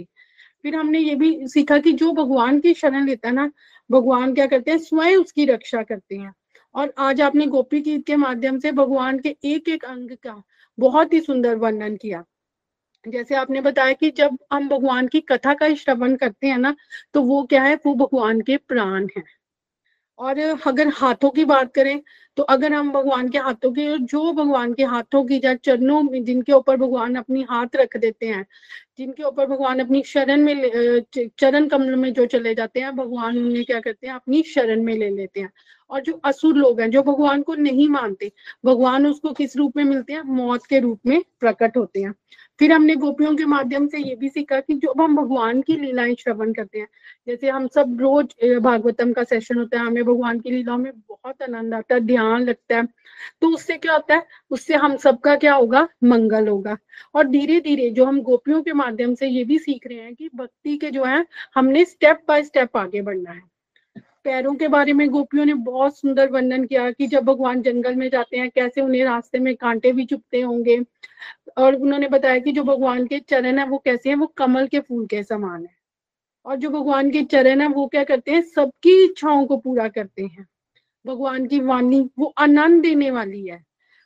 फिर 0.63 0.75
हमने 0.75 0.99
ये 0.99 1.15
भी 1.15 1.47
सीखा 1.47 1.77
कि 1.77 1.91
जो 1.91 2.11
भगवान 2.11 2.59
की 2.59 2.73
शरण 2.73 3.05
लेता 3.05 3.27
है 3.29 3.33
ना, 3.35 3.51
भगवान 3.89 4.33
क्या 4.33 4.45
करते 4.45 4.71
हैं, 4.71 4.77
स्वयं 4.77 5.17
उसकी 5.17 5.45
रक्षा 5.45 5.83
करते 5.83 6.15
हैं। 6.15 6.33
और 6.75 6.93
आज 6.97 7.21
आपने 7.21 7.45
गोपी 7.45 7.81
गीत 7.81 8.05
के 8.07 8.15
माध्यम 8.15 8.59
से 8.59 8.71
भगवान 8.71 9.19
के 9.19 9.35
एक 9.45 9.69
एक 9.69 9.85
अंग 9.85 10.11
का 10.23 10.41
बहुत 10.77 11.13
ही 11.13 11.19
सुंदर 11.21 11.55
वर्णन 11.55 11.95
किया। 11.95 12.23
जैसे 13.05 13.35
आपने 13.35 13.61
बताया 13.61 13.93
कि 13.93 14.11
जब 14.11 14.37
हम 14.53 14.69
भगवान 14.69 15.07
की 15.07 15.19
कथा 15.21 15.53
का 15.53 15.73
श्रवण 15.75 16.15
करते 16.15 16.47
हैं 16.47 16.57
ना 16.57 16.75
तो 17.13 17.21
वो 17.21 17.43
क्या 17.43 17.63
है, 17.63 17.75
वो 17.75 17.93
भगवान 17.95 18.41
के 18.41 18.57
प्राण 18.57 19.07
है। 19.17 19.36
और 20.19 20.39
अगर 20.67 20.87
हाथों 20.95 21.29
की 21.31 21.45
बात 21.45 21.73
करें 21.73 22.01
तो 22.37 22.43
अगर 22.43 22.73
हम 22.73 22.91
भगवान 22.91 23.29
के 23.29 23.37
हाथों 23.37 23.71
की, 23.71 23.97
जो 23.97 24.33
भगवान 24.33 24.73
के 24.73 24.83
हाथों 24.83 25.23
की 25.25 25.41
या 25.45 25.53
चरणों 25.55 26.01
में, 26.03 26.23
जिनके 26.23 26.51
ऊपर 26.51 26.77
भगवान 26.77 27.15
अपनी 27.15 27.45
हाथ 27.49 27.75
रख 27.75 27.97
देते 27.97 28.25
हैं, 28.25 28.45
जिनके 28.97 29.23
ऊपर 29.23 29.45
भगवान 29.45 29.79
अपनी 29.79 30.03
शरण 30.05 30.41
में 30.41 31.03
चरण 31.17 31.67
कमल 31.67 31.95
में 31.95 32.13
जो 32.13 32.25
चले 32.25 32.55
जाते 32.55 32.79
हैं, 32.79 32.95
भगवान 32.95 33.37
उन्हें 33.37 33.65
क्या 33.65 33.79
करते 33.79 34.07
हैं, 34.07 34.13
अपनी 34.13 34.43
शरण 34.43 34.83
में 34.83 34.97
ले 34.97 35.09
लेते 35.09 35.39
हैं। 35.39 35.51
और 35.89 36.01
जो 36.01 36.13
असुर 36.13 36.55
लोग 36.55 36.81
हैं, 36.81 36.91
जो 36.91 37.01
भगवान 37.03 37.41
को 37.41 37.55
नहीं 37.55 37.89
मानते, 37.89 38.31
भगवान 38.65 39.07
उसको 39.07 39.31
किस 39.33 39.57
रूप 39.57 39.77
में 39.77 39.83
मिलते 39.83 40.13
हैं, 40.13 40.21
मौत 40.21 40.65
के 40.65 40.79
रूप 40.79 40.99
में 41.05 41.23
प्रकट 41.39 41.77
होते 41.77 42.01
हैं। 42.01 42.13
फिर 42.59 42.71
हमने 42.71 42.95
गोपियों 42.95 43.35
के 43.35 43.45
माध्यम 43.45 43.87
से 43.87 43.97
ये 43.97 44.15
भी 44.15 44.29
सीखा 44.29 44.59
कि 44.59 44.73
जब 44.73 45.01
हम 45.01 45.15
भगवान 45.15 45.61
की 45.61 45.75
लीलाएँ 45.75 46.15
श्रवण 46.15 46.53
करते 46.53 46.79
हैं, 46.79 46.87
जैसे 47.27 47.49
हम 47.49 47.67
सब 47.67 47.97
रोज 48.01 48.57
भागवतम 48.59 49.13
का 49.13 49.23
सेशन 49.23 49.57
होता 49.57 49.79
है, 49.79 49.85
हमें 49.85 50.03
भगवान 50.03 50.39
की 50.39 50.51
लीलाओं 50.51 50.77
में 50.77 50.91
बहुत 51.09 51.41
आनंद 51.43 51.73
आता 51.73 51.95
है, 51.95 52.01
ध्यान 52.01 52.26
लगता 52.35 52.75
है। 52.75 52.83
तो 53.41 53.47
उससे 53.47 53.77
क्या 53.77 53.93
होता 53.93 54.15
है? 54.15 54.23
उससे 54.51 54.75
हम 54.75 54.97
सबका 54.97 55.35
क्या 55.35 55.53
होगा? 55.53 55.87
मंगल 56.03 56.47
होगा। 56.47 56.77
और 57.15 57.27
धीरे 57.27 57.59
धीरे 57.59 57.89
जो 57.89 58.05
हम 58.05 58.21
गोपियों 58.21 58.63
के 58.63 58.73
माध्यम 58.73 59.15
से 59.15 59.27
ये 59.27 59.43
भी 59.43 59.59
सीख 59.59 59.87
रहे 59.87 59.97
हैं 59.97 60.15
कि 60.15 60.29
भक्ति 60.35 60.77
के 60.77 60.91
जो 60.91 61.03
है, 61.03 61.25
हमने 61.55 61.85
स्टेप 61.85 62.21
बाय 62.27 62.43
स्टेप 62.43 62.77
आगे 62.77 63.01
बढ़ना 63.01 63.31
है। 63.31 63.41
पैरों 64.23 64.55
के 64.55 64.67
बारे 64.67 64.93
में 64.93 65.09
गोपियों 65.09 65.45
ने 65.45 65.53
बहुत 65.53 65.97
सुंदर 65.97 66.29
वर्णन 66.29 66.65
किया 66.65 66.91
कि 66.91 67.07
जब 67.07 67.23
भगवान 67.23 67.61
जंगल 67.61 67.95
में 67.95 68.09
जाते 68.09 68.37
हैं, 68.37 68.49
कैसे 68.49 68.81
उन्हें 68.81 69.05
रास्ते 69.05 69.39
में 69.39 69.55
कांटे 69.55 69.91
भी 69.91 70.05
चुपते 70.05 70.41
होंगे। 70.41 70.81
और 71.57 71.75
उन्होंने 71.75 72.07
बताया 72.07 72.39
कि 72.39 72.51
जो 72.51 72.63
भगवान 72.63 73.07
के 73.07 73.19
चरण 73.19 73.59
है, 73.59 73.67
वो 73.67 73.77
कैसे 73.77 74.09
हैं? 74.09 74.15
वो 74.15 74.27
कमल 74.27 74.67
के 74.67 74.79
फूल 74.79 75.05
के 75.05 75.23
समान 75.23 75.63
है। 75.63 75.77
और 76.45 76.55
जो 76.55 76.69
भगवान 76.69 77.11
के 77.11 77.23
चरण 77.23 77.61
है, 77.61 77.67
वो 77.67 77.87
क्या 77.87 78.03
करते 78.03 78.31
हैं? 78.31 78.41
सबकी 78.41 79.05
इच्छाओं 79.05 79.45
को 79.45 79.57
पूरा 79.57 79.87
करते 79.87 80.23
हैं। 80.23 80.47
भगवान 81.05 81.45
की 81.47 81.59
वाणी 81.59 81.99
वो 82.19 82.33
आनंद 82.37 82.81
देने 82.81 83.11
वाली 83.11 83.45
है। 83.47 83.63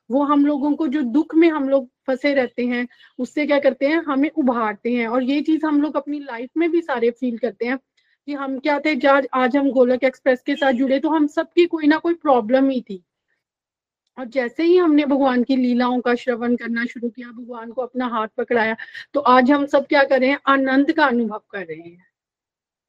वो 0.09 0.23
हम 0.23 0.45
लोगों 0.45 0.73
को 0.75 0.87
जो 0.87 1.01
दुख 1.01 1.35
में 1.35 1.49
हम 1.49 1.69
लोग 1.69 1.89
फंसे 2.07 2.33
रहते 2.33 2.65
हैं, 2.65 2.87
उससे 3.19 3.45
क्या 3.45 3.59
करते 3.59 3.87
हैं? 3.87 4.01
हमें 4.03 4.29
उभारते 4.29 4.93
हैं। 4.93 5.07
और 5.07 5.23
ये 5.23 5.41
चीज़ 5.41 5.65
हम 5.65 5.81
लोग 5.81 5.95
अपनी 5.97 6.19
लाइफ 6.19 6.49
में 6.57 6.69
भी 6.71 6.81
सारे 6.81 7.11
फील 7.11 7.37
करते 7.37 7.65
हैं 7.65 7.77
कि 8.27 8.33
हम 8.33 8.57
क्या 8.59 8.79
थे? 8.79 8.95
जब 8.95 9.27
आज 9.33 9.57
हम 9.57 9.71
गोलक 9.71 10.03
एक्सप्रेस 10.03 10.41
के 10.41 10.55
साथ 10.55 10.73
जुड़े 10.73 10.99
तो 10.99 11.09
हम 11.09 11.27
सबकी 11.27 11.65
कोई 11.65 11.87
ना 11.87 11.97
कोई 11.97 12.13
प्रॉब्लम 12.13 12.69
ही 12.69 12.81
थी। 12.81 13.03
और 14.17 14.25
जैसे 14.25 14.63
ही 14.63 14.77
हमने 14.77 15.05
भगवान 15.05 15.43
की 15.43 15.55
लीलाओं 15.55 15.99
का 16.01 16.15
श्रवण 16.15 16.55
करना 16.55 16.85
शुरू 16.85 17.09
किया, 17.09 17.27
भगवान 17.29 17.71
को 17.71 17.81
अपना 17.81 18.07
हाथ 18.07 18.27
पकड़ाया 18.37 18.75
तो 19.13 19.19
आज 19.19 19.51
हम 19.51 19.65
सब 19.65 19.87
क्या 19.87 20.03
कर 20.03 20.19
रहे 20.19 20.29
हैं? 20.29 20.39
आनंद 20.47 20.91
का 20.91 21.05
अनुभव 21.05 21.41
कर 21.51 21.65
रहे 21.65 21.77
हैं। 21.77 22.10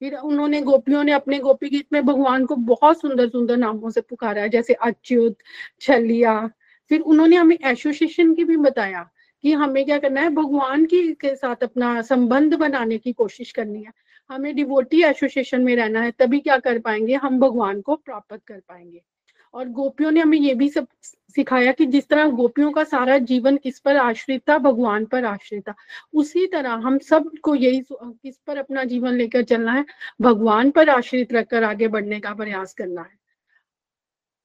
फिर 0.02 0.14
उन्होंने 0.14 0.60
गोपियों 0.60 1.04
ने 1.04 1.12
अपने 1.12 1.38
गोपी 1.38 1.68
गीत 1.68 1.86
में 1.92 2.06
भगवान 2.06 2.46
को 2.46 2.56
बहुत 2.56 3.00
सुंदर 3.00 3.28
सुंदर 3.28 3.56
नामों 3.56 3.90
से 3.90 4.00
पुकारा, 4.00 4.46
जैसे 4.46 4.74
अच्युत, 4.74 5.36
छलिया। 5.80 6.50
फिर 6.88 7.00
उन्होंने 7.00 7.36
हमें 7.36 7.58
एसोसिएशन 7.64 8.34
की 8.34 8.44
भी 8.44 8.56
बताया 8.56 9.10
कि 9.42 9.52
हमें 9.52 9.84
क्या 9.84 9.98
करना 9.98 10.20
है, 10.20 10.30
भगवान 10.30 10.84
की, 10.84 11.12
के 11.12 11.36
साथ 11.36 11.56
अपना 11.62 12.02
संबंध 12.02 12.54
बनाने 12.54 12.98
की 12.98 13.12
कोशिश 13.12 13.52
करनी 13.52 13.82
है। 13.82 13.92
हमें 14.30 14.56
डिवोटी 14.56 15.02
एसोसिएशन 15.02 15.62
में 15.62 15.76
रहना 15.76 16.00
है, 16.00 16.10
तभी 16.10 16.40
क्या 16.40 16.58
कर 16.58 16.78
पाएँगे, 16.78 17.14
हम 17.14 17.40
भगवान 17.40 17.80
को 17.80 17.94
प्राप्त 17.94 18.40
कर 18.46 18.60
पाएँगे। 18.68 19.02
और 19.54 19.68
गोपियों 19.68 20.10
ने 20.10 20.20
हमें 20.20 20.38
ये 20.38 20.54
भी 20.54 20.68
सब 20.68 20.86
सिखाया 21.04 21.72
कि 21.72 21.86
जिस 21.86 22.08
तरह 22.08 22.28
गोपियों 22.30 22.70
का 22.72 22.84
सारा 22.84 23.18
जीवन 23.18 23.56
किस 23.56 23.78
पर 23.80 23.96
आश्रित 23.96 24.42
था, 24.50 24.58
भगवान 24.58 25.04
पर 25.04 25.24
आश्रित 25.24 25.68
था। 25.68 25.74
उसी 26.14 26.46
तरह 26.46 26.70
हम 26.70 26.98
सबको 26.98 27.54
यही 27.54 27.84
किस 27.92 28.36
पर 28.46 28.56
अपना 28.56 28.84
जीवन 28.84 29.12
लेकर 29.12 29.42
चलना 29.42 29.72
है? 29.72 29.84
भगवान 30.20 30.70
पर 30.70 30.88
आश्रित 30.90 31.32
रखकर 31.32 31.64
आगे 31.64 31.88
बढ़ने 31.88 32.20
का 32.20 32.34
प्रयास 32.34 32.74
करना 32.74 33.02
है। 33.02 33.22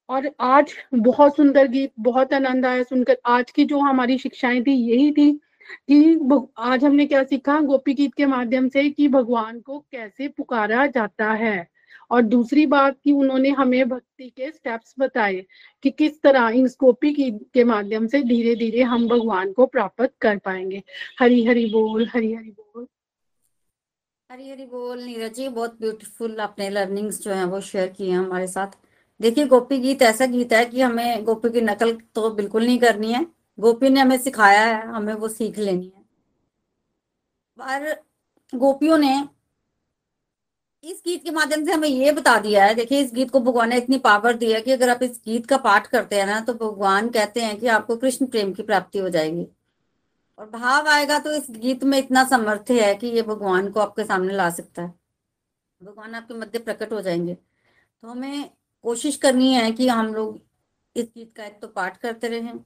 और 0.08 0.30
आज 0.40 0.72
बहुत 0.94 1.36
सुंदर 1.36 1.68
गीत, 1.68 1.92
बहुत 2.00 2.32
आनंद 2.34 2.66
आया 2.66 2.82
सुनकर। 2.82 3.16
आज 3.26 3.50
की 3.50 3.64
जो 3.64 3.78
हमारी 3.78 4.18
शिक्षाएँ 4.18 4.62
थी, 4.62 4.72
यही 4.72 5.12
थी 5.12 5.32
कि 5.90 6.18
आज 6.58 6.84
हमने 6.84 7.06
क्या 7.06 7.24
सीखा 7.24 7.60
गोपी 7.60 7.94
गीत 7.94 8.14
के 8.14 8.26
माध्यम 8.26 8.68
से 8.68 8.90
कि 8.90 9.08
भगवान 9.08 9.60
को 9.60 9.78
कैसे 9.78 10.28
पुकारा 10.28 10.86
जाता 10.86 11.32
है। 11.32 11.77
और 12.10 12.22
दूसरी 12.22 12.66
बात 12.66 12.96
कि 13.04 13.12
उन्होंने 13.12 13.50
हमें 13.50 13.88
भक्ति 13.88 14.28
के 14.28 14.50
स्टेप्स 14.50 14.94
बताए 14.98 15.46
कि 15.82 15.90
किस 15.90 16.22
तरह 16.22 16.48
इन 16.48 16.66
गोपी 16.66 17.12
गीत 17.12 17.50
के 17.54 17.64
माध्यम 17.64 18.06
से 18.06 18.22
धीरे 18.22 18.56
धीरे 18.56 18.82
हम 18.82 19.08
भगवान 19.08 19.52
को 19.52 19.66
प्राप्त 19.66 20.14
कर 20.20 20.38
पाएँगे। 20.38 20.82
हरी 21.20 21.44
हरी 21.44 21.66
बोल 21.72 22.06
हरी 22.06 22.34
हरी 22.34 22.50
बोल। 22.50 22.86
हरी 24.30 24.50
हरी 24.50 24.66
बोल, 24.66 25.02
नीरज 25.02 25.34
जी, 25.34 25.48
बहुत 25.48 25.80
ब्यूटीफुल 25.80 26.40
आपने 26.40 26.70
लर्निंग्स 26.70 27.22
जो 27.22 27.30
है 27.30 27.44
वो 27.44 27.60
शेयर 27.60 27.88
किए 27.88 28.10
हमारे 28.10 28.46
साथ। 28.46 28.66
देखिए, 29.20 29.46
गोपी 29.46 29.78
गीत 29.78 30.02
ऐसा 30.02 30.26
गीत 30.26 30.52
है 30.52 30.64
कि 30.64 30.80
हमें 30.80 31.24
गोपी 31.24 31.50
की 31.50 31.60
नकल 31.60 31.98
तो 32.14 32.30
बिल्कुल 32.30 32.64
नहीं 32.66 32.78
करनी 32.78 33.12
है। 33.12 33.26
गोपी 33.60 33.88
ने 33.88 34.00
हमें 34.00 34.18
सिखाया 34.18 34.76
है, 34.76 34.86
हमें 34.86 35.14
वो 35.14 35.28
सीख 35.28 35.58
लेनी 35.58 35.92
है। 35.96 36.02
पर 37.60 38.02
गोपियों 38.54 38.98
ने 38.98 39.28
इस 40.84 41.00
गीत 41.04 41.22
के 41.24 41.30
माध्यम 41.30 41.64
से 41.64 41.72
हमें 41.72 41.88
ये 41.88 42.10
बता 42.12 42.38
दिया 42.38 42.64
है, 42.64 42.74
देखिए 42.74 43.00
इस 43.00 43.12
गीत 43.14 43.30
को 43.30 43.40
भगवान 43.40 43.68
ने 43.68 43.76
इतनी 43.76 43.98
पावर 43.98 44.36
दी 44.36 44.52
है 44.52 44.60
कि 44.60 44.70
अगर 44.72 44.88
आप 44.88 45.02
इस 45.02 45.20
गीत 45.24 45.46
का 45.46 45.56
पाठ 45.56 45.86
करते 45.86 46.16
हैं 46.16 46.26
ना 46.26 46.40
तो 46.40 46.54
भगवान 46.54 47.08
कहते 47.08 47.40
हैं 47.40 47.58
कि 47.58 47.66
आपको 47.66 47.96
कृष्ण 47.96 48.26
प्रेम 48.26 48.52
की 48.52 48.62
प्राप्ति 48.62 48.98
हो 48.98 49.08
जाएगी। 49.08 49.46
और 50.38 50.50
भाव 50.50 50.88
आएगा 50.88 51.18
तो 51.18 51.32
इस 51.32 51.46
गीत 51.50 51.84
में 51.84 51.98
इतना 51.98 52.24
समर्थ्य 52.24 52.84
है 52.84 52.94
कि 52.94 53.06
ये 53.06 53.22
भगवान 53.22 53.70
को 53.70 53.80
आपके 53.80 54.04
सामने 54.04 54.34
ला 54.34 54.48
सकता 54.50 54.82
है। 54.82 54.92
भगवान 55.80 56.14
आपके 56.14 56.34
मध्य 56.34 56.58
प्रकट 56.58 56.92
हो 56.92 57.00
जाएँगे। 57.00 57.34
तो 57.34 58.08
हमें 58.08 58.50
कोशिश 58.84 59.16
करनी 59.16 59.52
है 59.54 59.70
कि 59.72 59.88
हम 59.88 60.14
लोग 60.14 60.40
इस 60.96 61.04
गीत 61.06 61.32
का 61.36 61.44
एक 61.44 61.60
तो 61.60 61.68
पाठ 61.68 61.96
करते 61.96 62.28
रहें 62.28 62.58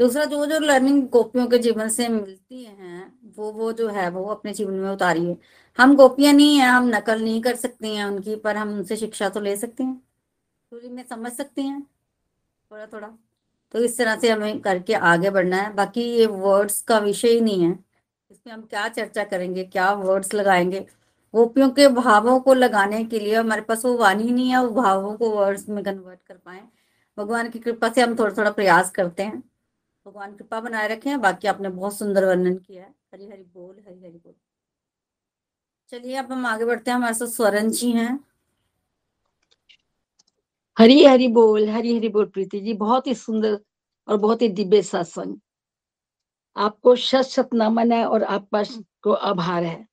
दूसरा 0.00 0.24
जो 0.24 0.46
जो 0.46 0.58
लर्निंग 0.58 1.08
गोपियों 1.08 1.46
के 1.46 1.58
जीवन 1.58 1.88
से 1.88 2.08
मिलती 2.08 2.64
है, 2.64 3.12
वो 3.36 3.52
वो 3.52 3.72
जो 3.72 3.88
है, 3.88 4.10
वो 4.10 4.24
अपने 4.24 4.52
जीवन 4.52 4.74
में 4.74 4.90
उतारिए 4.90 5.36
हम 5.78 5.96
गोपियाँ 5.96 6.32
नहीं 6.32 6.58
है, 6.58 6.66
हम 6.66 6.88
नकल 6.88 7.22
नहीं 7.22 7.42
कर 7.42 7.54
सकते 7.56 7.88
हैं 7.88 8.04
उनकी, 8.04 8.36
पर 8.36 8.56
हम 8.56 8.68
उनसे 8.68 8.96
शिक्षा 8.96 9.28
तो 9.28 9.40
ले 9.40 9.56
सकते 9.56 9.84
हैं। 9.84 10.02
थोड़ी 10.72 10.88
में 10.88 11.04
समझ 11.06 11.32
सकते 11.32 11.62
हैं। 11.62 11.82
थोड़ा 12.72 12.86
थोड़ा 12.86 13.08
तो 13.72 13.78
इस 13.78 13.98
तरह 13.98 14.16
से 14.16 14.30
हमें 14.30 14.60
करके 14.60 14.94
आगे 14.94 15.30
बढ़ना 15.30 15.56
है। 15.56 15.74
बाकी 15.74 16.02
ये 16.02 16.26
वर्ड्स 16.26 16.82
का 16.82 16.98
विषय 16.98 17.28
ही 17.28 17.40
नहीं 17.40 17.62
है। 17.64 17.78
इसमें 18.30 18.54
हम 18.54 18.62
क्या 18.62 18.88
चर्चा 18.88 19.24
करेंगे, 19.24 19.64
क्या 19.64 19.92
वर्ड्स 19.92 20.34
लगाएँगे? 20.34 20.80
गोपियों 21.34 21.70
के 21.70 21.88
भावों 21.88 22.40
को 22.40 22.54
लगाने 22.54 23.04
के 23.04 23.20
लिए 23.20 23.34
हमारे 23.34 23.62
पास 23.62 23.84
वो 23.84 23.96
वाणी 23.96 24.24
नहीं 24.24 24.50
है, 24.50 24.64
वो 24.66 24.82
भावों 24.82 25.16
को 25.16 25.30
वर्ड्स 25.30 25.68
में 25.68 25.84
कन्वर्ट 25.84 26.22
कर 26.26 26.34
पाए। 26.34 26.62
भगवान 27.18 27.50
की 27.50 27.58
कृपा 27.58 27.88
से 27.88 28.00
हम 28.00 28.16
थोड़ा 28.18 28.34
थोड़ा 28.38 28.50
प्रयास 28.50 28.90
करते 28.90 29.22
हैं। 29.22 29.53
भगवान 30.06 30.34
कृपा 30.36 30.60
बनाए 30.60 30.88
रखे 30.88 31.08
हैं, 31.10 31.20
बाकी 31.20 31.48
आपने 31.48 31.68
बहुत 31.68 31.98
सुंदर 31.98 32.24
वर्णन 32.24 32.56
किया 32.56 32.82
है। 32.84 32.94
हरी 33.14 33.28
हरी 33.30 33.42
बोल 33.42 33.76
हरी 33.88 34.00
हरी 34.00 34.18
बोल। 34.18 34.34
चलिए, 35.88 36.16
अब 36.16 36.32
हम 36.32 36.46
आगे 36.46 36.64
बढ़ते 36.64 36.90
हैं। 36.90 36.98
हमारे 36.98 37.14
साथ 37.14 37.26
स्वरण 37.26 37.70
जी 37.70 37.90
हैं। 37.92 38.24
हरी 40.78 41.04
हरी 41.04 41.28
बोल 41.28 41.68
हरी 41.68 41.96
हरी 41.96 42.08
बोल, 42.08 42.26
प्रीति 42.26 42.60
जी। 42.60 42.72
बहुत 42.72 43.06
ही 43.06 43.14
सुंदर 43.14 43.58
और 44.08 44.16
बहुत 44.16 44.42
ही 44.42 44.48
दिव्य 44.48 44.82
सत्संग 44.82 45.36
आपको 46.56 46.96
शत 46.96 47.22
शत 47.22 47.48
नमन 47.54 47.92
है 47.92 48.04
और 48.06 48.22
आपका 48.22 48.62
को 49.02 49.12
आभार 49.12 49.64
है। 49.64 49.86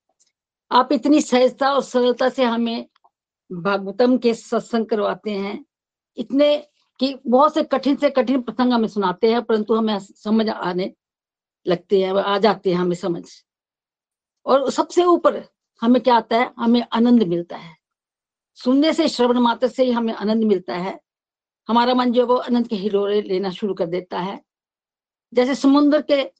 आप 0.72 0.92
इतनी 0.92 1.22
सहजता 1.22 1.74
और 1.74 1.84
सरलता 1.84 2.30
से 2.30 2.44
हमें 2.44 2.88
भागवतम 3.52 4.18
के 4.18 4.34
सत्संग 4.34 4.86
करवाते 4.86 5.32
हैं। 5.32 5.66
इतने 6.18 6.68
कि 7.02 7.20
बहुत 7.28 7.54
से 7.54 7.64
कठिन 7.64 7.96
से 7.96 8.10
कठिन 8.10 8.42
प्रसंग 8.42 8.74
हमें 8.74 8.88
सुनाते 8.88 9.32
हैं, 9.32 9.42
परंतु 9.42 9.76
हमें 9.76 10.00
समझ 10.00 10.50
आने 10.50 10.94
लगते 11.68 12.04
हैं, 12.04 12.14
आ 12.14 12.38
जाते 12.38 12.70
हैं 12.70 12.78
हमें 12.78 12.96
समझ। 12.96 13.24
और 14.46 14.72
सबसे 14.72 15.04
ऊपर 15.04 15.44
हमें 15.82 16.02
क्या 16.02 16.16
आता 16.16 16.38
है? 16.38 16.54
हमें 16.58 16.88
आनंद 16.94 17.24
मिलता 17.24 17.58
है। 17.58 17.78
सुनने 18.56 18.94
से, 18.94 19.08
श्रवण 19.08 19.40
मात्र 19.40 19.68
से 19.68 19.84
ही 19.84 19.92
हमें 19.92 20.14
आनंद 20.14 20.44
मिलता 20.44 20.76
है। 20.76 21.02
हमारा 21.68 21.94
मन 21.94 22.12
जो 22.12 22.22
है 22.22 22.28
वो 22.28 22.36
आनंद 22.36 22.68
के 22.68 22.76
हिलोरे 22.76 23.22
लेना 23.22 23.50
शुरू 23.50 23.74
कर 23.74 23.86
देता 23.86 24.20
है। 24.20 24.42
जैसे 25.34 25.56
समुद्र 25.56 26.02
के 26.02 26.32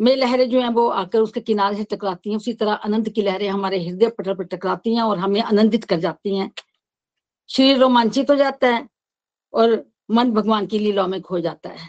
में 0.00 0.16
लहरें 0.16 0.50
जो 0.50 0.60
है 0.60 0.68
वो 0.68 0.88
आकर 0.88 1.18
उसके 1.18 1.40
किनारे 1.40 1.76
से 1.76 1.84
टकराती 1.84 2.30
हैं, 2.30 2.36
उसी 2.36 2.54
तरह 2.54 2.72
आनंद 2.72 3.08
की 3.08 3.22
लहरें 3.22 3.48
हमारे 3.48 3.88
हृदय 3.88 4.08
पटल 4.08 4.34
पर 4.34 4.44
टकराती 4.44 4.94
हैं 4.94 5.02
और 5.02 5.18
हमें 5.18 5.42
आनंदित 5.42 5.84
कर 5.84 6.00
जाती 6.00 6.36
हैं। 6.36 6.52
शरीर 7.48 7.78
रोमांचित 7.78 8.30
हो 8.30 8.36
जाता 8.36 8.68
है। 8.68 8.93
और 9.54 9.90
मन 10.10 10.30
भगवान 10.30 10.66
की 10.66 10.78
लीलाओं 10.78 11.08
में 11.08 11.20
खो 11.22 11.40
जाता 11.40 11.70
है। 11.70 11.88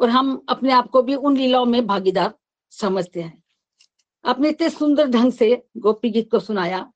और 0.00 0.10
हम 0.10 0.44
अपने 0.48 0.72
आप 0.72 0.90
को 0.90 1.02
भी 1.02 1.14
उन 1.14 1.36
लीलाओं 1.36 1.66
में 1.66 1.86
भागीदार 1.86 2.34
समझते 2.70 3.22
हैं। 3.22 3.42
आपने 4.24 4.48
इतने 4.48 4.70
सुंदर 4.70 5.06
ढंग 5.06 5.32
से 5.32 5.66
गोपी 5.76 6.10
गीत 6.10 6.30
को 6.30 6.40
सुनाया 6.40 6.92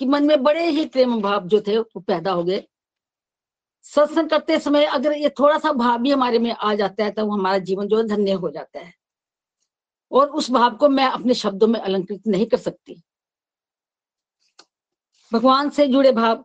कि 0.00 0.06
मन 0.06 0.24
में 0.24 0.42
बड़े 0.42 0.68
ही 0.70 0.84
प्रेम 0.84 1.20
भाव 1.22 1.46
जो 1.46 1.60
थे 1.60 1.78
वो 1.78 2.00
पैदा 2.00 2.32
हो 2.32 2.44
गए। 2.44 2.64
सत्संग 3.82 4.28
करते 4.28 4.58
समय 4.58 4.84
अगर 4.84 5.12
ये 5.12 5.28
थोड़ा 5.28 5.58
सा 5.58 5.72
भाव 5.72 5.98
भी 5.98 6.10
हमारे 6.10 6.38
में 6.38 6.50
आ 6.52 6.74
जाता 6.74 7.04
है 7.04 7.10
तो 7.10 7.30
हमारा 7.30 7.58
जीवन 7.58 7.88
जो 7.88 7.98
है 7.98 8.06
धन्य 8.08 8.32
हो 8.32 8.50
जाता 8.50 8.80
है। 8.80 8.94
और 10.12 10.28
उस 10.30 10.50
भाव 10.50 10.76
को 10.76 10.88
मैं 10.88 11.06
अपने 11.06 11.34
शब्दों 11.34 11.66
में 11.66 11.80
अलंकृत 11.80 12.22
नहीं 12.26 12.46
कर 12.46 12.56
सकती। 12.56 13.02
भगवान 15.32 15.70
से 15.70 15.86
जुड़े 15.86 16.12
भाव 16.12 16.44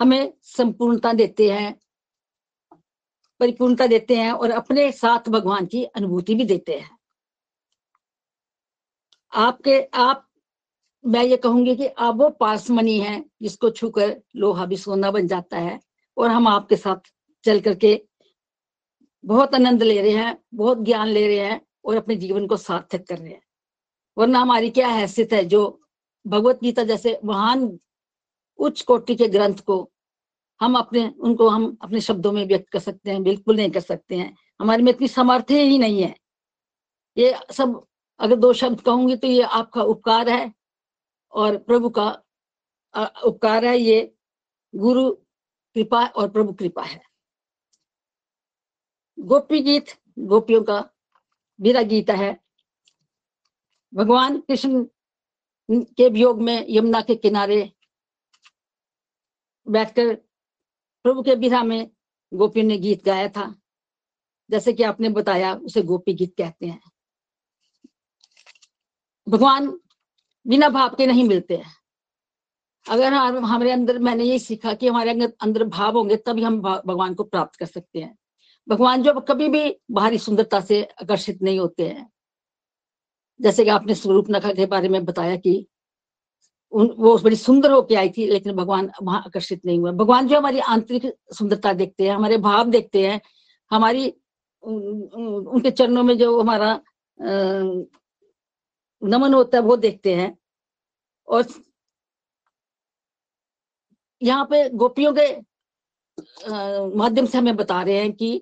हमें 0.00 0.32
संपूर्णता 0.42 1.12
देते 1.12 1.50
हैं 1.52 1.80
परिपूर्णता 3.40 3.86
देते 3.86 4.16
हैं 4.16 4.32
और 4.32 4.50
अपने 4.50 4.92
साथ 4.92 5.28
भगवान 5.28 5.66
की 5.66 5.84
अनुभूति 5.84 6.34
भी 6.34 6.44
देते 6.44 6.78
हैं। 6.78 6.98
आपके, 9.34 9.82
आप, 9.94 10.28
मैं 11.06 11.24
ये 11.24 11.36
कहूँगी 11.36 11.76
कि 11.76 11.86
आप 11.86 12.14
वो 12.14 12.30
पासमनी 12.30 12.98
है 13.00 13.24
जिसको 13.42 13.70
छूकर 13.70 14.22
लोहा 14.36 14.66
भी 14.66 14.76
सोना 14.76 15.10
बन 15.10 15.26
जाता 15.26 15.58
है 15.58 15.80
और 16.16 16.30
हम 16.30 16.48
आपके 16.48 16.76
साथ 16.76 17.12
चल 17.44 17.60
करके 17.60 18.06
बहुत 19.24 19.54
आनंद 19.54 19.82
ले 19.82 20.02
रहे 20.02 20.10
हैं, 20.10 20.38
बहुत 20.54 20.82
ज्ञान 20.82 21.08
ले 21.08 21.26
रहे 21.26 21.38
हैं 21.38 21.60
और 21.84 21.96
अपने 21.96 22.16
जीवन 22.16 22.46
को 22.46 22.56
सार्थक 22.56 23.06
कर 23.06 23.18
रहे 23.18 23.32
हैं। 23.32 23.42
वरना 24.18 24.38
हमारी 24.38 24.70
क्या 24.70 24.88
हैसियत 24.88 25.32
है 25.32 25.44
जो 25.44 25.80
भगवत 26.26 26.60
गीता 26.62 26.84
जैसे 26.84 27.20
महान 27.24 27.78
उच्च 28.58 28.82
कोटि 28.82 29.14
के 29.14 29.28
ग्रंथ 29.28 29.54
को 29.54 29.92
हम 30.60 30.76
अपने, 30.78 31.08
उनको 31.08 31.48
हम 31.48 31.76
अपने 31.82 32.00
शब्दों 32.00 32.32
में 32.32 32.44
व्यक्त 32.46 32.68
कर 32.72 32.78
सकते 32.78 33.10
हैं, 33.10 33.22
बिल्कुल 33.22 33.56
नहीं 33.56 33.70
कर 33.70 33.80
सकते 33.80 34.16
हैं। 34.16 34.36
हमारे 34.60 34.82
में 34.82 34.92
इतनी 34.92 35.08
सामर्थ्य 35.08 35.62
ही 35.62 35.78
नहीं 35.78 36.02
है। 36.02 36.14
ये 37.16 37.34
सब, 37.52 37.86
अगर 38.20 38.36
दो 38.36 38.52
शब्द 38.52 38.80
कहूँगी 38.80 39.16
तो 39.16 39.26
ये 39.26 39.42
आपका 39.42 39.82
उपकार 39.82 40.28
है 40.28 40.52
और 41.32 41.56
प्रभु 41.58 41.90
का 41.90 42.08
उपकार 43.24 43.64
है। 43.64 43.78
ये 43.78 44.14
गुरु 44.74 45.10
कृपा 45.76 46.04
और 46.06 46.28
प्रभु 46.30 46.52
कृपा 46.52 46.82
है। 46.82 47.00
गोपी 49.18 49.60
गीत, 49.60 49.86
गोपियों 50.18 50.62
का 50.62 50.78
मेरा 51.60 51.82
गीता 51.82 52.14
है। 52.14 52.38
भगवान 53.92 54.38
कृष्ण 54.40 54.84
के 55.68 56.08
वियोग 56.08 56.42
में 56.42 56.66
यमुना 56.68 57.00
के 57.00 57.14
किनारे 57.14 57.72
बैठकर 59.66 60.14
प्रभु 61.06 61.22
के 61.22 61.34
बिरा 61.34 61.62
में 61.62 61.90
गोपी 62.34 62.62
ने 62.62 62.78
गीत 62.78 63.04
गाया 63.04 63.28
था। 63.28 63.54
जैसे 64.50 64.72
कि 64.72 64.82
आपने 64.82 65.08
बताया, 65.08 65.54
उसे 65.54 65.82
गोपी 65.82 66.14
गीत 66.14 66.34
कहते 66.38 66.66
हैं। 66.66 66.80
भगवान 69.28 69.80
बिना 70.46 70.68
भाव 70.68 70.88
के 70.88 71.06
नहीं 71.06 71.24
मिलते 71.24 71.56
हैं। 71.56 71.76
अगर 72.90 73.12
हमारे 73.14 73.70
अंदर, 73.70 73.98
मैंने 73.98 74.24
ये 74.24 74.38
सीखा 74.38 74.74
कि 74.74 74.88
हमारे 74.88 75.10
अंदर 75.40 75.64
भाव 75.64 75.96
होंगे, 75.96 76.16
तभी 76.16 76.42
हम 76.42 76.60
भगवान 76.60 77.14
को 77.14 77.24
प्राप्त 77.24 77.56
कर 77.56 77.66
सकते 77.66 78.00
हैं। 78.00 78.18
भगवान 78.68 79.02
जो 79.02 79.20
कभी 79.20 79.48
भी 79.48 79.80
बाहरी 79.90 80.18
सुंदरता 80.18 80.60
से 80.60 80.84
आकर्षित 80.84 81.42
नहीं 81.42 81.58
होते 81.58 81.88
हैं। 81.88 82.10
जैसे 83.40 83.64
कि 83.64 83.70
आपने 83.70 83.94
स्वरूप 83.94 84.26
नखा 84.30 84.52
के 84.52 84.66
बारे 84.66 84.88
में 84.88 85.04
बताया 85.04 85.36
कि 85.36 85.66
उन, 86.72 86.90
वो 86.98 87.16
बड़ी 87.18 87.36
सुंदर 87.36 87.70
होके 87.70 87.94
आई 87.94 88.08
थी, 88.10 88.26
लेकिन 88.26 88.52
भगवान 88.56 88.90
वहाँ 89.02 89.22
आकर्षित 89.26 89.64
नहीं 89.66 89.78
हुआ 89.78 89.92
भगवान 89.94 90.28
जो 90.28 90.36
हमारी 90.38 90.58
आंतरिक 90.60 91.12
सुंदरता 91.34 91.72
देखते 91.72 92.04
हैं, 92.04 92.14
हमारे 92.14 92.36
भाव 92.38 92.70
देखते 92.70 93.06
हैं, 93.06 93.20
हमारी 93.70 94.08
उनके 94.62 95.70
चरणों 95.70 96.02
में 96.02 96.16
जो 96.18 96.40
हमारा 96.40 96.80
नमन 99.02 99.34
होता 99.34 99.58
है, 99.58 99.62
वो 99.64 99.76
देखते 99.76 100.14
हैं। 100.14 100.36
और 101.28 101.46
यहाँ 104.22 104.44
पे 104.50 104.68
गोपियों 104.70 105.12
के 105.18 105.28
माध्यम 106.96 107.26
से 107.26 107.38
हमें 107.38 107.56
बता 107.56 107.82
रहे 107.82 107.98
हैं 107.98 108.12
कि 108.12 108.36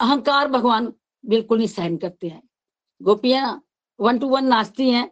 अहंकार 0.00 0.48
भगवान 0.48 0.92
बिल्कुल 1.24 1.58
नहीं 1.58 1.68
सहन 1.68 1.96
करते 1.96 2.28
हैं। 2.28 2.42
गोपियाँ 3.00 3.62
वन 3.98 4.18
टू 4.18 4.28
वन 4.28 4.44
नाचती 4.44 4.90
हैं 4.90 5.10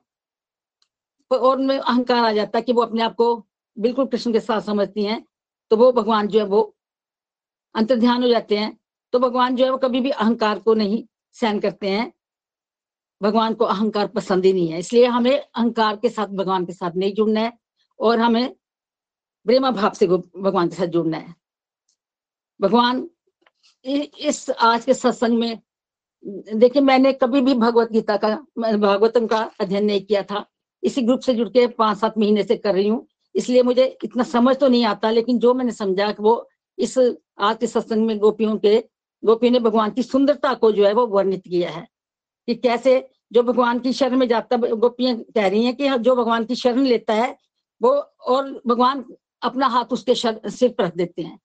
और 1.36 1.56
उनमें 1.58 1.78
अहंकार 1.78 2.24
आ 2.24 2.32
जाता 2.32 2.58
है 2.58 2.62
कि 2.62 2.72
वो 2.72 2.82
अपने 2.82 3.02
आप 3.02 3.14
को 3.14 3.34
बिल्कुल 3.76 4.06
कृष्ण 4.06 4.32
के 4.32 4.40
साथ 4.40 4.60
समझती 4.62 5.04
हैं 5.04 5.24
तो 5.70 5.76
वो 5.76 5.90
भगवान 5.92 6.28
जो 6.28 6.38
है 6.38 6.44
वो 6.46 6.62
अंतर 7.74 7.98
ध्यान 7.98 8.22
हो 8.22 8.28
जाते 8.28 8.56
हैं 8.56 8.76
तो 9.12 9.18
भगवान 9.18 9.56
जो 9.56 9.64
है 9.64 9.70
वो 9.70 9.76
कभी 9.78 10.00
भी 10.00 10.10
अहंकार 10.10 10.58
को 10.58 10.74
नहीं 10.74 11.04
सहन 11.36 11.58
करते 11.60 11.88
हैं। 11.88 12.12
भगवान 13.20 13.54
को 13.54 13.64
अहंकार 13.64 14.06
पसंद 14.06 14.44
ही 14.44 14.52
नहीं 14.52 14.68
है, 14.68 14.78
इसलिए 14.78 15.06
हमें 15.06 15.38
अहंकार 15.38 15.96
के 15.96 16.08
साथ, 16.08 16.26
भगवान 16.28 16.64
के 16.66 16.72
साथ 16.72 16.96
नहीं 16.96 17.14
जुड़ना 17.14 17.40
है 17.40 17.52
और 18.00 18.18
हमें 18.20 18.54
प्रेमा 19.46 19.70
भाव 19.70 19.92
से 19.92 20.06
भगवान 20.06 20.68
के 20.68 20.76
साथ 20.76 20.86
जुड़ना 20.88 21.16
है। 21.16 21.34
भगवान 22.60 23.08
इस 23.84 24.48
आज 24.52 24.84
के 24.84 24.94
सत्संग 24.94 25.38
में, 25.38 25.58
देखिए 26.24 26.82
मैंने 26.82 27.12
कभी 27.12 27.40
भी 27.40 27.54
भगवत 27.54 27.90
गीता 27.92 28.16
का 28.16 28.28
भागवतम 28.58 29.26
का 29.26 29.38
अध्ययन 29.60 29.84
नहीं 29.84 30.04
किया 30.06 30.22
था 30.22 30.44
इसी 30.84 31.02
ग्रुप 31.02 31.20
से 31.20 31.34
जुड़ 31.34 31.48
के 31.48 31.66
पाँच 31.68 31.98
सात 31.98 32.18
महीने 32.18 32.42
से 32.42 32.56
कर 32.56 32.74
रही 32.74 32.88
हूँ। 32.88 33.06
इसलिए 33.34 33.62
मुझे 33.62 33.84
इतना 34.04 34.22
समझ 34.24 34.56
तो 34.56 34.68
नहीं 34.68 34.84
आता, 34.84 35.10
लेकिन 35.10 35.38
जो 35.38 35.54
मैंने 35.54 35.72
समझा 35.72 36.10
कि 36.12 36.22
वो 36.22 36.48
इस 36.78 36.98
आज 36.98 37.56
के 37.58 37.66
सत्संग 37.66 38.06
में 38.06 38.18
गोपियों 38.18 38.56
के, 38.58 38.76
गोपियों 39.22 39.52
ने 39.52 39.58
भगवान 39.60 39.90
की 39.90 40.02
सुंदरता 40.02 40.52
को 40.54 40.70
जो 40.72 40.86
है 40.86 40.92
वो 40.94 41.06
वर्णित 41.06 41.42
किया 41.42 41.70
है 41.70 41.86
कि 42.48 42.54
कैसे 42.56 43.08
जो 43.32 43.42
भगवान 43.42 43.78
की 43.78 43.92
शरण 43.92 44.16
में 44.16 44.26
जाता 44.28 44.56
गोपियाँ 44.56 45.16
कह 45.16 45.46
रही 45.48 45.64
हैं 45.64 45.74
कि 45.76 45.88
जो 45.98 46.14
भगवान 46.16 46.44
की 46.44 46.54
शरण 46.54 46.84
लेता 46.84 47.14
है, 47.14 47.36
वो 47.80 47.90
और 47.90 48.50
भगवान 48.66 49.04
अपना 49.42 49.66
हाथ 49.66 49.92
उसके 49.92 50.14
सिर 50.14 50.74
पर 50.78 50.84
रख 50.84 50.94
देते 50.96 51.22
हैं। 51.22 51.38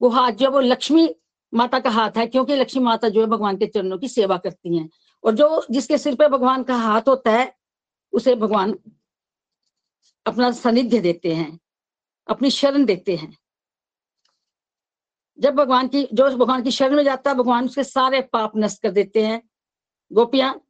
वो 0.00 0.08
हाथ 0.08 0.32
जो 0.32 0.46
है 0.46 0.52
वो 0.52 0.60
लक्ष्मी 0.60 1.08
माता 1.52 1.78
का 1.78 1.90
हाथ 1.90 2.16
है, 2.16 2.26
क्योंकि 2.26 2.56
लक्ष्मी 2.56 2.82
माता 2.82 3.08
जो 3.08 3.20
है 3.20 3.26
भगवान 3.26 3.56
के 3.56 3.66
चरणों 3.66 3.98
की 3.98 4.08
सेवा 4.08 4.36
करती 4.36 4.76
हैं। 4.76 4.88
और 5.24 5.34
जो 5.34 5.64
जिसके 5.70 5.98
सिर 5.98 6.14
पे 6.14 6.28
भगवान 6.28 6.62
का 6.62 6.76
हाथ 6.76 7.08
होता 7.08 7.32
है 7.32 7.52
उसे 8.14 8.34
भगवान 8.34 8.74
अपना 10.26 10.50
सानिध्य 10.52 11.00
देते 11.00 11.34
हैं, 11.34 11.58
अपनी 12.28 12.50
शरण 12.50 12.84
देते 12.84 13.16
हैं। 13.16 13.36
जब 15.38 15.54
भगवान 15.54 15.88
की, 15.88 16.08
जो 16.12 16.30
भगवान 16.30 16.62
की 16.62 16.70
शरण 16.70 16.96
में 16.96 17.04
जाता 17.04 17.30
है, 17.30 17.36
भगवान 17.36 17.64
उसके 17.64 17.84
सारे 17.84 18.20
पाप 18.22 18.52
नष्ट 18.56 18.82
कर 18.82 18.90
देते 18.90 19.26
हैं। 19.26 19.42
गोपियाँ 20.10 20.60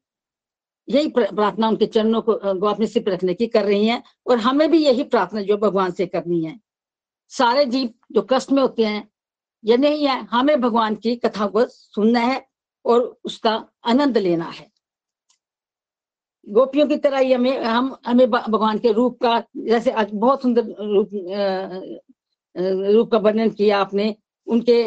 यही 0.89 1.09
प्रार्थना 1.09 1.69
उनके 1.69 1.87
चरणों 1.87 2.23
को 2.23 2.33
अपने 2.67 2.87
सिर 2.87 3.09
रखने 3.09 3.35
की 3.35 3.47
कर 3.47 3.65
रही 3.65 3.87
हैं 3.87 4.03
और 4.27 4.39
हमें 4.39 4.71
भी 4.71 4.85
यही 4.85 5.03
प्रार्थना 5.05 5.43
जो 5.43 5.57
भगवान 5.57 5.93
से 5.93 6.07
करनी 6.07 6.45
है। 6.45 6.59
सारे 7.33 7.65
जीव 7.65 7.93
जो 8.13 8.27
कष्ट 8.31 8.53
में 8.53 8.63
होते 8.63 8.85
हैं, 8.85 9.09
ये 9.65 9.77
नहीं 9.77 10.07
है, 10.07 10.21
हमें 10.25 10.61
भगवान 10.61 10.95
की 10.95 11.17
कथा 11.17 11.47
को 11.47 11.65
सुनना 11.67 12.21
है 12.21 12.47
और 12.85 13.01
उसका 13.25 13.55
आनंद 13.85 14.19
लेना 14.19 14.45
है। 14.45 14.71
गोपियों 16.47 16.87
की 16.89 16.97
तरह 16.97 17.19
ही 17.19 17.33
हमें, 17.33 17.59
हम, 17.61 17.97
हमें 18.07 18.31
भगवान 18.31 18.79
के 18.79 18.93
रूप 18.93 19.19
का, 19.23 19.43
जैसे 19.59 19.95
बहुत 20.13 20.43
सुंदर 20.43 20.75
रूप 20.81 21.11
रूप 22.95 23.11
का 23.13 23.19
वर्णन 23.19 23.51
किया 23.51 23.79
आपने, 23.79 24.15
उनके 24.47 24.83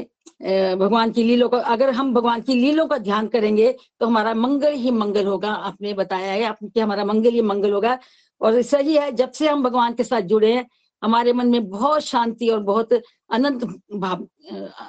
भगवान 0.75 1.11
की 1.11 1.23
लीलों 1.23 1.47
का, 1.49 1.57
अगर 1.59 1.89
हम 1.91 2.13
भगवान 2.13 2.41
की 2.41 2.55
लीलों 2.55 2.85
का 2.87 2.97
ध्यान 2.99 3.27
करेंगे 3.27 3.71
तो 3.99 4.05
हमारा 4.05 4.33
मंगल 4.35 4.73
ही 4.73 4.91
मंगल 4.91 5.25
होगा, 5.25 5.51
आपने 5.51 5.93
बताया 5.93 6.31
है 6.31 6.43
आपने 6.43 6.81
हमारा 6.81 7.05
मंगल 7.05 7.31
ही 7.31 7.41
मंगल 7.43 7.73
होगा, 7.73 7.97
और 8.41 8.61
सही 8.63 8.95
है, 8.95 9.11
जब 9.11 9.31
से 9.31 9.47
हम 9.47 9.63
भगवान 9.63 9.93
के 9.93 10.03
साथ 10.03 10.21
जुड़े 10.23 10.53
हैं, 10.53 10.65
हमारे 11.01 11.33
मन 11.33 11.47
में 11.47 11.69
बहुत 11.69 12.01
शांति 12.03 12.49
और 12.49 12.59
बहुत 12.63 12.93
अनंत 12.93 13.63
भाव 13.93 14.27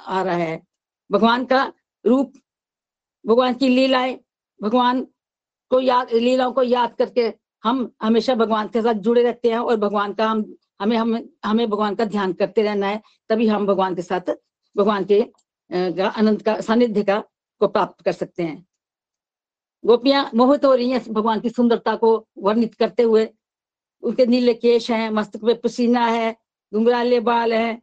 आ 0.07 0.21
रहा 0.21 0.35
है। 0.35 0.61
भगवान 1.09 1.45
का 1.45 1.71
रूप, 2.05 2.33
भगवान 3.25 3.53
की 3.53 3.67
लीलाएँ, 3.69 4.17
भगवान 4.59 5.05
को 5.71 5.79
याद 5.81 6.13
लीलाओं 6.13 6.51
को 6.51 6.63
याद 6.63 6.95
करके 6.95 7.33
हम 7.63 7.91
हमेशा 8.01 8.35
भगवान 8.35 8.67
के 8.67 8.81
साथ 8.81 8.93
जुड़े 9.05 9.23
रहते 9.23 9.49
हैं 9.51 9.59
और 9.59 9.77
भगवान 9.77 10.13
का 10.13 10.27
हम 10.27 10.45
हमें 10.81 10.97
हम 10.97 11.17
हमें 11.45 11.69
भगवान 11.69 11.95
का 11.95 12.05
ध्यान 12.05 12.33
करते 12.33 12.61
रहना 12.61 12.87
है 12.87 13.01
तभी 13.29 13.47
हम 13.47 13.65
भगवान 13.67 13.95
के 13.95 14.01
साथ 14.01 14.31
भगवान 14.75 15.05
के 15.05 15.21
अनंत 15.71 16.41
का 16.41 16.59
सानिध्य 16.61 17.03
का 17.03 17.19
को 17.61 17.67
प्राप्त 17.67 18.01
कर 18.05 18.11
सकते 18.11 18.43
हैं। 18.43 18.65
गोपियाँ 19.83 20.29
मोहित 20.35 20.65
हो 20.65 20.73
रही 20.75 20.89
हैं 20.89 21.01
भगवान 21.13 21.39
की 21.39 21.49
सुंदरता 21.49 21.95
को 21.95 22.11
वर्णित 22.37 22.73
करते 22.75 23.03
हुए। 23.03 23.27
उनके 24.03 24.25
नीले 24.25 24.53
केश 24.53 24.89
हैं 24.91 25.09
मस्तक 25.11 25.43
में 25.43 25.59
पसीना 25.61 26.05
है 26.05 26.35
घुंघराले 26.73 27.19
बाल 27.19 27.53
है 27.53 27.81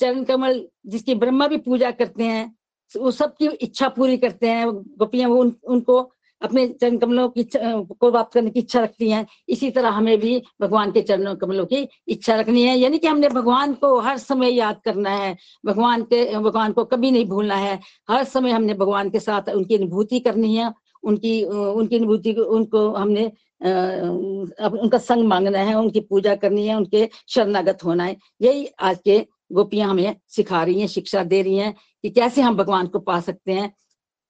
चरण 0.00 0.24
कमल 0.24 0.66
जिसकी 0.86 1.14
ब्रह्मा 1.14 1.46
भी 1.48 1.56
पूजा 1.58 1.90
करते 1.90 2.24
हैं 2.24 2.54
वो 2.94 3.10
सबकी 3.10 3.46
इच्छा 3.46 3.88
पूरी 3.88 4.16
करते 4.18 4.50
हैं। 4.50 4.66
गोपियाँ 4.70 5.28
वो 5.30 5.40
उन, 5.40 5.54
उनको 5.64 6.02
अपने 6.42 6.66
चरण 6.80 6.96
कमलों 6.98 7.28
की 7.28 7.42
को 7.54 8.10
प्राप्त 8.10 8.32
करने 8.34 8.50
की 8.50 8.60
इच्छा 8.60 8.80
रखती 8.80 9.10
हैं। 9.10 9.26
इसी 9.48 9.70
तरह 9.70 9.90
हमें 9.90 10.18
भी 10.20 10.42
भगवान 10.60 10.92
के 10.92 11.02
चरणों 11.02 11.34
कमलों 11.36 11.66
की 11.66 11.88
इच्छा 12.08 12.34
रखनी 12.34 12.62
है। 12.62 12.76
यानी 12.78 12.98
कि 12.98 13.06
हमने 13.06 13.28
भगवान 13.28 13.74
को 13.74 13.98
हर 14.00 14.18
समय 14.18 14.50
याद 14.50 14.80
करना 14.84 15.10
है। 15.10 15.36
भगवान 15.66 16.02
के, 16.02 16.38
भगवान 16.38 16.72
को 16.72 16.84
कभी 16.84 17.10
नहीं 17.10 17.24
भूलना 17.26 17.56
है। 17.56 17.78
हर 18.10 18.24
समय 18.24 18.50
हमने 18.50 18.74
भगवान 18.74 19.10
के 19.10 19.20
साथ 19.20 19.48
उनकी 19.54 19.76
अनुभूति 19.76 20.20
करनी 20.20 20.54
है। 20.56 20.72
उनकी 21.02 21.42
उनकी 21.44 21.96
अनुभूति 21.96 22.32
उनको 22.32 22.88
हमने 22.92 23.24
उनका 23.64 24.98
संग 24.98 25.26
मांगना 25.28 25.58
है। 25.58 25.74
उनकी 25.74 26.00
पूजा 26.00 26.34
करनी 26.36 26.66
है। 26.66 26.76
उनके 26.76 27.08
शरणागत 27.28 27.84
होना 27.84 28.04
है। 28.04 28.16
यही 28.42 28.66
आज 28.80 28.98
के 29.04 29.18
गोपियाँ 29.52 29.88
हमें 29.90 30.16
सिखा 30.28 30.62
रही 30.62 30.80
हैं, 30.80 30.86
शिक्षा 30.86 31.22
दे 31.24 31.42
रही 31.42 31.56
हैं 31.56 31.74
कि 32.02 32.10
कैसे 32.10 32.42
हम 32.42 32.56
भगवान 32.56 32.86
को 32.86 32.98
पा 32.98 33.20
सकते 33.20 33.52
हैं। 33.52 33.72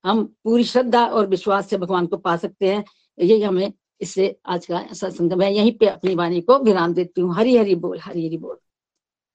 हम 0.08 0.24
पूरी 0.44 0.64
श्रद्धा 0.64 1.04
और 1.06 1.26
विश्वास 1.28 1.68
से 1.70 1.78
भगवान 1.78 2.06
को 2.06 2.16
पा 2.18 2.36
सकते 2.38 2.68
हैं। 2.68 2.84
यही 3.18 3.42
हमें 3.42 3.72
इससे 4.00 4.36
आज 4.46 4.66
का 4.66 4.82
सत्संग 4.94 5.32
मैं 5.34 5.50
यहीं 5.50 5.72
पे 5.78 5.86
अपनी 5.88 6.14
वाणी 6.14 6.40
को 6.42 6.58
विराम 6.60 6.94
देती 6.94 7.20
हूँ। 7.20 7.34
हरी 7.36 7.56
हरी 7.56 7.74
बोल, 7.76 7.98
हरी 8.00 8.26
हरी 8.26 8.36
बोल। 8.38 8.56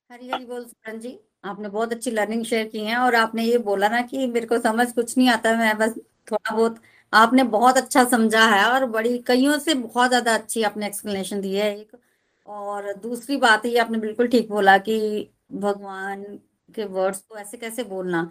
हरी 0.09 0.29
हरी 0.29 0.45
बोल 0.45 0.63
सुरन 0.65 0.99
जी, 0.99 1.17
आपने 1.45 1.69
बहुत 1.69 1.93
अच्छी 1.93 2.11
लर्निंग 2.11 2.43
शेयर 2.45 2.67
की 2.67 2.79
है 2.79 2.97
और 2.97 3.15
आपने 3.15 3.43
ये 3.45 3.57
बोला 3.59 3.87
ना 3.89 4.01
कि 4.03 4.27
मेरे 4.27 4.45
को 4.47 4.59
समझ 4.61 4.91
कुछ 4.93 5.17
नहीं 5.17 5.29
आता, 5.29 5.55
मैं 5.57 5.77
बस 5.77 5.93
थोड़ा 6.31 6.55
बहुत 6.55 6.81
आपने 7.13 7.43
बहुत 7.45 7.77
अच्छा 7.77 8.03
समझा 8.09 8.45
है 8.47 8.63
और 8.65 8.85
बड़ी, 8.87 9.17
कईयों 9.19 9.57
से 9.59 9.73
बहुत 9.75 10.09
ज़्यादा 10.09 10.33
अच्छी 10.35 10.63
आपने 10.63 10.87
एक्सप्लेनेशन 10.87 11.41
दी 11.41 11.53
है 11.55 11.69
एक। 11.77 11.97
और 12.47 12.93
दूसरी 12.95 13.37
बात 13.37 13.65
ये 13.65 13.77
आपने 13.79 13.97
बिल्कुल 13.99 14.27
ठीक 14.27 14.49
बोला 14.49 14.77
कि 14.79 14.97
भगवान 15.53 16.23
के 16.69 16.85
वर्ड्स 16.87 17.19
को 17.21 17.37
ऐसे 17.37 17.57
कैसे 17.57 17.83
बोलना। 17.85 18.27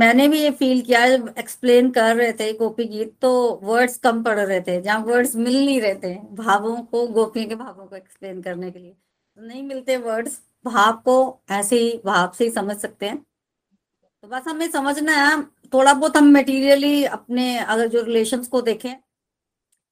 मैंने 0.00 0.26
भी 0.28 0.40
ये 0.42 0.50
फील 0.50 0.80
किया 0.82 1.04
एक्सप्लेन 1.38 1.90
कर 1.90 2.16
रहे 2.16 2.32
थे 2.32 2.52
गोपी 2.52 2.84
गीत 2.84 3.12
तो 3.20 3.30
वर्ड्स 3.62 3.96
कम 3.98 4.22
पड़ 4.22 4.38
रहे 4.38 4.60
थे, 4.60 4.80
जहाँ 4.82 5.00
वर्ड्स 5.00 5.34
मिल 5.36 5.56
नहीं 5.56 5.80
रहे 5.80 5.94
थे, 5.94 6.14
भावों 6.14 6.76
को, 6.82 7.06
गोपियों 7.06 7.48
के 7.48 7.54
भावों 7.54 7.86
को 7.86 7.96
एक्सप्लेन 7.96 8.40
करने 8.42 8.70
के 8.70 8.78
लिए। 8.78 8.96
नहीं 9.38 9.62
मिलते 9.62 9.96
वर्ड्स 9.96 10.40
भाव 10.64 10.92
को 11.04 11.40
ऐसे 11.50 11.76
ही, 11.76 12.00
भाव 12.04 12.32
से 12.38 12.44
ही 12.44 12.50
समझ 12.50 12.76
सकते 12.76 13.06
हैं। 13.06 13.18
तो 14.22 14.28
बस 14.28 14.44
हमें 14.48 14.70
समझना 14.70 15.12
है, 15.12 15.42
थोड़ा 15.74 15.92
बहुत 15.92 16.16
हम 16.16 16.30
मटेरियली 16.32 17.04
अपने, 17.04 17.58
अगर 17.58 17.88
जो 17.88 18.02
रिलेशंस 18.02 18.48
को 18.48 18.60
देखें, 18.62 18.94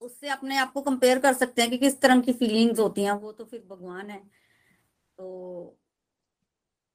उससे 0.00 0.28
अपने 0.28 0.56
आप 0.56 0.72
को 0.72 0.80
कंपेयर 0.80 1.18
कर 1.18 1.32
सकते 1.32 1.62
हैं 1.62 1.70
कि 1.70 1.78
किस 1.78 2.00
तरह 2.00 2.20
की 2.20 2.32
फीलिंग्स 2.32 2.80
होती 2.80 3.02
हैं, 3.02 3.12
वो 3.12 3.32
तो 3.32 3.44
फिर 3.44 3.62
भगवान 3.70 4.10
है। 4.10 4.18
तो 5.18 5.76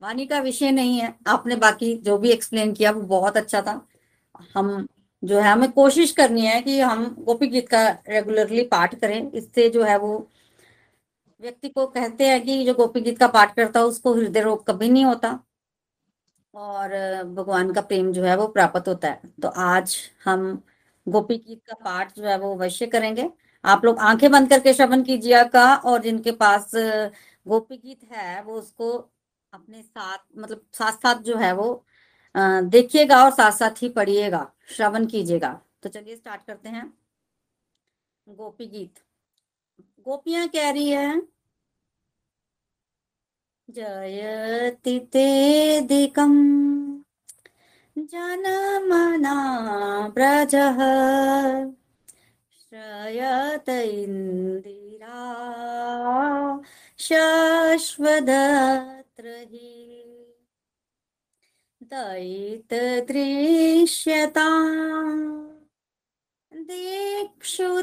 वाणी 0.03 0.25
का 0.25 0.39
विषय 0.39 0.71
नहीं 0.71 0.99
है। 0.99 1.13
आपने 1.27 1.55
बाकी 1.55 1.93
जो 1.97 2.17
भी 2.17 2.31
एक्सप्लेन 2.31 2.73
किया, 2.73 2.91
वो 2.91 3.01
बहुत 3.01 3.37
अच्छा 3.37 3.61
था। 3.61 3.87
हम 4.55 4.87
जो 5.23 5.39
है, 5.39 5.51
हमें 5.51 5.71
कोशिश 5.71 6.11
करनी 6.11 6.45
है 6.45 6.61
कि 6.61 6.79
हम 6.79 7.05
गोपी 7.19 7.47
गीत 7.47 7.69
का 7.69 7.87
रेगुलरली 8.09 8.63
पाठ 8.63 8.95
करें। 8.95 9.31
इससे 9.31 9.69
जो 9.69 9.83
है, 9.83 9.97
वो 9.97 10.27
व्यक्ति 11.41 11.69
को 11.69 11.87
कहते 11.87 12.27
हैं 12.27 12.43
कि 12.43 12.65
जो 12.65 12.73
गोपी 12.73 13.01
गीत 13.01 13.17
का 13.19 13.27
पाठ 13.27 13.55
करता 13.55 13.79
है, 13.79 13.85
उसको 13.85 14.13
हृदय 14.13 14.41
रोग 14.41 14.65
कभी 14.67 14.89
नहीं 14.89 15.05
होता 15.05 15.39
और 16.53 16.89
भगवान 17.23 17.73
का 17.73 17.81
प्रेम 17.81 18.11
जो 18.13 18.23
है, 18.23 18.37
वो 18.37 18.47
प्राप्त 18.47 18.87
होता 18.87 19.07
है। 19.07 19.21
तो 19.41 19.47
आज 19.47 19.97
हम 20.25 20.63
गोपी 21.07 21.37
गीत 21.37 21.61
का 21.67 21.75
पाठ 21.75 22.15
जो 22.17 22.23
है, 22.23 22.37
वो 22.39 22.55
अवश्य 22.55 22.85
करेंगे। 22.87 23.29
आप 23.65 23.85
लोग 23.85 23.99
आँखें 23.99 24.31
बंद 24.31 24.49
करके 24.49 24.73
श्रवण 24.73 25.03
कीजिएगा 25.03 25.75
और 25.75 26.01
जिनके 26.01 26.31
पास 26.31 26.71
गोपी 27.47 27.77
गीत 27.77 27.99
है, 28.11 28.41
वो 28.43 28.53
उसको 28.53 29.12
अपने 29.53 29.81
साथ 29.81 30.17
मतलब 30.37 30.61
साथ 30.73 30.91
साथ 30.91 31.21
जो 31.21 31.37
है 31.37 31.53
वो 31.53 31.85
देखिएगा 32.35 33.23
और 33.25 33.31
साथ 33.31 33.51
साथ 33.51 33.81
ही 33.81 33.89
पढ़िएगा, 33.89 34.51
श्रवण 34.67 35.05
कीजिएगा। 35.05 35.59
तो 35.83 35.89
चलिए 35.89 36.15
स्टार्ट 36.15 36.43
करते 36.47 36.69
हैं। 36.69 36.93
गोपी 38.27 38.65
गीत। 38.65 38.99
गोपियाँ 40.05 40.47
कह 40.47 40.69
रही 40.71 40.89
है 40.89 41.21
जयति 43.69 44.99
तेदिकम् 45.13 46.39
जनमना 47.97 49.35
व्रजः 50.07 50.79
श्रयत 52.59 53.69
इंदिरा 53.69 55.21
शश्वदत्र 56.99 58.31
हि 58.89 58.92
दयितदृश्यता 61.83 64.47
दीक्षुतावका। 66.53 67.75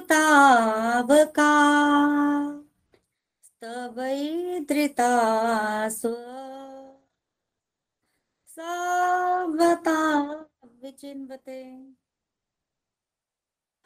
स्तवैधृता 3.42 5.08
स्व 5.88 6.14
सावता 8.48 9.98
विचिन्वते। 10.82 11.62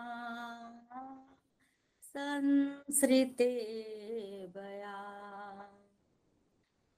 संसृते 2.02 3.52
बया 4.54 4.98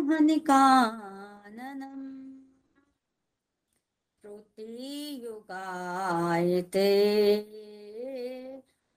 हनिकाननम् 0.08 2.06
श्रुतियुगायते 4.20 6.92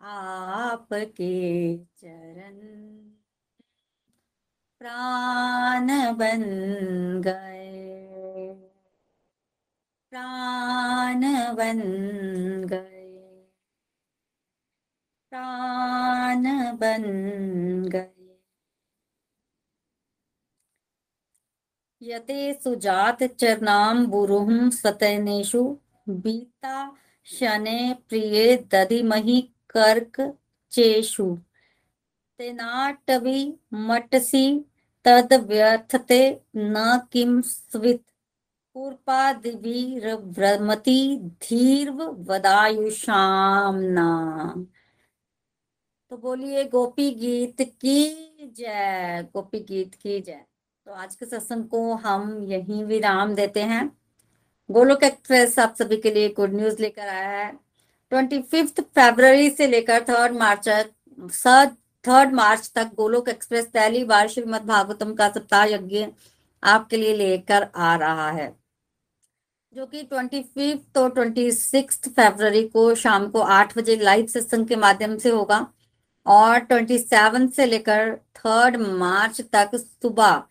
आपके 0.01 1.79
चरण 1.79 2.59
प्राण 4.81 6.15
बन 6.15 6.43
गए। 7.27 8.02
प्राण 10.13 11.21
बन 11.55 11.81
गए 12.67 13.47
प्राण 15.31 16.43
बन 16.77 17.03
गए 17.93 18.39
यते 22.03 22.55
सुजात 22.55 23.23
चरणाम 23.23 24.07
बुरुहम 24.07 24.71
सतनेषु 24.71 25.79
बीता 26.09 26.97
शने 27.25 27.97
प्रिये 28.09 28.57
दधिमहि 28.57 29.41
कर्क 29.71 30.39
चेषु। 30.71 31.39
तेनाटवि 32.39 33.59
मटसि 33.75 34.65
तद 35.05 35.33
व्यथते 35.33 36.41
न 36.57 37.01
किम 37.13 37.41
स्वित। 37.41 38.12
पूर्पादिभिर्भ्रमति 38.77 41.21
धीर्व 41.43 42.17
वदायुषाम 42.29 43.77
नाम 43.77 44.67
तो 46.11 46.17
बोलिए, 46.17 46.65
गोपी 46.65 47.11
गीत 47.11 47.57
की 47.61 48.15
जय, 48.57 49.29
गोपी 49.35 49.61
गीत 49.61 49.95
की 49.95 50.21
जय। 50.21 50.45
तो 50.87 50.93
आज 50.93 51.15
के 51.15 51.27
सत्संग 51.27 51.65
को 51.65 51.95
हम 51.95 52.43
यहीं 52.43 52.85
विराम 52.85 53.35
देते 53.35 53.63
हैं। 53.63 53.99
गोलोक 54.69 55.05
एक्सप्रेस 55.05 55.59
आप 55.59 55.75
सभी 55.79 55.97
के 55.97 56.11
लिए 56.11 56.29
गुड 56.29 56.55
न्यूज़ 56.55 56.83
लेकर 56.83 57.03
आया 57.03 57.29
है। 57.29 57.59
ट्वेंटी 58.13 58.43
फिफ्थ 58.43 58.81
फेब्रवरी 58.81 59.51
से 59.51 59.67
लेकर 59.67 60.05
थर्ड 60.09 60.39
मार्च 60.39 60.69
थर्ड 62.05 62.35
मार्च 62.35 62.73
तक 62.75 62.91
गोलोक 62.97 63.29
एक्सप्रेस 63.29 63.67
पहली 63.67 64.05
बार 64.05 64.29
श्रीमद 64.29 64.67
भागवतम 64.67 65.15
का 65.15 65.29
सप्ताह 65.29 65.65
यज्ञ 65.65 66.07
आपके 66.63 66.97
लिए 66.97 67.17
लेकर 67.17 67.69
आ 67.77 67.97
रहा 67.97 68.31
है। 68.31 68.62
जो 69.73 69.85
कि 69.87 70.03
ट्वेंटी 70.03 70.43
फिफ्थ 70.45 70.99
और 70.99 71.11
ट्वेंटी 71.11 71.51
सिक्स 71.53 71.99
फेब्रवरी 72.09 72.63
को 72.69 72.95
शाम 72.95 73.29
को 73.31 73.41
आठ 73.41 73.77
बजे 73.79 73.97
लाइव 73.97 74.27
सत्संग 74.27 74.67
के 74.69 74.77
माध्यम 74.77 75.17
से 75.19 75.31
होगा 75.31 75.67
और 76.27 76.59
ट्वेंटी 76.61 76.99
सेवन 76.99 77.47
से 77.49 77.67
लेकर 77.67 78.15
थर्ड 78.37 78.77
मार्च 78.77 79.41
तक 79.53 79.77
सुबह 79.77 80.43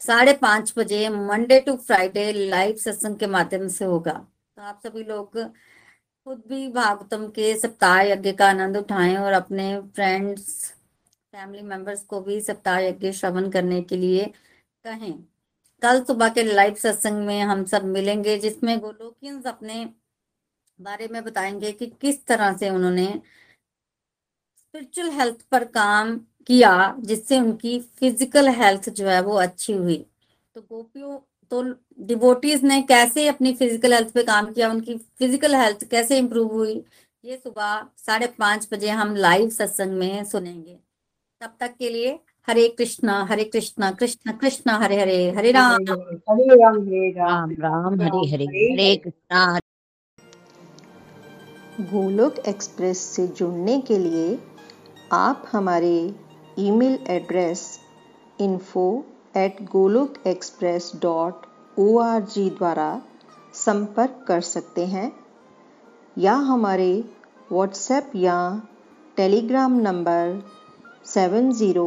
साढ़े 0.00 0.32
पाँच 0.32 0.74
बजे 0.78 1.08
मंडे 1.08 1.60
टू 1.60 1.76
फ्राइडे 1.76 2.32
लाइव 2.32 2.76
सत्संग 2.76 3.16
के 3.16 3.26
माध्यम 3.26 3.66
से 3.68 3.84
होगा। 3.84 4.12
तो 4.12 4.62
आप 4.62 4.80
सभी 4.86 5.04
लोग 5.04 5.42
खुद 5.42 6.42
भी 6.48 6.68
भागवतम 6.68 7.26
के 7.28 7.54
सप्ताह 7.58 8.00
यज्ञ 8.02 8.32
का 8.32 8.48
आनंद 8.48 8.76
उठाएँ 8.76 9.16
और 9.16 9.32
अपने 9.32 9.76
फ्रेंड्स 9.94 10.72
फैमिली 11.32 11.62
मेंबर्स 11.62 12.02
को 12.04 12.20
भी 12.20 12.40
सप्ताह 12.40 12.78
यज्ञ 12.80 13.12
श्रवण 13.12 13.50
करने 13.50 13.82
के 13.82 13.96
लिए 13.96 14.32
कहें। 14.84 15.12
कल 15.82 16.02
सुबह 16.04 16.28
के 16.28 16.42
लाइव 16.44 16.74
सत्संग 16.74 17.26
में 17.26 17.40
हम 17.42 17.64
सब 17.64 17.84
मिलेंगे, 17.84 18.38
जिसमें 18.38 18.78
गोलोकियंस 18.80 19.46
अपने 19.46 19.84
बारे 20.78 21.08
में 21.08 21.22
बताएँगे 21.24 21.72
कि 21.72 21.86
किस 22.02 22.24
तरह 22.26 22.56
से 22.56 22.68
उन्होंने 22.70 23.06
स्पिरिचुअल 24.58 25.10
हेल्थ 25.10 25.42
पर 25.50 25.64
काम 25.64 26.16
किया, 26.46 26.96
जिससे 27.00 27.38
उनकी 27.38 27.78
फ़िज़िकल 27.98 28.48
हेल्थ 28.50 28.88
जो 28.90 29.08
है 29.08 29.20
वो 29.22 29.34
अच्छी 29.38 29.72
हुई। 29.72 29.96
तो 30.56 30.60
गोपियों 30.60 31.18
तो 31.52 31.62
डिवोटीज 32.06 32.64
ने 32.64 32.80
कैसे 32.82 33.26
अपनी 33.28 33.52
फ़िज़िकल 33.54 33.94
हेल्थ 33.94 34.12
पे 34.14 34.22
काम 34.22 34.52
किया, 34.52 34.68
उनकी 34.70 34.96
फ़िज़िकल 34.96 35.54
हेल्थ 35.54 35.84
कैसे 35.90 36.18
इंप्रूव 36.18 36.52
हुई, 36.52 36.82
ये 37.24 37.36
सुबह 37.36 37.86
साढ़े 38.06 38.26
पाँच 38.38 38.68
बजे 38.72 38.88
हम 38.90 39.14
लाइव 39.16 39.48
सत्संग 39.50 39.98
में 39.98 40.24
सुनेंगे। 40.24 40.78
तब 41.40 41.56
तक 41.60 41.74
के 41.78 41.88
लिए 41.90 42.18
हरे 42.48 42.66
कृष्णा 42.78 43.16
हरे 43.24 43.44
कृष्णा 43.44 43.90
कृष्ण 43.98 44.32
कृष्ण 44.38 44.70
हरे 44.82 44.96
हरे 45.00 45.18
हरे 45.36 45.50
राम 45.52 45.82
हरे 45.90 46.54
राम 46.62 46.78
हरे 46.78 47.10
राम 47.10 47.50
राम 47.60 48.00
हरे 48.00 48.30
हरे 48.30 48.44
हरे 48.46 48.96
कृष्णा 49.04 49.58
गोलोक 51.92 52.38
एक्सप्रेस 52.48 52.98
से 53.14 53.26
जुड़ने 53.38 53.78
के 53.80 53.98
लिए 53.98 54.38
आप 55.12 55.44
हमारे 55.52 55.94
email 56.58 56.98
address 57.10 57.62
info 58.40 58.86
at 59.36 59.62
Golok 59.72 60.14
express 60.26 60.90
dot 61.02 61.46
O 61.78 61.96
R 61.98 62.20
G 62.34 62.48
द्वारा 62.50 62.90
संपर्क 63.56 64.24
कर 64.28 64.40
सकते 64.48 64.86
हैं 64.86 65.10
या 66.16 66.34
हमारे 66.50 66.92
व्हाट्सएप 67.52 68.10
या 68.16 68.40
Telegram 69.16 69.78
number 69.80 70.42
seven 71.06 71.52
zero 71.52 71.86